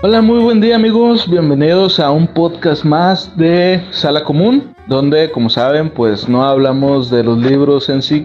Hola, 0.00 0.22
muy 0.22 0.38
buen 0.38 0.60
día 0.60 0.76
amigos, 0.76 1.28
bienvenidos 1.28 1.98
a 1.98 2.12
un 2.12 2.28
podcast 2.28 2.84
más 2.84 3.36
de 3.36 3.82
Sala 3.90 4.22
Común, 4.22 4.72
donde 4.86 5.28
como 5.32 5.50
saben 5.50 5.90
pues 5.90 6.28
no 6.28 6.44
hablamos 6.44 7.10
de 7.10 7.24
los 7.24 7.36
libros 7.38 7.88
en 7.88 8.00
sí, 8.00 8.24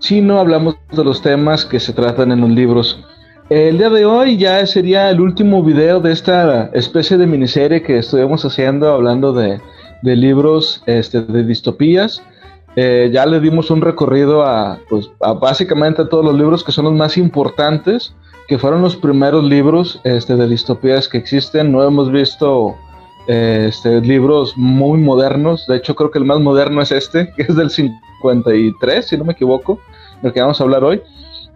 sino 0.00 0.40
hablamos 0.40 0.74
de 0.90 1.04
los 1.04 1.22
temas 1.22 1.64
que 1.64 1.78
se 1.78 1.92
tratan 1.92 2.32
en 2.32 2.40
los 2.40 2.50
libros. 2.50 3.04
El 3.50 3.78
día 3.78 3.88
de 3.88 4.04
hoy 4.04 4.36
ya 4.36 4.66
sería 4.66 5.10
el 5.10 5.20
último 5.20 5.62
video 5.62 6.00
de 6.00 6.10
esta 6.10 6.70
especie 6.72 7.16
de 7.16 7.28
miniserie 7.28 7.84
que 7.84 7.98
estuvimos 7.98 8.44
haciendo 8.44 8.92
hablando 8.92 9.32
de, 9.32 9.60
libros 10.02 10.82
este, 10.86 11.22
de 11.22 11.44
distopías. 11.44 12.20
Eh, 12.74 13.10
ya 13.12 13.26
le 13.26 13.38
dimos 13.38 13.70
un 13.70 13.80
recorrido 13.80 14.44
a, 14.44 14.80
pues, 14.90 15.08
básicamente 15.40 16.02
a 16.02 16.08
todos 16.08 16.24
los 16.24 16.34
libros 16.34 16.64
que 16.64 16.72
son 16.72 16.86
los 16.86 16.94
más 16.94 17.16
importantes 17.16 18.12
que 18.48 18.58
fueron 18.58 18.82
los 18.82 18.96
primeros 18.96 19.44
libros 19.44 20.00
este, 20.04 20.36
de 20.36 20.48
distopías 20.48 21.08
que 21.08 21.18
existen. 21.18 21.72
No 21.72 21.82
hemos 21.84 22.10
visto 22.10 22.76
este, 23.26 24.00
libros 24.00 24.56
muy 24.56 24.98
modernos. 24.98 25.66
De 25.66 25.76
hecho, 25.76 25.94
creo 25.94 26.10
que 26.10 26.18
el 26.18 26.24
más 26.24 26.40
moderno 26.40 26.82
es 26.82 26.92
este, 26.92 27.32
que 27.36 27.42
es 27.42 27.56
del 27.56 27.70
53, 27.70 29.06
si 29.06 29.16
no 29.16 29.24
me 29.24 29.32
equivoco, 29.32 29.78
del 30.22 30.32
que 30.32 30.40
vamos 30.40 30.60
a 30.60 30.64
hablar 30.64 30.84
hoy. 30.84 31.02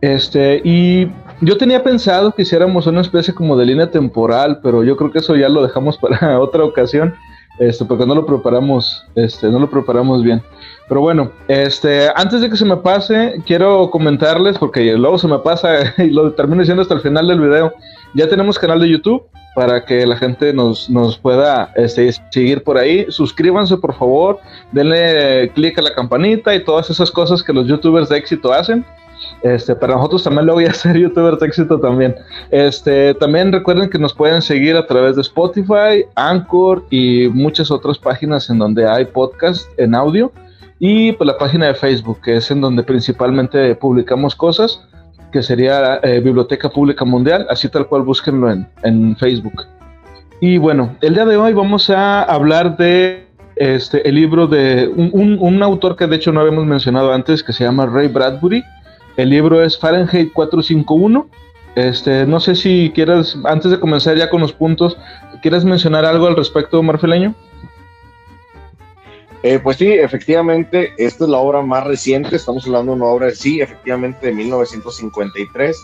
Este, 0.00 0.60
y 0.62 1.08
yo 1.40 1.56
tenía 1.56 1.82
pensado 1.82 2.32
que 2.32 2.42
hiciéramos 2.42 2.86
una 2.86 3.00
especie 3.00 3.34
como 3.34 3.56
de 3.56 3.66
línea 3.66 3.90
temporal, 3.90 4.60
pero 4.62 4.84
yo 4.84 4.96
creo 4.96 5.10
que 5.10 5.18
eso 5.18 5.34
ya 5.36 5.48
lo 5.48 5.62
dejamos 5.62 5.96
para 5.98 6.38
otra 6.40 6.64
ocasión, 6.64 7.14
este, 7.58 7.84
porque 7.84 8.06
no 8.06 8.14
lo 8.14 8.26
preparamos, 8.26 9.04
este, 9.14 9.48
no 9.48 9.58
lo 9.58 9.70
preparamos 9.70 10.22
bien. 10.22 10.42
Pero 10.88 11.00
bueno, 11.00 11.32
este, 11.48 12.08
antes 12.14 12.40
de 12.40 12.50
que 12.50 12.56
se 12.56 12.64
me 12.64 12.76
pase, 12.76 13.42
quiero 13.46 13.90
comentarles, 13.90 14.58
porque 14.58 14.92
luego 14.96 15.18
se 15.18 15.28
me 15.28 15.38
pasa 15.38 15.94
y 15.98 16.10
lo 16.10 16.32
termino 16.32 16.60
diciendo 16.60 16.82
hasta 16.82 16.94
el 16.94 17.00
final 17.00 17.26
del 17.28 17.40
video. 17.40 17.72
Ya 18.14 18.28
tenemos 18.28 18.58
canal 18.58 18.80
de 18.80 18.88
YouTube 18.88 19.24
para 19.54 19.84
que 19.84 20.06
la 20.06 20.16
gente 20.16 20.52
nos, 20.52 20.88
nos 20.90 21.18
pueda 21.18 21.72
este, 21.76 22.12
seguir 22.30 22.62
por 22.62 22.78
ahí. 22.78 23.06
Suscríbanse, 23.08 23.76
por 23.78 23.94
favor, 23.94 24.38
denle 24.70 25.50
clic 25.54 25.78
a 25.78 25.82
la 25.82 25.94
campanita 25.94 26.54
y 26.54 26.62
todas 26.62 26.90
esas 26.90 27.10
cosas 27.10 27.42
que 27.42 27.52
los 27.52 27.66
youtubers 27.66 28.08
de 28.08 28.18
éxito 28.18 28.52
hacen. 28.52 28.84
Este, 29.42 29.76
para 29.76 29.94
nosotros 29.94 30.24
también 30.24 30.46
lo 30.46 30.54
voy 30.54 30.64
a 30.64 30.70
hacer 30.70 30.96
youtubers 30.98 31.38
de 31.38 31.46
éxito 31.46 31.78
también. 31.78 32.14
Este, 32.50 33.14
también 33.14 33.52
recuerden 33.52 33.90
que 33.90 33.98
nos 33.98 34.14
pueden 34.14 34.42
seguir 34.42 34.76
a 34.76 34.86
través 34.86 35.16
de 35.16 35.22
Spotify, 35.22 36.04
Anchor 36.14 36.84
y 36.90 37.28
muchas 37.28 37.70
otras 37.70 37.98
páginas 37.98 38.50
en 38.50 38.58
donde 38.58 38.88
hay 38.88 39.04
podcast 39.04 39.68
en 39.78 39.94
audio 39.94 40.32
y 40.78 41.12
pues 41.12 41.26
la 41.26 41.38
página 41.38 41.66
de 41.66 41.74
Facebook, 41.74 42.20
que 42.22 42.36
es 42.36 42.50
en 42.50 42.60
donde 42.60 42.82
principalmente 42.82 43.74
publicamos 43.76 44.34
cosas, 44.34 44.82
que 45.32 45.42
sería 45.42 46.00
eh, 46.02 46.20
Biblioteca 46.20 46.68
Pública 46.68 47.04
Mundial, 47.04 47.46
así 47.50 47.68
tal 47.68 47.86
cual 47.86 48.02
búsquenlo 48.02 48.50
en, 48.50 48.66
en, 48.82 49.16
Facebook. 49.16 49.64
Y 50.40 50.58
bueno, 50.58 50.94
el 51.00 51.14
día 51.14 51.24
de 51.24 51.36
hoy 51.36 51.54
vamos 51.54 51.88
a 51.88 52.22
hablar 52.22 52.76
de 52.76 53.26
este, 53.56 54.06
el 54.06 54.16
libro 54.16 54.46
de 54.46 54.86
un, 54.86 55.38
un, 55.40 55.62
autor 55.62 55.96
que 55.96 56.06
de 56.06 56.16
hecho 56.16 56.30
no 56.30 56.40
habíamos 56.40 56.66
mencionado 56.66 57.12
antes, 57.12 57.42
que 57.42 57.54
se 57.54 57.64
llama 57.64 57.86
Ray 57.86 58.08
Bradbury. 58.08 58.62
El 59.16 59.30
libro 59.30 59.62
es 59.62 59.78
Fahrenheit 59.78 60.32
451. 60.32 61.28
Este, 61.74 62.26
no 62.26 62.40
sé 62.40 62.54
si 62.54 62.90
quieras, 62.94 63.36
antes 63.44 63.70
de 63.70 63.80
comenzar 63.80 64.16
ya 64.16 64.30
con 64.30 64.40
los 64.40 64.52
puntos, 64.52 64.96
¿quieres 65.42 65.64
mencionar 65.64 66.04
algo 66.04 66.26
al 66.26 66.36
respecto, 66.36 66.82
Marfeleño? 66.82 67.34
Eh, 69.42 69.58
pues 69.62 69.76
sí, 69.76 69.92
efectivamente, 69.92 70.92
esta 70.98 71.24
es 71.24 71.30
la 71.30 71.38
obra 71.38 71.62
más 71.62 71.84
reciente, 71.84 72.36
estamos 72.36 72.66
hablando 72.66 72.92
de 72.92 72.96
una 72.96 73.06
obra, 73.06 73.30
sí, 73.30 73.60
efectivamente, 73.60 74.26
de 74.26 74.32
1953. 74.32 75.76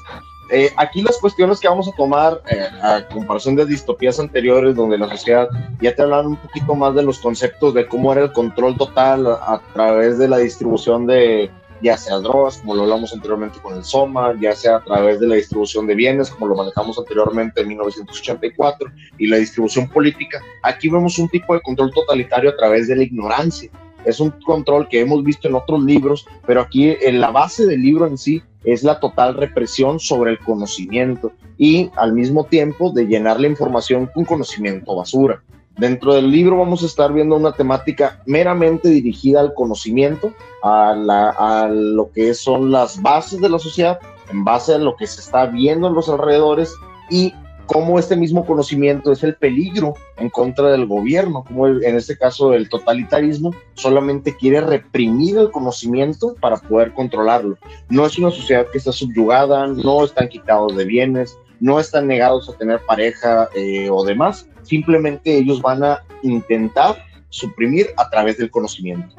Eh, 0.50 0.71
aquí 0.76 1.00
las 1.00 1.19
cuestiones 1.19 1.60
que 1.60 1.69
vamos 1.69 1.88
a 1.88 1.92
tomar, 1.92 2.42
eh, 2.50 2.66
a 2.82 3.06
comparación 3.09 3.54
de 3.54 3.65
distopías 3.65 4.19
anteriores, 4.19 4.75
donde 4.75 4.98
la 4.98 5.09
sociedad 5.09 5.48
ya 5.81 5.94
te 5.94 6.03
hablan 6.03 6.26
un 6.26 6.37
poquito 6.37 6.75
más 6.75 6.94
de 6.94 7.03
los 7.03 7.21
conceptos 7.21 7.72
de 7.75 7.87
cómo 7.87 8.12
era 8.12 8.22
el 8.22 8.32
control 8.32 8.76
total 8.76 9.26
a 9.26 9.60
través 9.72 10.19
de 10.19 10.28
la 10.28 10.38
distribución 10.38 11.06
de 11.06 11.50
ya 11.82 11.97
sea 11.97 12.19
drogas, 12.19 12.59
como 12.59 12.75
lo 12.75 12.82
hablamos 12.82 13.12
anteriormente 13.12 13.59
con 13.60 13.75
el 13.75 13.84
SOMA, 13.84 14.34
ya 14.41 14.54
sea 14.54 14.76
a 14.76 14.84
través 14.84 15.20
de 15.20 15.26
la 15.26 15.34
distribución 15.34 15.87
de 15.87 15.94
bienes, 15.94 16.31
como 16.31 16.47
lo 16.47 16.54
manejamos 16.54 16.98
anteriormente 16.98 17.60
en 17.60 17.69
1984, 17.69 18.91
y 19.19 19.26
la 19.26 19.37
distribución 19.38 19.88
política. 19.88 20.41
Aquí 20.62 20.88
vemos 20.88 21.19
un 21.19 21.28
tipo 21.28 21.54
de 21.54 21.60
control 21.60 21.91
totalitario 21.92 22.50
a 22.50 22.56
través 22.56 22.88
de 22.88 22.97
la 22.97 23.03
ignorancia. 23.03 23.71
Es 24.04 24.21
un 24.21 24.31
control 24.31 24.88
que 24.88 25.00
hemos 25.00 25.22
visto 25.22 25.48
en 25.48 25.54
otros 25.54 25.82
libros, 25.82 26.26
pero 26.47 26.60
aquí 26.60 26.97
en 27.00 27.21
la 27.21 27.31
base 27.31 27.66
del 27.66 27.82
libro 27.82 28.06
en 28.06 28.19
sí 28.19 28.42
es 28.65 28.82
la 28.82 29.00
total 29.00 29.34
represión 29.34 29.98
sobre 29.98 30.32
el 30.32 30.38
conocimiento 30.38 31.32
y 31.59 31.91
al 31.97 32.12
mismo 32.12 32.44
tiempo 32.44 32.91
de 32.91 33.06
llenar 33.06 33.41
la 33.41 33.48
información 33.48 34.09
con 34.12 34.25
conocimiento 34.25 34.97
basura. 34.97 35.42
Dentro 35.78 36.15
del 36.15 36.31
libro 36.31 36.59
vamos 36.59 36.83
a 36.83 36.87
estar 36.87 37.12
viendo 37.12 37.37
una 37.37 37.53
temática 37.53 38.22
meramente 38.27 38.88
dirigida 38.88 39.41
al 39.41 39.55
conocimiento, 39.55 40.33
a, 40.62 40.93
a, 41.38 41.69
lo 41.69 42.10
que 42.12 42.34
son 42.34 42.71
las 42.71 43.00
bases 43.00 43.41
de 43.41 43.49
la 43.49 43.59
sociedad, 43.59 43.99
en 44.31 44.44
base 44.44 44.75
a 44.75 44.78
lo 44.78 44.97
que 44.97 45.06
se 45.06 45.21
está 45.21 45.47
viendo 45.47 45.88
en 45.88 45.94
los 45.94 46.09
alrededores 46.09 46.75
y 47.10 47.33
cómo 47.66 47.99
este 47.99 48.16
mismo 48.16 48.44
conocimiento 48.44 49.12
es 49.12 49.22
el 49.22 49.34
peligro 49.34 49.94
en 50.19 50.28
contra 50.28 50.71
del 50.71 50.87
gobierno, 50.87 51.44
como 51.44 51.69
en 51.69 51.97
este 51.97 52.19
caso 52.19 52.53
el 52.53 52.69
totalitarismo 52.69 53.54
solamente 53.75 54.37
quiere 54.37 54.60
reprimir 54.60 55.39
el 55.39 55.50
conocimiento 55.50 56.34
para 56.41 56.56
poder 56.59 56.93
controlarlo. 56.93 57.56
No 57.89 58.04
es 58.04 58.19
una 58.19 58.31
sociedad 58.31 58.66
que 58.71 58.78
está 58.78 58.93
subyugada, 58.93 59.66
no 59.66 60.04
están 60.04 60.28
quitados 60.28 60.77
de 60.77 60.84
bienes, 60.84 61.39
no 61.60 61.81
están 61.81 62.09
negados 62.09 62.49
a 62.49 62.59
tener 62.59 62.81
pareja 62.87 63.49
eh, 63.54 63.89
o 63.91 64.04
demás, 64.04 64.49
simplemente 64.62 65.37
ellos 65.37 65.61
van 65.61 65.83
a 65.84 66.03
intentar 66.23 66.97
suprimir 67.28 67.89
a 67.97 68.09
través 68.11 68.39
del 68.39 68.50
conocimiento. 68.50 69.15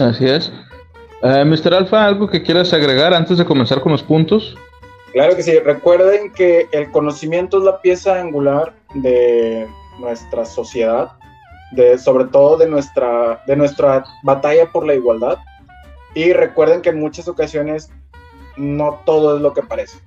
así 0.00 0.26
es. 0.26 0.52
Eh, 1.22 1.44
Mr. 1.44 1.74
Alfa, 1.74 2.04
¿algo 2.04 2.28
que 2.28 2.42
quieras 2.42 2.72
agregar 2.72 3.14
antes 3.14 3.38
de 3.38 3.44
comenzar 3.44 3.80
con 3.80 3.92
los 3.92 4.02
puntos? 4.02 4.56
Claro 5.12 5.36
que 5.36 5.42
sí, 5.42 5.58
recuerden 5.58 6.32
que 6.32 6.66
el 6.72 6.90
conocimiento 6.90 7.58
es 7.58 7.64
la 7.64 7.80
pieza 7.80 8.20
angular 8.20 8.74
de 8.94 9.66
nuestra 9.98 10.44
sociedad, 10.44 11.12
de, 11.72 11.98
sobre 11.98 12.24
todo 12.26 12.56
de 12.56 12.68
nuestra, 12.68 13.42
de 13.46 13.56
nuestra 13.56 14.04
batalla 14.22 14.66
por 14.70 14.86
la 14.86 14.94
igualdad. 14.94 15.38
Y 16.14 16.32
recuerden 16.32 16.82
que 16.82 16.90
en 16.90 17.00
muchas 17.00 17.28
ocasiones 17.28 17.90
no 18.56 19.00
todo 19.04 19.36
es 19.36 19.42
lo 19.42 19.52
que 19.52 19.62
parece 19.62 19.98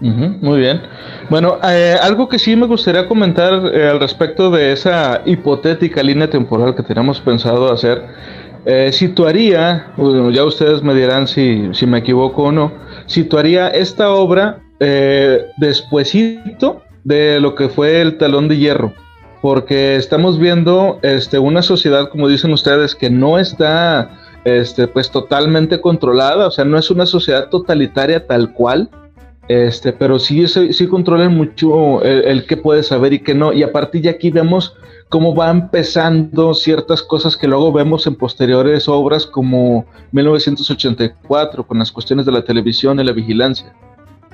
muy 0.00 0.60
bien. 0.60 0.82
Bueno, 1.30 1.58
eh, 1.62 1.96
algo 2.02 2.28
que 2.28 2.38
sí 2.38 2.56
me 2.56 2.66
gustaría 2.66 3.06
comentar 3.06 3.52
eh, 3.72 3.88
al 3.88 4.00
respecto 4.00 4.50
de 4.50 4.72
esa 4.72 5.22
hipotética 5.24 6.02
línea 6.02 6.28
temporal 6.28 6.74
que 6.74 6.82
tenemos 6.82 7.20
pensado 7.20 7.72
hacer, 7.72 8.04
eh, 8.66 8.90
situaría, 8.92 9.92
ya 10.32 10.44
ustedes 10.44 10.82
me 10.82 10.94
dirán 10.94 11.28
si, 11.28 11.68
si, 11.72 11.86
me 11.86 11.98
equivoco 11.98 12.44
o 12.44 12.52
no, 12.52 12.72
situaría 13.06 13.68
esta 13.68 14.10
obra 14.10 14.60
despuesito 15.56 16.82
de 17.04 17.40
lo 17.40 17.54
que 17.54 17.68
fue 17.68 18.02
el 18.02 18.18
talón 18.18 18.48
de 18.48 18.58
hierro, 18.58 18.92
porque 19.40 19.96
estamos 19.96 20.38
viendo 20.38 20.98
este, 21.02 21.38
una 21.38 21.62
sociedad, 21.62 22.08
como 22.10 22.28
dicen 22.28 22.52
ustedes, 22.52 22.94
que 22.94 23.08
no 23.08 23.38
está 23.38 24.10
este, 24.44 24.88
pues 24.88 25.10
totalmente 25.10 25.80
controlada, 25.80 26.48
o 26.48 26.50
sea, 26.50 26.64
no 26.64 26.78
es 26.78 26.90
una 26.90 27.06
sociedad 27.06 27.48
totalitaria 27.48 28.26
tal 28.26 28.52
cual, 28.52 28.90
este, 29.48 29.92
pero 29.92 30.18
sí, 30.18 30.46
sí, 30.46 30.86
controlan 30.86 31.34
mucho 31.34 32.02
el, 32.02 32.46
que 32.46 32.56
puede 32.56 32.82
saber 32.82 33.12
y 33.12 33.18
qué 33.20 33.34
no. 33.34 33.52
Y 33.52 33.62
a 33.62 33.72
partir 33.72 34.02
de 34.02 34.08
aquí 34.08 34.30
vemos 34.30 34.74
cómo 35.08 35.34
va 35.34 35.50
empezando 35.50 36.54
ciertas 36.54 37.02
cosas 37.02 37.36
que 37.36 37.46
luego 37.46 37.72
vemos 37.72 38.06
en 38.06 38.14
posteriores 38.14 38.88
obras 38.88 39.26
como 39.26 39.84
1984 40.12 41.66
con 41.66 41.78
las 41.78 41.92
cuestiones 41.92 42.24
de 42.26 42.32
la 42.32 42.44
televisión 42.44 42.98
y 43.00 43.04
la 43.04 43.12
vigilancia. 43.12 43.74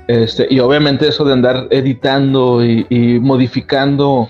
Este, 0.06 0.46
y 0.50 0.58
obviamente 0.60 1.06
eso 1.06 1.24
de 1.24 1.32
andar 1.32 1.68
editando 1.70 2.64
y, 2.64 3.20
modificando 3.20 4.28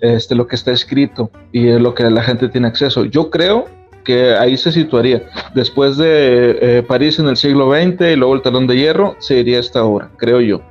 este, 0.00 0.34
lo 0.34 0.46
que 0.46 0.56
está 0.56 0.72
escrito 0.72 1.30
y 1.52 1.70
lo 1.78 1.94
que 1.94 2.04
la 2.10 2.22
gente 2.22 2.48
tiene 2.48 2.68
acceso. 2.68 3.04
Yo 3.04 3.30
creo 3.30 3.66
que 4.04 4.34
ahí 4.34 4.56
se 4.56 4.72
situaría. 4.72 5.22
Después 5.54 5.96
de 5.96 6.58
eh, 6.60 6.82
París 6.82 7.18
en 7.18 7.28
el 7.28 7.36
siglo 7.36 7.72
XX 7.72 8.00
y 8.12 8.16
luego 8.16 8.34
el 8.34 8.42
Talón 8.42 8.66
de 8.66 8.76
Hierro, 8.76 9.16
sería 9.18 9.58
esta 9.58 9.84
obra, 9.84 10.10
creo 10.16 10.40
yo. 10.40 10.62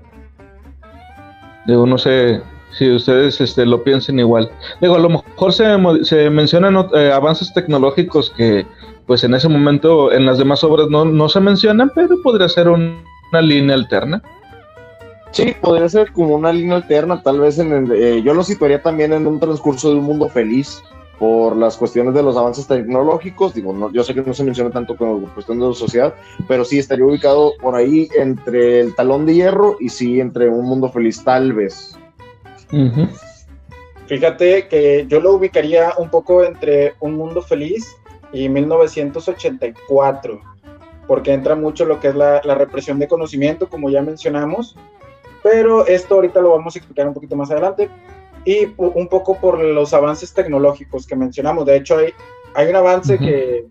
Digo, 1.66 1.86
no 1.86 1.98
sé 1.98 2.42
si 2.78 2.90
ustedes 2.90 3.40
este, 3.42 3.66
lo 3.66 3.84
piensen 3.84 4.20
igual. 4.20 4.50
Digo, 4.80 4.96
a 4.96 5.00
lo 5.00 5.10
mejor 5.10 5.54
se, 5.54 5.66
se 6.04 6.30
mencionan 6.30 6.88
eh, 6.96 7.12
avances 7.12 7.54
tecnológicos 7.54 8.32
que 8.32 8.66
pues 9.06 9.24
en 9.24 9.34
ese 9.34 9.50
momento 9.50 10.12
en 10.12 10.26
las 10.26 10.38
demás 10.38 10.64
obras 10.64 10.88
no, 10.90 11.06
no 11.06 11.28
se 11.28 11.40
mencionan, 11.40 11.92
pero 11.94 12.22
podría 12.24 12.48
ser 12.48 12.70
una 12.70 13.42
línea 13.42 13.76
alterna. 13.76 14.22
Sí, 15.32 15.56
podría 15.62 15.88
ser 15.88 16.12
como 16.12 16.36
una 16.36 16.52
línea 16.52 16.78
alterna, 16.78 17.22
tal 17.22 17.40
vez 17.40 17.58
en 17.58 17.90
eh, 17.94 18.22
yo 18.24 18.34
lo 18.34 18.44
situaría 18.44 18.82
también 18.82 19.14
en 19.14 19.28
un 19.28 19.40
transcurso 19.40 19.90
de 19.90 19.96
un 19.96 20.04
mundo 20.04 20.28
feliz, 20.28 20.84
por 21.22 21.56
las 21.56 21.78
cuestiones 21.78 22.16
de 22.16 22.24
los 22.24 22.36
avances 22.36 22.66
tecnológicos. 22.66 23.54
Digo, 23.54 23.74
no, 23.74 23.92
yo 23.92 24.04
sé 24.04 24.16
que 24.16 24.24
no 24.24 24.34
se 24.34 24.44
menciona 24.44 24.72
tanto 24.72 24.98
como 24.98 25.32
cuestión 25.36 25.60
de 25.60 25.68
la 25.68 25.74
sociedad, 25.76 26.16
pero 26.48 26.66
sí 26.66 26.80
estaría 26.80 27.06
ubicado 27.06 27.54
por 27.62 27.76
ahí 27.76 28.10
entre 28.18 28.80
el 28.80 28.96
talón 28.96 29.28
de 29.28 29.36
hierro 29.36 29.78
y 29.80 29.90
sí 29.90 30.20
entre 30.20 30.50
un 30.50 30.66
mundo 30.66 30.90
feliz, 30.90 31.24
tal 31.24 31.54
vez. 31.54 31.96
Fíjate 34.08 34.68
que 34.68 35.06
yo 35.08 35.22
lo 35.22 35.34
ubicaría 35.34 35.94
un 36.00 36.10
poco 36.10 36.44
entre 36.44 36.96
Un 37.00 37.18
Mundo 37.18 37.44
Feliz 37.44 37.96
y 38.34 38.50
1984, 38.50 40.42
porque 41.06 41.34
entra 41.34 41.56
mucho 41.56 41.86
lo 41.86 42.00
que 42.00 42.08
es 42.08 42.16
la, 42.16 42.42
la, 42.44 42.56
represión 42.56 42.98
de 42.98 43.08
conocimiento, 43.08 43.70
como 43.70 43.92
ya 43.92 44.02
mencionamos, 44.02 44.76
pero 45.44 45.86
esto 45.86 46.16
ahorita 46.16 46.42
lo 46.42 46.50
vamos 46.50 46.76
a 46.76 46.80
explicar 46.80 47.08
un 47.08 47.14
poquito 47.14 47.36
más 47.36 47.52
adelante, 47.52 47.90
y 48.46 48.74
un 48.78 49.08
poco 49.08 49.38
por 49.40 49.60
los 49.60 49.94
avances 49.94 50.34
tecnológicos 50.34 51.06
que 51.06 51.16
mencionamos. 51.16 51.66
De 51.66 51.78
hecho, 51.78 51.98
hay, 51.98 52.14
hay 52.56 52.68
un 52.68 52.76
avance 52.76 53.18
que 53.18 53.66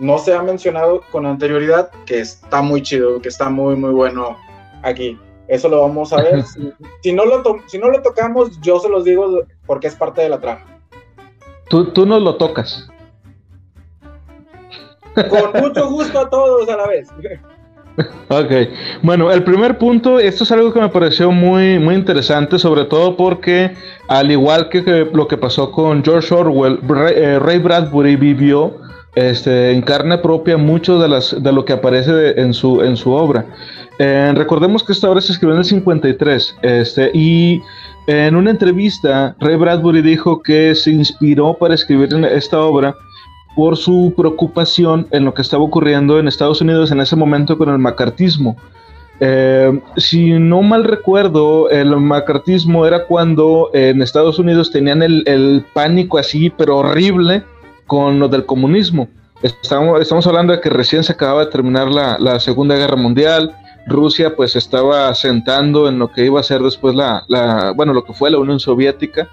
no 0.00 0.18
se 0.18 0.34
ha 0.34 0.42
mencionado 0.42 1.02
con 1.10 1.26
anterioridad, 1.26 1.90
que 2.06 2.20
está 2.20 2.62
muy 2.62 2.82
chido, 2.82 3.20
que 3.20 3.28
está 3.28 3.48
muy, 3.48 3.76
muy 3.76 3.92
bueno 3.92 4.36
aquí. 4.82 5.18
Eso 5.48 5.68
lo 5.68 5.82
vamos 5.82 6.12
a 6.12 6.22
ver. 6.22 6.44
si, 7.02 7.12
no 7.12 7.24
lo 7.24 7.42
si 7.66 7.78
no 7.78 7.90
lo 7.90 8.00
tocamos, 8.02 8.60
yo 8.60 8.78
se 8.80 8.88
los 8.88 9.04
digo 9.04 9.44
porque 9.66 9.88
es 9.88 9.94
parte 9.94 10.22
de 10.22 10.28
la 10.28 10.40
trama. 10.40 10.64
Tú, 11.68 11.92
tú 11.92 12.06
nos 12.06 12.22
lo 12.22 12.36
tocas. 12.36 12.88
Con 15.14 15.60
mucho 15.60 15.90
gusto 15.90 16.20
a 16.20 16.30
todos 16.30 16.68
a 16.68 16.76
la 16.76 16.86
vez. 16.86 17.08
Ok, 18.28 18.50
bueno, 19.02 19.30
el 19.30 19.42
primer 19.42 19.76
punto, 19.76 20.18
esto 20.18 20.44
es 20.44 20.52
algo 20.52 20.72
que 20.72 20.80
me 20.80 20.88
pareció 20.88 21.30
muy, 21.30 21.78
muy 21.78 21.94
interesante, 21.94 22.58
sobre 22.58 22.84
todo 22.84 23.16
porque 23.16 23.74
al 24.08 24.30
igual 24.30 24.68
que, 24.70 25.08
lo 25.12 25.28
que 25.28 25.36
pasó 25.36 25.70
con 25.70 26.02
George 26.02 26.34
Orwell, 26.34 26.80
eh, 27.14 27.38
Ray, 27.38 27.58
Bradbury 27.58 28.16
vivió 28.16 28.78
este, 29.14 29.72
en 29.72 29.82
carne 29.82 30.16
propia 30.18 30.56
mucho 30.56 30.98
de, 30.98 31.08
las, 31.08 31.42
de 31.42 31.52
lo 31.52 31.64
que 31.64 31.74
aparece 31.74 32.40
en, 32.40 32.54
su, 32.54 32.80
en 32.82 32.96
su 32.96 33.12
obra. 33.12 33.44
Eh, 33.98 34.32
recordemos 34.34 34.82
que 34.82 34.92
esta 34.92 35.10
obra 35.10 35.20
se 35.20 35.32
escribió 35.32 35.54
en 35.54 35.58
el 35.58 35.66
53 35.66 36.56
este, 36.62 37.10
y 37.12 37.60
en 38.06 38.34
una 38.34 38.50
entrevista 38.50 39.36
Ray 39.38 39.56
Bradbury 39.56 40.00
dijo 40.00 40.42
que 40.42 40.74
se 40.74 40.90
inspiró 40.90 41.54
para 41.54 41.74
escribir 41.74 42.08
esta 42.32 42.60
obra 42.60 42.96
por 43.54 43.76
su 43.76 44.14
preocupación 44.16 45.06
en 45.10 45.24
lo 45.24 45.34
que 45.34 45.42
estaba 45.42 45.62
ocurriendo 45.62 46.18
en 46.18 46.28
Estados 46.28 46.60
Unidos 46.60 46.90
en 46.90 47.00
ese 47.00 47.16
momento 47.16 47.58
con 47.58 47.68
el 47.68 47.78
macartismo. 47.78 48.56
Eh, 49.20 49.80
si 49.96 50.32
no 50.32 50.62
mal 50.62 50.84
recuerdo, 50.84 51.70
el 51.70 51.96
macartismo 51.96 52.86
era 52.86 53.04
cuando 53.04 53.70
en 53.72 54.02
Estados 54.02 54.38
Unidos 54.38 54.70
tenían 54.70 55.02
el, 55.02 55.64
pánico 55.72 56.18
así, 56.18 56.50
pero 56.50 56.78
horrible, 56.78 57.44
con 57.86 58.18
lo 58.18 58.28
del 58.28 58.46
comunismo. 58.46 59.08
Estamos, 59.42 60.00
estamos 60.00 60.26
hablando 60.26 60.52
de 60.52 60.60
que 60.60 60.70
recién 60.70 61.04
se 61.04 61.12
acababa 61.12 61.44
de 61.44 61.50
terminar 61.50 61.88
la, 61.88 62.16
la 62.18 62.40
Segunda 62.40 62.74
Guerra 62.76 62.96
Mundial, 62.96 63.54
Rusia 63.86 64.36
pues 64.36 64.56
estaba 64.56 65.08
asentando 65.08 65.88
en 65.88 65.98
lo 65.98 66.10
que 66.10 66.24
iba 66.24 66.40
a 66.40 66.44
ser 66.44 66.60
después 66.62 66.94
la, 66.94 67.24
la, 67.28 67.72
bueno, 67.72 67.92
lo 67.92 68.04
que 68.04 68.12
fue 68.12 68.30
la 68.30 68.38
Unión 68.38 68.60
Soviética. 68.60 69.28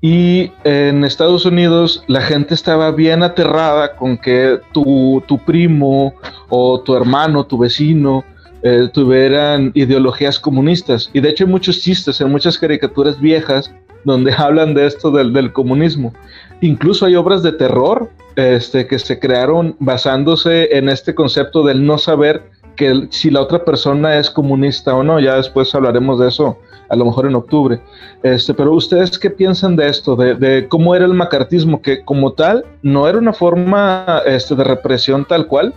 Y 0.00 0.52
en 0.64 1.04
Estados 1.04 1.44
Unidos 1.44 2.04
la 2.06 2.22
gente 2.22 2.54
estaba 2.54 2.90
bien 2.90 3.22
aterrada 3.22 3.96
con 3.96 4.16
que 4.16 4.58
tu, 4.72 5.22
tu 5.26 5.38
primo 5.38 6.14
o 6.48 6.80
tu 6.80 6.96
hermano, 6.96 7.44
tu 7.44 7.58
vecino, 7.58 8.24
eh, 8.62 8.88
tuvieran 8.92 9.72
ideologías 9.74 10.38
comunistas. 10.38 11.10
Y 11.12 11.20
de 11.20 11.30
hecho 11.30 11.44
hay 11.44 11.50
muchos 11.50 11.80
chistes 11.80 12.20
en 12.20 12.30
muchas 12.30 12.58
caricaturas 12.58 13.20
viejas 13.20 13.74
donde 14.04 14.32
hablan 14.36 14.74
de 14.74 14.86
esto 14.86 15.10
del, 15.10 15.32
del 15.32 15.52
comunismo. 15.52 16.14
Incluso 16.62 17.06
hay 17.06 17.16
obras 17.16 17.42
de 17.42 17.52
terror 17.52 18.10
este, 18.36 18.86
que 18.86 18.98
se 18.98 19.18
crearon 19.18 19.76
basándose 19.80 20.76
en 20.76 20.88
este 20.88 21.14
concepto 21.14 21.62
del 21.62 21.84
no 21.84 21.98
saber 21.98 22.42
que 22.76 23.08
si 23.10 23.30
la 23.30 23.42
otra 23.42 23.64
persona 23.64 24.16
es 24.16 24.30
comunista 24.30 24.94
o 24.94 25.02
no, 25.02 25.20
ya 25.20 25.36
después 25.36 25.74
hablaremos 25.74 26.18
de 26.18 26.28
eso, 26.28 26.58
a 26.90 26.96
lo 26.96 27.04
mejor 27.04 27.26
en 27.26 27.34
octubre. 27.34 27.80
Este, 28.22 28.52
pero 28.52 28.72
ustedes 28.72 29.18
qué 29.18 29.30
piensan 29.30 29.76
de 29.76 29.88
esto, 29.88 30.16
de, 30.16 30.66
cómo 30.68 30.94
era 30.94 31.06
el 31.06 31.14
macartismo, 31.14 31.80
que 31.80 32.04
como 32.04 32.32
tal 32.32 32.66
no 32.82 33.08
era 33.08 33.18
una 33.18 33.32
forma 33.32 34.22
este, 34.26 34.54
de 34.54 34.64
represión 34.64 35.24
tal 35.24 35.46
cual, 35.46 35.72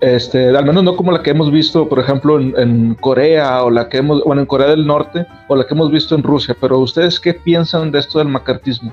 este, 0.00 0.56
al 0.56 0.64
menos 0.64 0.84
no 0.84 0.96
como 0.96 1.12
la 1.12 1.22
que 1.22 1.30
hemos 1.30 1.50
visto, 1.50 1.88
por 1.88 2.00
ejemplo, 2.00 2.38
en, 2.38 2.94
Corea 2.94 3.64
o 3.64 3.70
la 3.70 3.88
que 3.88 3.98
hemos, 3.98 4.22
bueno, 4.24 4.42
en 4.42 4.46
Corea 4.46 4.68
del 4.68 4.86
Norte 4.86 5.26
o 5.48 5.56
la 5.56 5.66
que 5.66 5.74
hemos 5.74 5.90
visto 5.90 6.14
en 6.14 6.22
Rusia. 6.22 6.56
Pero 6.60 6.78
ustedes 6.78 7.18
qué 7.18 7.34
piensan 7.34 7.90
de 7.90 8.00
esto 8.00 8.18
del 8.18 8.28
macartismo? 8.28 8.92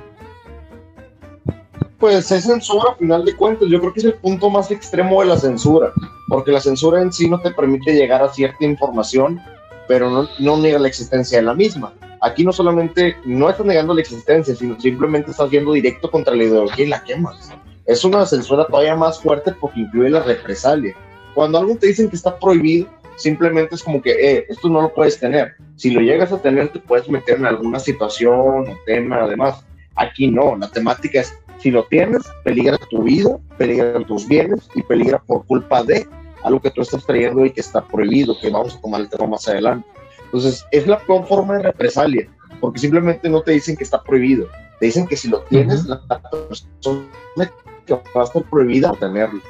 pues 1.98 2.32
es 2.32 2.44
censura 2.44 2.92
a 2.92 2.96
final 2.96 3.26
de 3.26 3.36
cuentas. 3.36 3.68
Yo 3.68 3.80
creo 3.80 3.94
que 3.94 4.00
es 4.00 4.06
el 4.06 4.14
punto 4.14 4.50
más 4.50 4.70
extremo 4.70 5.22
de 5.22 5.28
la 5.28 5.38
censura, 5.38 5.92
porque 6.28 6.52
la 6.52 6.60
censura 6.60 7.02
en 7.02 7.12
sí 7.12 7.28
no 7.28 7.40
te 7.40 7.50
permite 7.50 7.96
llegar 7.96 8.22
a 8.22 8.32
cierta 8.32 8.64
información, 8.64 9.42
pero 9.88 10.10
no, 10.10 10.28
no 10.40 10.58
niega 10.58 10.80
la 10.80 10.88
existencia 10.88 11.38
de 11.38 11.46
la 11.46 11.54
misma. 11.54 11.94
Aquí 12.22 12.44
no 12.44 12.52
solamente 12.52 13.16
no 13.26 13.50
estás 13.50 13.66
negando 13.66 13.94
la 13.94 14.02
existencia, 14.02 14.56
sino 14.56 14.80
simplemente 14.80 15.32
estás 15.32 15.50
yendo 15.52 15.74
directo 15.74 16.10
contra 16.10 16.36
la 16.36 16.44
ideología 16.44 16.86
y 16.86 16.90
la 16.90 17.04
quemas. 17.04 17.52
Es 17.86 18.04
una 18.04 18.26
censura 18.26 18.66
todavía 18.66 18.96
más 18.96 19.20
fuerte 19.20 19.52
porque 19.52 19.82
incluye 19.82 20.10
la 20.10 20.24
represalia. 20.24 20.96
Cuando 21.36 21.60
algo 21.60 21.76
te 21.76 21.88
dicen 21.88 22.10
que 22.10 22.16
está 22.16 22.40
prohibido, 22.40 22.88
simplemente 23.16 23.76
es 23.76 23.84
como 23.84 24.02
que, 24.02 24.12
eh, 24.12 24.46
esto 24.50 24.70
no 24.70 24.82
lo 24.82 24.94
puedes 24.94 25.20
tener. 25.20 25.54
Si 25.76 25.92
lo 25.92 26.02
llegas 26.02 26.32
a 26.32 26.42
tener, 26.42 26.70
te 26.70 26.80
puedes 26.80 27.08
meter 27.10 27.38
en 27.38 27.46
alguna 27.46 27.80
situación 27.80 28.70
o 28.70 28.78
tema, 28.86 29.18
además. 29.22 29.66
Aquí 29.96 30.28
no, 30.30 30.58
la 30.58 30.70
temática 30.70 31.22
es 31.22 31.34
si 31.60 31.72
lo 31.72 31.84
tienes, 31.86 32.24
peligra 32.44 32.78
tu 32.90 33.04
vida, 33.04 33.38
peligran 33.58 34.06
tus 34.06 34.28
bienes 34.28 34.70
y 34.76 34.82
peligra 34.84 35.20
por 35.20 35.46
culpa 35.46 35.84
de 35.84 36.08
algo 36.46 36.62
que 36.62 36.72
tú 36.72 36.82
estás 36.82 37.06
trayendo 37.06 37.46
y 37.46 37.52
que 37.52 37.62
está 37.62 37.86
prohibido, 37.86 38.40
que 38.40 38.50
vamos 38.50 38.76
a 38.76 38.82
tomar 38.82 39.02
el 39.02 39.10
tema 39.10 39.28
más 39.28 39.48
adelante. 39.48 39.88
Entonces, 40.26 40.66
es 40.72 40.86
la 40.88 41.00
peor 41.00 41.26
forma 41.28 41.58
de 41.58 41.64
represalia, 41.64 42.30
porque 42.60 42.80
simplemente 42.80 43.28
no 43.30 43.42
te 43.42 43.52
dicen 43.52 43.76
que 43.76 43.84
está 43.84 44.02
prohibido, 44.04 44.48
te 44.80 44.86
dicen 44.86 45.08
que 45.08 45.18
si 45.18 45.28
lo 45.28 45.42
tienes, 45.44 45.86
la 45.86 46.02
persona 46.30 47.52
que 47.86 47.94
va 47.94 48.22
a 48.22 48.24
estar 48.24 48.44
prohibida 48.44 48.92
tenerlo. 49.00 49.42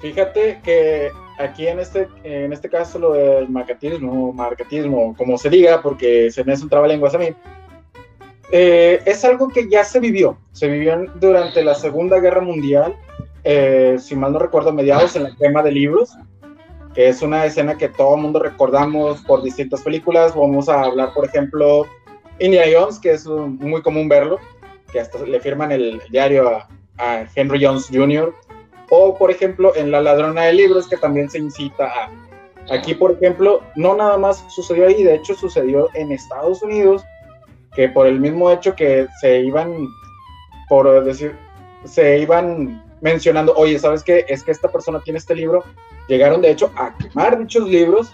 Fíjate 0.00 0.60
que 0.62 1.10
aquí 1.38 1.66
en 1.66 1.80
este, 1.80 2.08
en 2.24 2.52
este 2.52 2.68
caso 2.68 2.98
lo 2.98 3.12
del 3.12 3.48
marketismo, 3.48 4.32
marketismo, 4.32 5.14
como 5.16 5.38
se 5.38 5.48
diga, 5.48 5.80
porque 5.80 6.30
se 6.30 6.44
me 6.44 6.52
hace 6.52 6.64
un 6.64 6.68
trabalenguas 6.68 7.14
a 7.14 7.18
mí, 7.18 7.28
eh, 8.52 9.00
es 9.04 9.24
algo 9.24 9.48
que 9.48 9.68
ya 9.68 9.84
se 9.84 9.98
vivió. 10.00 10.38
Se 10.52 10.68
vivió 10.68 11.06
durante 11.16 11.64
la 11.64 11.74
Segunda 11.74 12.20
Guerra 12.20 12.40
Mundial, 12.40 12.94
eh, 13.44 13.96
si 13.98 14.16
mal 14.16 14.32
no 14.32 14.38
recuerdo, 14.38 14.72
mediados 14.72 15.14
en 15.16 15.24
la 15.24 15.36
quema 15.36 15.62
de 15.62 15.72
libros, 15.72 16.16
que 16.94 17.08
es 17.08 17.22
una 17.22 17.44
escena 17.44 17.76
que 17.76 17.88
todo 17.88 18.16
el 18.16 18.22
mundo 18.22 18.38
recordamos 18.38 19.20
por 19.22 19.42
distintas 19.42 19.82
películas. 19.82 20.34
Vamos 20.34 20.68
a 20.68 20.82
hablar, 20.82 21.12
por 21.12 21.26
ejemplo, 21.26 21.86
Indiana 22.38 22.72
Jones, 22.72 22.98
que 22.98 23.12
es 23.12 23.26
muy 23.26 23.82
común 23.82 24.08
verlo, 24.08 24.38
que 24.92 25.00
hasta 25.00 25.18
le 25.18 25.40
firman 25.40 25.72
el 25.72 26.00
diario 26.10 26.48
a, 26.48 26.68
a 26.98 27.26
Henry 27.34 27.64
Jones 27.64 27.88
Jr. 27.92 28.32
O, 28.90 29.16
por 29.16 29.30
ejemplo, 29.30 29.74
en 29.76 29.90
La 29.90 30.00
Ladrona 30.00 30.42
de 30.42 30.52
Libros, 30.52 30.88
que 30.88 30.96
también 30.96 31.28
se 31.28 31.38
incita 31.38 31.86
a... 31.86 32.10
Aquí, 32.72 32.94
por 32.94 33.12
ejemplo, 33.12 33.60
no 33.76 33.94
nada 33.94 34.16
más 34.16 34.42
sucedió 34.48 34.86
ahí, 34.86 35.02
de 35.02 35.16
hecho 35.16 35.34
sucedió 35.34 35.88
en 35.94 36.12
Estados 36.12 36.62
Unidos 36.62 37.04
que 37.74 37.88
por 37.88 38.06
el 38.06 38.20
mismo 38.20 38.50
hecho 38.50 38.74
que 38.74 39.06
se 39.20 39.40
iban, 39.40 39.88
por 40.68 41.04
decir, 41.04 41.36
se 41.84 42.18
iban 42.18 42.83
mencionando, 43.04 43.52
oye, 43.54 43.78
¿sabes 43.78 44.02
qué? 44.02 44.24
Es 44.28 44.42
que 44.42 44.50
esta 44.50 44.72
persona 44.72 44.98
tiene 45.04 45.18
este 45.18 45.34
libro, 45.34 45.62
llegaron 46.08 46.40
de 46.40 46.50
hecho 46.50 46.72
a 46.74 46.96
quemar 46.96 47.38
dichos 47.38 47.68
libros 47.68 48.10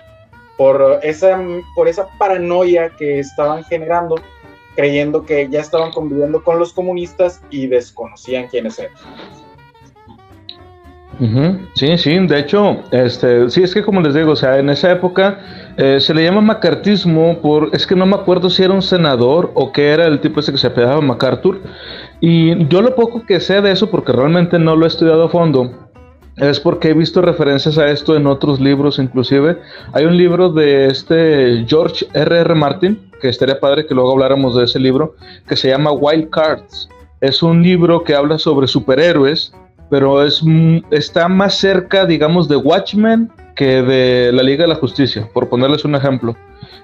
por 0.57 0.99
esa, 1.05 1.41
por 1.77 1.87
esa 1.87 2.09
paranoia 2.19 2.91
que 2.91 3.21
estaban 3.21 3.63
generando, 3.65 4.17
creyendo 4.75 5.25
que 5.25 5.49
ya 5.49 5.61
estaban 5.61 5.93
conviviendo 5.93 6.43
con 6.43 6.59
los 6.59 6.73
comunistas 6.73 7.41
y 7.51 7.69
desconocían 7.69 8.49
quiénes 8.49 8.81
eran. 8.81 8.93
Sí, 11.75 11.99
sí, 11.99 12.19
de 12.27 12.39
hecho, 12.39 12.79
este, 12.93 13.51
sí, 13.51 13.63
es 13.63 13.75
que 13.75 13.83
como 13.83 14.01
les 14.01 14.15
digo, 14.15 14.33
o 14.33 14.37
sea, 14.37 14.59
en 14.59 14.71
esa 14.71 14.91
época 14.91 15.39
eh, 15.77 15.99
se 16.01 16.15
le 16.15 16.25
llama 16.25 16.41
macartismo 16.41 17.41
por, 17.43 17.69
es 17.73 17.87
que 17.87 17.95
no 17.95 18.07
me 18.07 18.17
acuerdo 18.17 18.49
si 18.49 18.63
era 18.63 18.73
un 18.73 18.81
senador 18.81 19.51
o 19.55 19.71
qué 19.71 19.91
era 19.91 20.07
el 20.07 20.21
tipo 20.21 20.41
ese 20.41 20.51
que 20.51 20.59
se 20.59 20.69
apellidaba 20.69 21.01
MacArthur, 21.03 21.61
y 22.21 22.67
yo 22.69 22.81
lo 22.81 22.95
poco 22.95 23.27
que 23.27 23.39
sé 23.41 23.61
de 23.61 23.71
eso, 23.71 23.91
porque 23.91 24.13
realmente 24.13 24.59
no 24.59 24.77
lo 24.77 24.87
he 24.87 24.89
estudiado 24.89 25.25
a 25.25 25.29
fondo, 25.29 25.91
es 26.37 26.59
porque 26.59 26.89
he 26.89 26.95
visto 26.95 27.21
referencias 27.21 27.77
a 27.77 27.91
esto 27.91 28.17
en 28.17 28.27
otros 28.27 28.61
libros 28.61 28.99
inclusive. 28.99 29.59
Hay 29.93 30.07
un 30.07 30.17
libro 30.17 30.49
de 30.51 30.87
este 30.87 31.67
George 31.69 32.07
R. 32.15 32.39
R. 32.39 32.55
Martin, 32.55 33.11
que 33.21 33.29
estaría 33.29 33.61
padre 33.61 33.85
que 33.85 33.95
luego 33.95 34.13
habláramos 34.13 34.57
de 34.57 34.65
ese 34.65 34.79
libro, 34.79 35.17
que 35.47 35.57
se 35.57 35.69
llama 35.69 35.93
Wild 35.93 36.31
Cards. 36.31 36.89
Es 37.21 37.43
un 37.43 37.63
libro 37.63 38.05
que 38.05 38.15
habla 38.15 38.39
sobre 38.39 38.67
superhéroes 38.67 39.53
pero 39.91 40.25
es, 40.25 40.43
está 40.91 41.29
más 41.29 41.55
cerca, 41.55 42.07
digamos, 42.07 42.49
de 42.49 42.57
Watchmen 42.57 43.31
que 43.57 43.83
de 43.83 44.33
la 44.33 44.43
Liga 44.43 44.63
de 44.63 44.69
la 44.69 44.77
Justicia, 44.77 45.29
por 45.35 45.49
ponerles 45.49 45.85
un 45.85 45.95
ejemplo. 45.95 46.37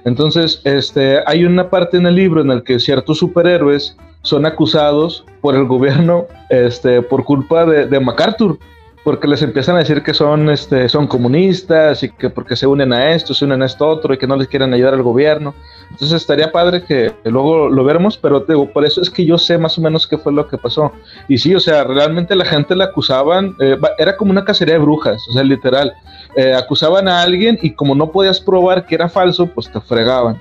Entonces, 0.05 0.61
este, 0.65 1.21
hay 1.27 1.45
una 1.45 1.71
parte 1.71 1.97
en 1.97 2.07
el 2.07 2.17
libro 2.17 2.43
en 2.43 2.51
el 2.51 2.63
que 2.63 2.79
ciertos 2.79 3.19
superhéroes 3.19 3.97
son 4.23 4.45
acusados 4.45 5.25
por 5.41 5.55
el 5.55 5.65
gobierno 5.65 6.27
este, 6.51 7.01
por 7.01 7.25
culpa 7.25 7.65
de, 7.65 7.87
de 7.87 8.01
MacArthur 8.01 8.59
porque 9.07 9.29
les 9.29 9.41
empiezan 9.41 9.77
a 9.77 9.79
decir 9.79 10.03
que 10.03 10.13
son, 10.13 10.51
este, 10.51 10.89
son 10.89 11.07
comunistas 11.07 12.03
y 12.03 12.11
que 12.11 12.29
porque 12.29 12.57
se 12.57 12.67
unen 12.67 12.93
a 12.93 13.13
esto, 13.13 13.35
se 13.35 13.45
unen 13.45 13.63
a 13.63 13.67
esto 13.67 13.87
otro 13.87 14.13
y 14.13 14.19
que 14.19 14.27
no 14.27 14.35
les 14.35 14.49
quieren 14.49 14.75
ayudar 14.75 14.95
al 14.95 15.05
gobierno. 15.05 15.55
Entonces 15.93 16.21
estaría 16.21 16.51
padre 16.51 16.83
que 16.83 17.15
luego 17.23 17.69
lo 17.69 17.85
veremos, 17.85 18.17
pero 18.19 18.41
digo, 18.41 18.69
por 18.73 18.85
eso 18.85 19.01
es 19.01 19.09
que 19.09 19.25
yo 19.25 19.39
sé 19.39 19.59
más 19.59 19.79
o 19.79 19.81
menos 19.81 20.09
qué 20.09 20.19
fue 20.19 20.33
lo 20.33 20.49
que 20.49 20.59
pasó. 20.59 20.91
Y 21.29 21.39
sí, 21.39 21.55
o 21.55 21.61
sea, 21.61 21.85
realmente 21.85 22.35
la 22.35 22.47
gente 22.47 22.75
la 22.75 22.87
acusaban, 22.87 23.55
eh, 23.61 23.79
era 23.97 24.17
como 24.17 24.33
una 24.33 24.45
cacería 24.45 24.75
de 24.75 24.81
brujas, 24.81 25.25
o 25.31 25.35
sea, 25.35 25.45
literal. 25.45 25.95
Eh, 26.35 26.53
acusaban 26.53 27.07
a 27.07 27.23
alguien 27.23 27.61
y 27.63 27.75
como 27.75 27.95
no 27.95 28.11
podías 28.11 28.41
probar 28.41 28.87
que 28.87 28.97
era 28.97 29.09
falso, 29.09 29.47
pues 29.47 29.71
te 29.71 29.81
fregaban. 29.83 30.41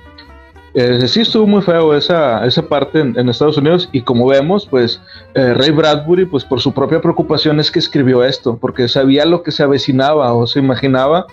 Eh, 0.78 1.08
sí 1.08 1.22
estuvo 1.22 1.46
muy 1.46 1.62
feo 1.62 1.94
esa, 1.94 2.44
esa 2.44 2.60
parte 2.60 3.00
en, 3.00 3.28
Estados 3.30 3.56
Unidos 3.56 3.88
y 3.92 4.02
como 4.02 4.26
vemos, 4.26 4.66
pues 4.66 5.00
eh, 5.32 5.54
Ray 5.54 5.70
Bradbury, 5.70 6.26
pues 6.26 6.44
por 6.44 6.60
su 6.60 6.70
propia 6.74 7.00
preocupación 7.00 7.58
es 7.60 7.70
que 7.70 7.78
escribió 7.78 8.22
esto, 8.22 8.58
porque 8.58 8.86
sabía 8.86 9.24
lo 9.24 9.42
que 9.42 9.52
se 9.52 9.62
avecinaba 9.62 10.34
o 10.34 10.46
se 10.46 10.58
imaginaba, 10.58 11.24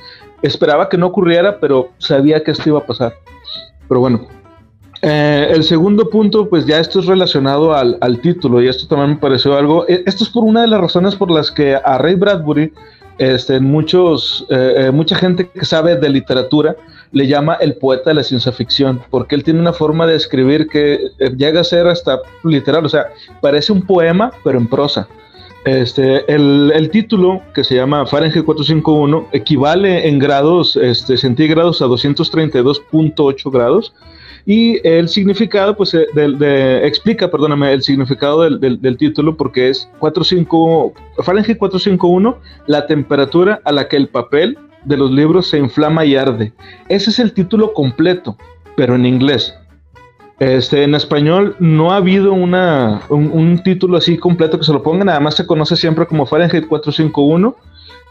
esperaba 0.44 0.88
que 0.88 0.98
no 0.98 1.08
ocurriera, 1.08 1.60
pero 1.60 1.90
sabía 1.98 2.42
que 2.42 2.52
esto 2.52 2.70
iba 2.70 2.80
a 2.80 2.86
pasar. 2.86 3.16
Pero 3.90 4.00
bueno, 4.00 4.28
eh, 5.02 5.50
el 5.52 5.66
segundo 5.66 6.10
punto, 6.10 6.48
pues 6.48 6.66
ya 6.66 6.80
esto 6.80 7.02
es 7.02 7.06
relacionado 7.08 7.74
al, 7.74 7.98
al, 8.00 8.20
título 8.22 8.62
y 8.62 8.70
esto 8.70 8.88
también 8.88 9.10
me 9.10 9.18
pareció 9.18 9.58
algo, 9.58 9.86
esto 9.90 10.24
es 10.24 10.30
por 10.30 10.46
una 10.46 10.62
de 10.62 10.68
las 10.68 10.80
razones 10.80 11.18
por 11.18 11.30
las 11.30 11.52
que 11.52 11.76
a 11.76 11.98
Ray 11.98 12.16
Bradbury, 12.16 12.72
este, 13.18 13.60
muchos, 13.60 14.48
mucha 14.94 15.18
gente 15.18 15.50
que 15.50 15.66
sabe 15.66 15.98
de 15.98 16.10
literatura, 16.10 16.78
le 17.14 17.28
llama 17.28 17.56
el 17.62 17.76
poeta 17.76 18.10
de 18.10 18.16
la 18.16 18.24
ciencia 18.24 18.52
ficción, 18.52 19.02
porque 19.10 19.36
él 19.36 19.44
tiene 19.44 19.60
una 19.60 19.72
forma 19.72 20.06
de 20.06 20.16
escribir 20.16 20.68
que 20.68 20.96
eh, 21.20 21.32
llega 21.38 21.62
a 21.62 21.64
ser 21.64 21.88
hasta 21.88 22.20
literal, 22.44 22.86
o 22.86 22.90
sea, 22.90 23.06
parece 23.40 23.72
un 23.72 23.84
poema, 23.84 24.32
pero 24.44 24.58
en 24.58 24.68
prosa. 24.68 25.08
Este, 25.64 26.26
el, 26.28 26.90
título, 26.92 27.42
que 27.54 27.64
se 27.64 27.76
llama 27.76 28.06
Fahrenheit 28.06 28.44
451, 28.44 29.30
equivale 29.32 30.10
en 30.10 30.20
grados 30.20 30.76
este, 30.76 31.16
centígrados 31.16 31.82
a 31.82 31.86
232.8 31.86 33.52
grados. 33.52 33.94
Y 34.46 34.86
el 34.86 35.08
significado, 35.08 35.78
pues, 35.78 35.94
eh, 35.94 36.06
explica, 36.84 37.32
perdóname, 37.32 37.72
el 37.72 37.82
significado 37.82 38.42
del, 38.42 38.82
del, 38.82 38.98
título 38.98 39.38
porque 39.38 39.70
es 39.70 39.90
45, 40.00 40.94
Fahrenheit 41.20 41.58
451, 41.58 42.38
la 42.68 42.86
temperatura 42.86 43.62
a 43.64 43.72
la 43.72 43.88
que 43.88 43.96
el 43.96 44.10
papel 44.10 44.58
de 44.86 44.98
los 44.98 45.12
libros 45.12 45.48
se 45.48 45.58
inflama 45.58 46.06
y 46.06 46.16
arde. 46.16 46.54
Ese 46.90 47.10
es 47.10 47.20
el 47.20 47.34
título 47.34 47.74
completo, 47.74 48.38
pero 48.76 48.96
en 48.96 49.06
inglés. 49.06 49.54
Este, 50.40 50.84
en 50.84 50.96
español 50.96 51.56
no 51.60 51.92
ha 51.92 51.98
habido 51.98 52.34
una, 52.34 53.02
un, 53.10 53.62
título 53.64 53.98
así 53.98 54.18
completo 54.18 54.58
que 54.58 54.66
se 54.66 54.74
lo 54.74 54.84
pongan, 54.84 55.08
además 55.08 55.36
se 55.36 55.46
conoce 55.46 55.76
siempre 55.76 56.06
como 56.06 56.26
Fahrenheit 56.26 56.68
451. 56.68 57.56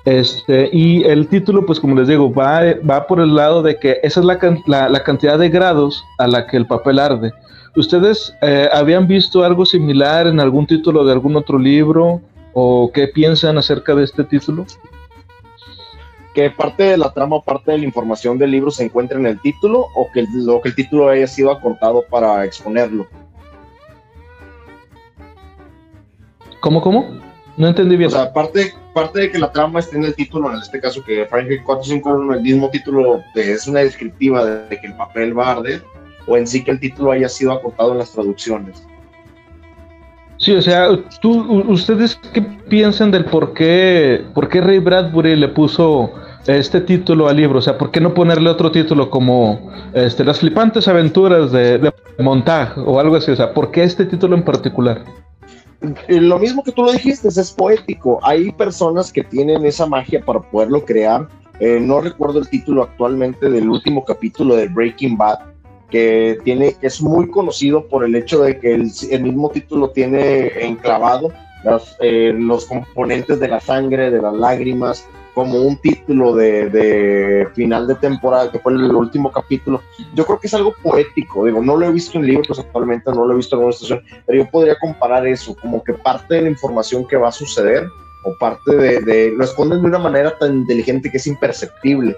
Este, 0.04 0.68
y 0.72 1.04
el 1.04 1.28
título, 1.28 1.64
pues 1.64 1.78
como 1.78 1.94
les 1.94 2.08
digo, 2.08 2.32
va, 2.32 2.62
va 2.88 3.06
por 3.06 3.20
el 3.20 3.34
lado 3.34 3.62
de 3.62 3.76
que 3.76 4.00
esa 4.02 4.20
es 4.20 4.26
la, 4.26 4.88
la, 4.88 5.04
cantidad 5.04 5.38
de 5.38 5.48
grados 5.48 6.04
a 6.18 6.26
la 6.26 6.46
que 6.46 6.56
el 6.56 6.66
papel 6.66 6.98
arde. 6.98 7.32
¿Ustedes 7.76 8.34
eh, 8.42 8.68
habían 8.72 9.06
visto 9.06 9.44
algo 9.44 9.64
similar 9.64 10.26
en 10.26 10.40
algún 10.40 10.66
título 10.66 11.04
de 11.04 11.12
algún 11.12 11.36
otro 11.36 11.58
libro? 11.58 12.20
¿O 12.52 12.90
qué 12.92 13.08
piensan 13.08 13.58
acerca 13.58 13.94
de 13.94 14.04
este 14.04 14.24
título? 14.24 14.66
Que 16.34 16.50
parte 16.50 16.82
de 16.84 16.96
la 16.96 17.12
trama, 17.12 17.40
parte 17.42 17.72
de 17.72 17.78
la 17.78 17.84
información 17.84 18.38
del 18.38 18.50
libro 18.50 18.70
se 18.70 18.84
encuentra 18.84 19.18
en 19.18 19.26
el 19.26 19.40
título 19.40 19.86
o 19.94 20.10
que, 20.12 20.24
lo, 20.32 20.60
que 20.60 20.70
el 20.70 20.74
título 20.74 21.08
haya 21.08 21.26
sido 21.26 21.50
acortado 21.50 22.04
para 22.08 22.44
exponerlo. 22.44 23.06
¿Cómo, 26.60 26.80
cómo? 26.80 27.20
No 27.56 27.68
entendí 27.68 27.96
bien. 27.96 28.08
O 28.08 28.12
sea, 28.12 28.32
parte, 28.32 28.72
parte 28.94 29.20
de 29.20 29.30
que 29.30 29.38
la 29.38 29.52
trama 29.52 29.80
esté 29.80 29.96
en 29.96 30.04
el 30.04 30.14
título, 30.14 30.50
en 30.50 30.58
este 30.58 30.80
caso 30.80 31.04
que 31.04 31.26
Fahrenheit 31.26 31.62
451, 31.64 32.34
el 32.34 32.40
mismo 32.40 32.70
título 32.70 33.20
es 33.34 33.66
una 33.66 33.80
descriptiva 33.80 34.44
de, 34.44 34.80
que 34.80 34.86
el 34.86 34.94
papel 34.94 35.36
va 35.38 35.48
a 35.48 35.52
arder, 35.56 35.82
o 36.26 36.36
en 36.36 36.46
sí 36.46 36.64
que 36.64 36.70
el 36.70 36.80
título 36.80 37.10
haya 37.10 37.28
sido 37.28 37.52
acortado 37.52 37.92
en 37.92 37.98
las 37.98 38.12
traducciones. 38.12 38.86
Sí, 40.42 40.50
o 40.56 40.60
sea, 40.60 40.88
tú, 41.20 41.62
¿ustedes 41.70 42.18
qué 42.32 42.42
piensan 42.42 43.12
del 43.12 43.24
por 43.26 43.54
qué, 43.54 44.24
por 44.34 44.48
qué 44.48 44.60
Ray 44.60 44.80
Bradbury 44.80 45.36
le 45.36 45.46
puso 45.46 46.10
este 46.48 46.80
título 46.80 47.28
al 47.28 47.36
libro? 47.36 47.60
O 47.60 47.62
sea, 47.62 47.78
¿por 47.78 47.92
qué 47.92 48.00
no 48.00 48.12
ponerle 48.12 48.50
otro 48.50 48.72
título 48.72 49.08
como 49.08 49.70
este, 49.94 50.24
Las 50.24 50.40
flipantes 50.40 50.88
aventuras 50.88 51.52
de, 51.52 51.92
Montag 52.18 52.76
o 52.76 52.98
algo 52.98 53.14
así? 53.14 53.30
O 53.30 53.36
sea, 53.36 53.54
¿por 53.54 53.70
qué 53.70 53.84
este 53.84 54.04
título 54.04 54.34
en 54.34 54.42
particular? 54.42 55.04
Eh, 56.08 56.20
lo 56.20 56.40
mismo 56.40 56.64
que 56.64 56.72
tú 56.72 56.82
lo 56.82 56.90
dijiste, 56.90 57.28
es 57.28 57.52
poético. 57.52 58.18
Hay 58.24 58.50
personas 58.50 59.12
que 59.12 59.22
tienen 59.22 59.64
esa 59.64 59.86
magia 59.86 60.24
para 60.24 60.40
poderlo 60.40 60.84
crear. 60.84 61.28
Eh, 61.60 61.78
no 61.80 62.00
recuerdo 62.00 62.40
el 62.40 62.48
título 62.48 62.82
actualmente 62.82 63.48
del 63.48 63.70
último 63.70 64.04
capítulo 64.04 64.56
de 64.56 64.66
Breaking 64.66 65.16
Bad, 65.16 65.38
que 65.92 66.38
tiene, 66.42 66.74
es 66.80 67.02
muy 67.02 67.28
conocido 67.28 67.86
por 67.86 68.02
el 68.02 68.16
hecho 68.16 68.42
de 68.42 68.58
que 68.58 68.74
el, 68.74 69.22
mismo 69.22 69.50
título 69.50 69.90
tiene 69.90 70.64
enclavado 70.64 71.30
eh, 72.00 72.32
los 72.34 72.64
componentes 72.64 73.38
de 73.38 73.48
la 73.48 73.60
sangre, 73.60 74.10
de 74.10 74.22
las 74.22 74.32
lágrimas, 74.32 75.06
como 75.34 75.60
un 75.60 75.76
título 75.76 76.34
de, 76.34 77.46
final 77.54 77.86
de 77.86 77.94
temporada, 77.96 78.50
que 78.50 78.58
fue 78.58 78.72
el 78.72 78.94
último 78.94 79.30
capítulo. 79.30 79.82
Yo 80.14 80.24
creo 80.24 80.40
que 80.40 80.46
es 80.46 80.54
algo 80.54 80.74
poético, 80.82 81.44
digo, 81.44 81.62
no 81.62 81.76
lo 81.76 81.86
he 81.86 81.92
visto 81.92 82.18
en 82.18 82.26
libros 82.26 82.58
actualmente, 82.58 83.10
no 83.12 83.26
lo 83.26 83.34
he 83.34 83.36
visto 83.36 83.56
en 83.56 83.62
una 83.62 83.70
estación, 83.70 84.02
pero 84.26 84.42
yo 84.42 84.50
podría 84.50 84.76
comparar 84.80 85.26
eso, 85.26 85.54
como 85.60 85.84
que 85.84 85.92
parte 85.92 86.36
de 86.36 86.42
la 86.42 86.48
información 86.48 87.06
que 87.06 87.18
va 87.18 87.28
a 87.28 87.32
suceder, 87.32 87.86
o 88.24 88.34
parte 88.38 88.76
de, 88.76 89.00
de 89.00 89.32
lo 89.36 89.44
esconden 89.44 89.82
de 89.82 89.88
una 89.88 89.98
manera 89.98 90.38
tan 90.38 90.54
inteligente 90.54 91.10
que 91.10 91.18
es 91.18 91.26
imperceptible 91.26 92.16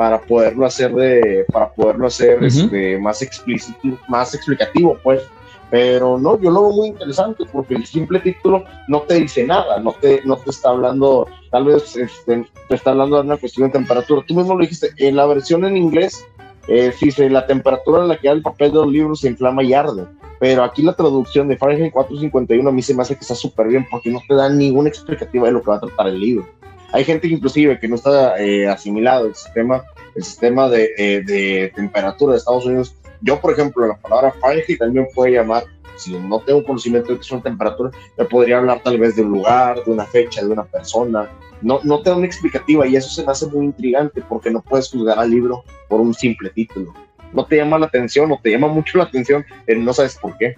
para 0.00 0.18
poderlo 0.18 0.64
hacer 0.64 0.94
de 0.94 1.44
para 1.52 1.68
poderlo 1.74 2.06
hacer 2.06 2.42
este, 2.42 2.96
más 2.96 3.20
explícito 3.20 3.98
más 4.08 4.34
explicativo 4.34 4.96
pues. 5.02 5.20
Pero 5.68 6.18
no 6.18 6.40
yo 6.40 6.50
lo 6.50 6.62
veo 6.62 6.72
muy 6.72 6.88
interesante 6.88 7.44
porque 7.52 7.74
el 7.74 7.84
simple 7.84 8.18
título 8.20 8.64
no 8.88 9.02
te 9.02 9.16
dice 9.16 9.44
nada 9.44 9.78
no 9.78 9.92
te 9.92 10.22
no 10.24 10.36
te 10.38 10.48
está 10.48 10.70
hablando 10.70 11.28
tal 11.50 11.66
vez 11.66 11.98
este, 11.98 12.46
te 12.68 12.74
está 12.74 12.92
hablando 12.92 13.16
de 13.16 13.22
una 13.24 13.36
cuestión 13.36 13.68
de 13.68 13.74
temperatura. 13.74 14.24
Tú 14.26 14.34
mismo 14.34 14.54
lo 14.54 14.60
dijiste 14.60 14.88
en 14.96 15.16
la 15.16 15.26
versión 15.26 15.66
en 15.66 15.76
inglés 15.76 16.24
eh, 16.66 16.94
dice 16.98 17.28
la 17.28 17.46
temperatura 17.46 18.00
en 18.00 18.08
la 18.08 18.16
que 18.16 18.28
da 18.28 18.32
el 18.32 18.42
papel 18.42 18.70
de 18.70 18.78
los 18.78 18.90
libros 18.90 19.20
se 19.20 19.28
inflama 19.28 19.62
y 19.62 19.74
arde. 19.74 20.06
Pero 20.38 20.64
aquí 20.64 20.80
la 20.80 20.96
traducción 20.96 21.46
de 21.46 21.58
Fahrenheit 21.58 21.92
451 21.92 22.66
a 22.66 22.72
mí 22.72 22.80
se 22.80 22.94
me 22.94 23.02
hace 23.02 23.16
que 23.16 23.20
está 23.20 23.34
súper 23.34 23.68
bien 23.68 23.86
porque 23.90 24.08
no 24.08 24.22
te 24.26 24.34
da 24.34 24.48
ninguna 24.48 24.88
explicativa 24.88 25.46
de 25.46 25.52
lo 25.52 25.60
que 25.60 25.70
va 25.70 25.76
a 25.76 25.80
tratar 25.80 26.08
el 26.08 26.18
libro 26.18 26.59
hay 26.92 27.04
gente 27.04 27.28
inclusive 27.28 27.78
que 27.78 27.88
no 27.88 27.96
está 27.96 28.40
eh, 28.40 28.66
asimilado 28.68 29.26
el 29.26 29.34
sistema, 29.34 29.84
el 30.14 30.24
sistema 30.24 30.68
de, 30.68 30.92
eh, 30.96 31.72
temperatura 31.74 32.32
de 32.32 32.38
Estados 32.38 32.66
Unidos. 32.66 32.94
Yo, 33.20 33.40
por 33.40 33.52
ejemplo, 33.52 33.86
la 33.86 33.96
palabra 33.96 34.32
Fahrenheit 34.40 34.78
también 34.78 35.06
puede 35.14 35.32
llamar, 35.32 35.64
si 35.96 36.18
no 36.18 36.40
tengo 36.40 36.64
conocimiento 36.64 37.10
de 37.10 37.16
que 37.16 37.20
es 37.20 37.30
una 37.30 37.42
temperatura, 37.42 37.90
me 38.16 38.24
podría 38.24 38.58
hablar 38.58 38.82
tal 38.82 38.98
vez 38.98 39.16
de 39.16 39.22
un 39.22 39.30
lugar, 39.30 39.84
de 39.84 39.90
una 39.90 40.06
fecha, 40.06 40.42
de 40.42 40.48
una 40.48 40.64
persona. 40.64 41.28
No, 41.60 41.80
no 41.84 42.00
te 42.00 42.10
da 42.10 42.16
una 42.16 42.26
explicativa 42.26 42.86
y 42.86 42.96
eso 42.96 43.10
se 43.10 43.24
me 43.24 43.32
hace 43.32 43.46
muy 43.46 43.66
intrigante 43.66 44.22
porque 44.22 44.50
no 44.50 44.62
puedes 44.62 44.90
juzgar 44.90 45.18
al 45.18 45.30
libro 45.30 45.62
por 45.88 46.00
un 46.00 46.14
simple 46.14 46.48
título. 46.50 46.94
No 47.32 47.44
te 47.44 47.56
llama 47.56 47.78
la 47.78 47.86
atención 47.86 48.32
o 48.32 48.40
te 48.42 48.50
llama 48.50 48.68
mucho 48.68 48.98
la 48.98 49.04
atención, 49.04 49.44
pero 49.66 49.80
no 49.80 49.92
sabes 49.92 50.16
por 50.16 50.36
qué. 50.38 50.56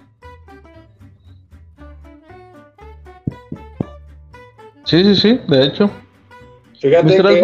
Sí, 4.85 5.03
sí, 5.03 5.15
sí, 5.15 5.41
de 5.47 5.65
hecho. 5.65 5.89
Fíjate 6.83 7.15
que 7.15 7.41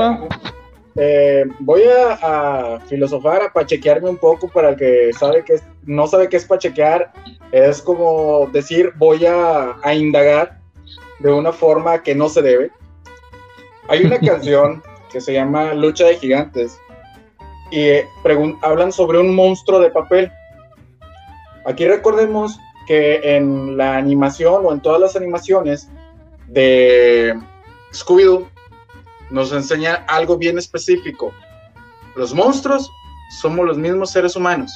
eh, 0.98 1.46
voy 1.60 1.84
a, 2.22 2.78
filosofar, 2.88 3.42
a 3.42 3.54
pachequearme 3.54 4.10
un 4.10 4.18
poco 4.18 4.50
para 4.50 4.72
el 4.72 4.76
que 4.76 5.14
sabe 5.18 5.46
que 5.46 5.62
no 5.86 6.08
sabe 6.08 6.28
qué 6.28 6.36
es 6.36 6.46
pachequear. 6.46 7.14
Es 7.54 7.82
como 7.82 8.50
decir, 8.52 8.92
voy 8.98 9.26
a, 9.26 9.78
indagar 9.94 10.60
de 11.20 11.32
una 11.32 11.54
forma 11.54 12.04
que 12.04 12.14
no 12.14 12.28
se 12.28 12.42
debe. 12.42 12.70
Hay 13.88 14.04
una 14.04 14.20
canción 14.28 14.84
que 15.10 15.22
se 15.22 15.32
llama 15.32 15.74
Lucha 15.74 16.04
de 16.08 16.18
Gigantes 16.18 16.78
y 17.72 17.80
eh, 17.80 18.08
hablan 18.62 18.92
sobre 18.92 19.20
un 19.20 19.34
monstruo 19.34 19.80
de 19.80 19.90
papel. 19.90 20.30
Aquí 21.66 21.88
recordemos 21.88 22.60
que 22.88 23.22
en 23.38 23.78
la 23.78 23.96
animación 23.96 24.66
o 24.66 24.74
en 24.74 24.82
todas 24.82 25.00
las 25.00 25.16
animaciones 25.16 25.90
de 26.50 27.40
Scooby-Doo 27.94 28.46
nos 29.30 29.52
enseña 29.52 30.06
algo 30.08 30.38
bien 30.38 30.58
específico. 30.58 31.34
Los 32.16 32.34
monstruos 32.34 32.90
somos 33.42 33.66
los 33.66 33.78
mismos 33.78 34.12
seres 34.12 34.36
humanos. 34.36 34.72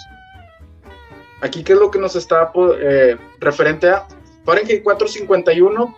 Aquí, 1.42 1.64
¿qué 1.64 1.74
es 1.74 1.80
lo 1.80 1.92
que 1.92 2.00
nos 2.00 2.16
está 2.16 2.52
eh, 2.80 3.18
referente 3.40 3.90
a 3.90 4.08
Fahrenheit 4.46 4.84
451? 4.84 5.96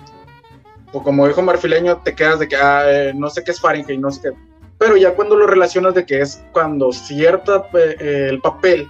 O 0.92 1.04
como 1.04 1.28
dijo 1.28 1.42
Marfileño, 1.42 1.98
te 1.98 2.16
quedas 2.16 2.40
de 2.40 2.48
que 2.48 2.56
ah, 2.56 2.84
eh, 2.88 3.14
no 3.14 3.30
sé 3.30 3.44
qué 3.44 3.52
es 3.52 3.60
Fahrenheit, 3.60 4.00
no 4.00 4.12
sé 4.12 4.22
qué. 4.22 4.38
pero 4.78 4.98
ya 4.98 5.14
cuando 5.14 5.36
lo 5.36 5.46
relacionas 5.46 5.94
de 5.94 6.06
que 6.06 6.22
es 6.22 6.42
cuando 6.52 6.92
cierta 6.92 7.68
eh, 7.74 8.28
el 8.30 8.40
papel 8.42 8.90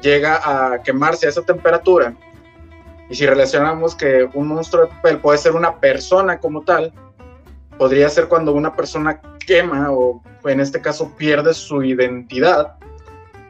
llega 0.00 0.40
a 0.42 0.82
quemarse 0.82 1.26
a 1.26 1.30
esa 1.30 1.42
temperatura, 1.42 2.14
y 3.10 3.16
si 3.16 3.26
relacionamos 3.26 3.96
que 3.96 4.28
un 4.32 4.46
monstruo 4.46 4.84
de 4.84 4.88
papel 4.88 5.18
puede 5.18 5.38
ser 5.38 5.52
una 5.52 5.80
persona 5.80 6.38
como 6.38 6.62
tal, 6.62 6.92
podría 7.80 8.10
ser 8.10 8.28
cuando 8.28 8.52
una 8.52 8.76
persona 8.76 9.22
quema 9.46 9.90
o 9.90 10.22
en 10.44 10.60
este 10.60 10.82
caso 10.82 11.16
pierde 11.16 11.54
su 11.54 11.82
identidad, 11.82 12.74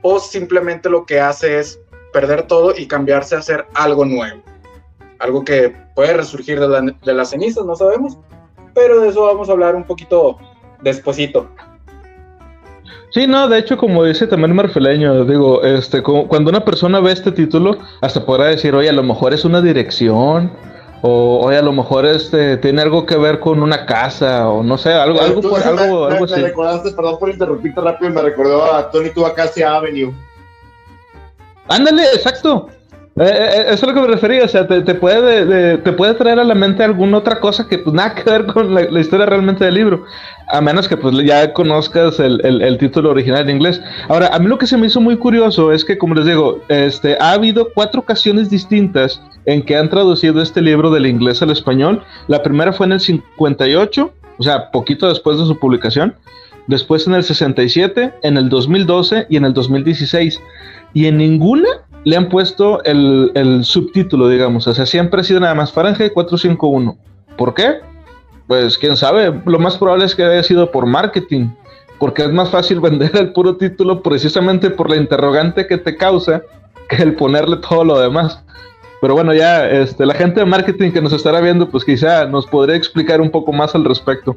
o 0.02 0.20
simplemente 0.20 0.88
lo 0.88 1.04
que 1.04 1.20
hace 1.20 1.58
es 1.58 1.80
perder 2.12 2.44
todo 2.44 2.72
y 2.76 2.86
cambiarse 2.86 3.34
a 3.34 3.40
hacer 3.40 3.66
algo 3.74 4.04
nuevo. 4.04 4.40
Algo 5.18 5.44
que 5.44 5.74
puede 5.96 6.12
resurgir 6.12 6.60
de, 6.60 6.94
de 7.04 7.12
las 7.12 7.30
cenizas, 7.30 7.64
no 7.64 7.74
sabemos, 7.74 8.18
pero 8.72 9.00
de 9.00 9.08
eso 9.08 9.24
vamos 9.24 9.48
a 9.48 9.52
hablar 9.52 9.74
un 9.74 9.82
poquito 9.82 10.38
despuesito. 10.80 11.48
Sí, 13.10 13.26
no, 13.26 13.48
de 13.48 13.58
hecho, 13.58 13.76
como 13.76 14.04
dice 14.04 14.28
también 14.28 14.54
Marfeleño, 14.54 15.24
digo, 15.24 15.64
este, 15.64 16.04
cuando 16.04 16.50
una 16.50 16.64
persona 16.64 17.00
ve 17.00 17.10
este 17.10 17.32
título, 17.32 17.78
hasta 18.00 18.24
podrá 18.24 18.44
decir, 18.44 18.76
oye, 18.76 18.90
a 18.90 18.92
lo 18.92 19.02
mejor 19.02 19.34
es 19.34 19.44
una 19.44 19.60
dirección, 19.60 20.52
o 21.02 21.46
oye, 21.46 21.56
a 21.56 21.62
lo 21.62 21.72
mejor 21.72 22.04
este 22.06 22.56
tiene 22.58 22.82
algo 22.82 23.06
que 23.06 23.16
ver 23.16 23.40
con 23.40 23.62
una 23.62 23.86
casa, 23.86 24.48
o 24.48 24.62
no 24.62 24.76
sé, 24.76 24.92
algo, 24.92 25.20
algo, 25.20 25.40
por, 25.40 25.62
algo, 25.62 26.08
me, 26.08 26.14
algo 26.14 26.26
me 26.26 26.42
recordaste, 26.42 26.90
perdón 26.92 27.18
por 27.18 27.30
interrumpirte 27.30 27.80
rápido, 27.80 28.10
me 28.10 28.22
recordó 28.22 28.72
a 28.72 28.90
Tony 28.90 29.10
Tuacasia 29.10 29.76
Avenue. 29.76 30.12
Ándale, 31.68 32.04
exacto. 32.14 32.68
Eh, 33.16 33.24
eh, 33.24 33.64
eso 33.68 33.74
es 33.74 33.82
lo 33.82 33.94
que 33.94 34.00
me 34.00 34.14
refería, 34.14 34.44
o 34.44 34.48
sea, 34.48 34.66
te, 34.66 34.82
te 34.82 34.94
puede, 34.94 35.78
te 35.78 35.92
puede 35.92 36.14
traer 36.14 36.38
a 36.38 36.44
la 36.44 36.54
mente 36.54 36.84
alguna 36.84 37.18
otra 37.18 37.40
cosa 37.40 37.66
que 37.66 37.78
pues 37.78 37.94
nada 37.94 38.14
que 38.14 38.28
ver 38.28 38.46
con 38.46 38.74
la, 38.74 38.82
la 38.82 39.00
historia 39.00 39.26
realmente 39.26 39.64
del 39.64 39.74
libro, 39.74 40.04
a 40.50 40.60
menos 40.60 40.88
que 40.88 40.96
pues 40.96 41.14
ya 41.24 41.52
conozcas 41.52 42.18
el, 42.20 42.44
el, 42.44 42.62
el, 42.62 42.78
título 42.78 43.10
original 43.10 43.42
en 43.42 43.56
inglés. 43.56 43.80
Ahora, 44.08 44.28
a 44.28 44.38
mí 44.38 44.46
lo 44.46 44.58
que 44.58 44.66
se 44.66 44.76
me 44.76 44.86
hizo 44.86 45.00
muy 45.00 45.16
curioso 45.16 45.72
es 45.72 45.84
que, 45.84 45.98
como 45.98 46.14
les 46.14 46.26
digo, 46.26 46.60
este, 46.68 47.16
ha 47.20 47.32
habido 47.32 47.68
cuatro 47.72 48.00
ocasiones 48.00 48.50
distintas 48.50 49.22
en 49.46 49.62
que 49.62 49.76
han 49.76 49.88
traducido 49.88 50.42
este 50.42 50.60
libro 50.60 50.90
del 50.90 51.06
inglés 51.06 51.42
al 51.42 51.50
español. 51.50 52.02
La 52.28 52.42
primera 52.42 52.72
fue 52.72 52.86
en 52.86 52.92
el 52.92 53.00
58, 53.00 54.12
o 54.38 54.42
sea, 54.42 54.70
poquito 54.70 55.08
después 55.08 55.38
de 55.38 55.46
su 55.46 55.58
publicación. 55.58 56.14
Después 56.66 57.06
en 57.06 57.14
el 57.14 57.24
67, 57.24 58.14
en 58.22 58.36
el 58.36 58.48
2012 58.48 59.26
y 59.28 59.36
en 59.36 59.44
el 59.44 59.52
2016. 59.54 60.40
Y 60.94 61.06
en 61.06 61.18
ninguna 61.18 61.68
le 62.04 62.16
han 62.16 62.28
puesto 62.28 62.82
el, 62.84 63.32
el, 63.34 63.64
subtítulo, 63.64 64.28
digamos. 64.28 64.66
O 64.66 64.74
sea, 64.74 64.86
siempre 64.86 65.20
ha 65.20 65.24
sido 65.24 65.40
nada 65.40 65.54
más 65.54 65.72
Fahrenheit 65.72 66.12
451. 66.12 66.96
¿Por 67.36 67.54
qué? 67.54 67.89
Pues 68.50 68.76
quién 68.76 68.96
sabe. 68.96 69.32
Lo 69.46 69.60
más 69.60 69.78
probable 69.78 70.06
es 70.06 70.16
que 70.16 70.24
haya 70.24 70.42
sido 70.42 70.72
por 70.72 70.84
marketing. 70.84 71.50
Porque 72.00 72.22
es 72.22 72.32
más 72.32 72.50
fácil 72.50 72.80
vender 72.88 73.12
el 73.14 73.32
puro 73.32 73.56
título 73.56 74.02
precisamente 74.02 74.70
por 74.70 74.90
la 74.90 74.96
interrogante 74.96 75.68
que 75.68 75.78
te 75.78 75.96
causa 75.96 76.42
que 76.88 76.96
el 76.96 77.14
ponerle 77.14 77.58
todo 77.58 77.84
lo 77.84 78.00
demás. 78.00 78.42
Pero 79.00 79.14
bueno, 79.14 79.32
ya 79.34 79.70
este, 79.70 80.04
la 80.04 80.14
gente 80.14 80.40
de 80.40 80.46
marketing 80.46 80.90
que 80.90 81.00
nos 81.00 81.12
estará 81.12 81.40
viendo, 81.40 81.70
pues 81.70 81.84
quizá 81.84 82.26
nos 82.26 82.44
podría 82.44 82.74
explicar 82.74 83.20
un 83.20 83.30
poco 83.30 83.52
más 83.52 83.76
al 83.76 83.84
respecto. 83.84 84.34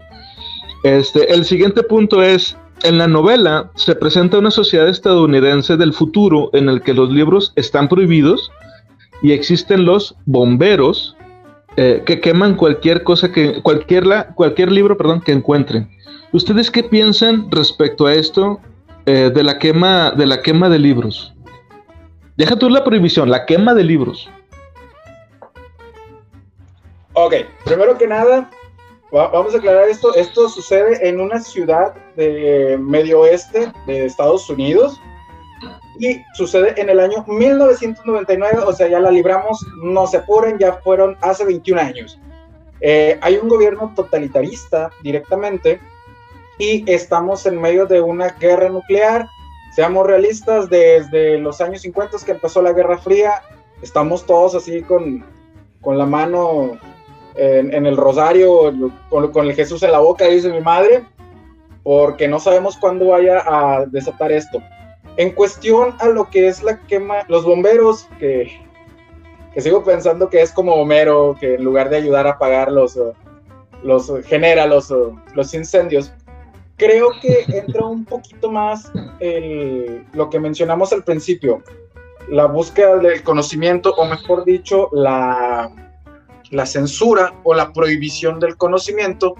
Este, 0.83 1.33
el 1.33 1.43
siguiente 1.43 1.81
punto 1.81 2.21
es 2.21 2.55
en 2.83 2.99
la 2.99 3.07
novela 3.07 3.71
se 3.73 3.95
presenta 3.95 4.37
una 4.37 4.51
sociedad 4.51 4.89
estadounidense 4.89 5.75
del 5.75 5.91
futuro 5.91 6.51
en 6.53 6.69
el 6.69 6.83
que 6.83 6.93
los 6.93 7.09
libros 7.09 7.51
están 7.55 7.89
prohibidos 7.89 8.51
y 9.23 9.31
existen 9.31 9.85
los 9.85 10.15
bomberos 10.27 11.17
eh, 11.75 12.03
que 12.05 12.21
queman 12.21 12.55
cualquier 12.55 13.03
cosa 13.03 13.31
que 13.31 13.61
cualquier, 13.61 14.05
la, 14.05 14.27
cualquier 14.35 14.71
libro 14.71 14.97
perdón, 14.97 15.21
que 15.21 15.31
encuentren. 15.31 15.89
¿Ustedes 16.31 16.69
qué 16.69 16.83
piensan 16.83 17.49
respecto 17.49 18.05
a 18.05 18.13
esto 18.13 18.59
eh, 19.05 19.31
de 19.33 19.43
la 19.43 19.57
quema 19.59 20.11
de 20.11 20.25
la 20.25 20.41
quema 20.41 20.69
de 20.69 20.79
libros? 20.79 21.33
Deja 22.37 22.55
tú 22.55 22.69
la 22.69 22.83
prohibición, 22.83 23.29
la 23.29 23.45
quema 23.45 23.73
de 23.73 23.83
libros. 23.83 24.29
Ok, 27.13 27.35
primero 27.63 27.97
que 27.97 28.07
nada, 28.07 28.49
vamos 29.11 29.53
a 29.53 29.57
aclarar 29.57 29.87
esto. 29.87 30.15
Esto 30.15 30.49
sucede 30.49 31.07
en 31.07 31.19
una 31.19 31.39
ciudad 31.39 31.93
de 32.15 32.77
medio 32.79 33.21
oeste 33.21 33.71
de 33.85 34.05
Estados 34.05 34.49
Unidos 34.49 34.99
y 35.99 36.21
sucede 36.33 36.79
en 36.81 36.89
el 36.89 36.99
año 36.99 37.23
1999, 37.27 38.63
o 38.65 38.73
sea, 38.73 38.87
ya 38.87 38.99
la 38.99 39.11
libramos, 39.11 39.65
no 39.83 40.07
se 40.07 40.17
apuren, 40.17 40.57
ya 40.57 40.73
fueron 40.73 41.17
hace 41.21 41.45
21 41.45 41.81
años. 41.81 42.19
Eh, 42.81 43.17
hay 43.21 43.37
un 43.37 43.47
gobierno 43.47 43.93
totalitarista 43.95 44.89
directamente 45.03 45.79
y 46.57 46.89
estamos 46.91 47.45
en 47.45 47.61
medio 47.61 47.85
de 47.85 48.01
una 48.01 48.29
guerra 48.29 48.69
nuclear. 48.69 49.27
Seamos 49.75 50.05
realistas, 50.05 50.69
desde 50.69 51.37
los 51.37 51.61
años 51.61 51.81
50 51.81 52.17
que 52.25 52.31
empezó 52.31 52.61
la 52.61 52.73
Guerra 52.73 52.97
Fría, 52.97 53.41
estamos 53.81 54.25
todos 54.25 54.55
así 54.55 54.81
con, 54.81 55.25
con 55.81 55.97
la 55.97 56.05
mano 56.05 56.77
en, 57.35 57.73
en 57.73 57.85
el 57.85 57.97
rosario, 57.97 58.71
con, 59.09 59.31
con, 59.31 59.47
el 59.47 59.55
Jesús 59.55 59.81
en 59.83 59.91
la 59.91 59.99
boca, 59.99 60.25
dice 60.25 60.51
mi 60.51 60.61
madre, 60.61 61.03
porque 61.83 62.27
no 62.27 62.39
sabemos 62.39 62.77
cuándo 62.77 63.07
vaya 63.07 63.43
a 63.45 63.85
desatar 63.85 64.31
esto. 64.31 64.61
En 65.17 65.31
cuestión 65.31 65.95
a 65.99 66.07
lo 66.07 66.29
que 66.29 66.47
es 66.47 66.63
la 66.63 66.79
quema, 66.87 67.23
los 67.27 67.45
bomberos, 67.45 68.07
que, 68.19 68.59
que 69.53 69.61
sigo 69.61 69.83
pensando 69.83 70.29
que 70.29 70.41
es 70.41 70.51
como 70.51 70.73
Homero, 70.73 71.37
que 71.39 71.55
en 71.55 71.63
lugar 71.63 71.89
de 71.89 71.97
ayudar 71.97 72.25
a 72.25 72.31
apagar 72.31 72.71
los, 72.71 72.99
los 73.83 74.11
genera 74.25 74.65
los, 74.65 74.91
los 75.35 75.53
incendios, 75.53 76.11
creo 76.77 77.09
que 77.21 77.45
entra 77.47 77.85
un 77.85 78.05
poquito 78.05 78.51
más 78.51 78.91
el, 79.19 80.05
lo 80.13 80.29
que 80.29 80.39
mencionamos 80.39 80.91
al 80.93 81.03
principio, 81.03 81.61
la 82.29 82.45
búsqueda 82.45 82.97
del 82.97 83.21
conocimiento, 83.23 83.93
o 83.95 84.05
mejor 84.05 84.45
dicho, 84.45 84.89
la, 84.93 85.69
la 86.49 86.65
censura 86.65 87.33
o 87.43 87.53
la 87.53 87.73
prohibición 87.73 88.39
del 88.39 88.57
conocimiento 88.57 89.35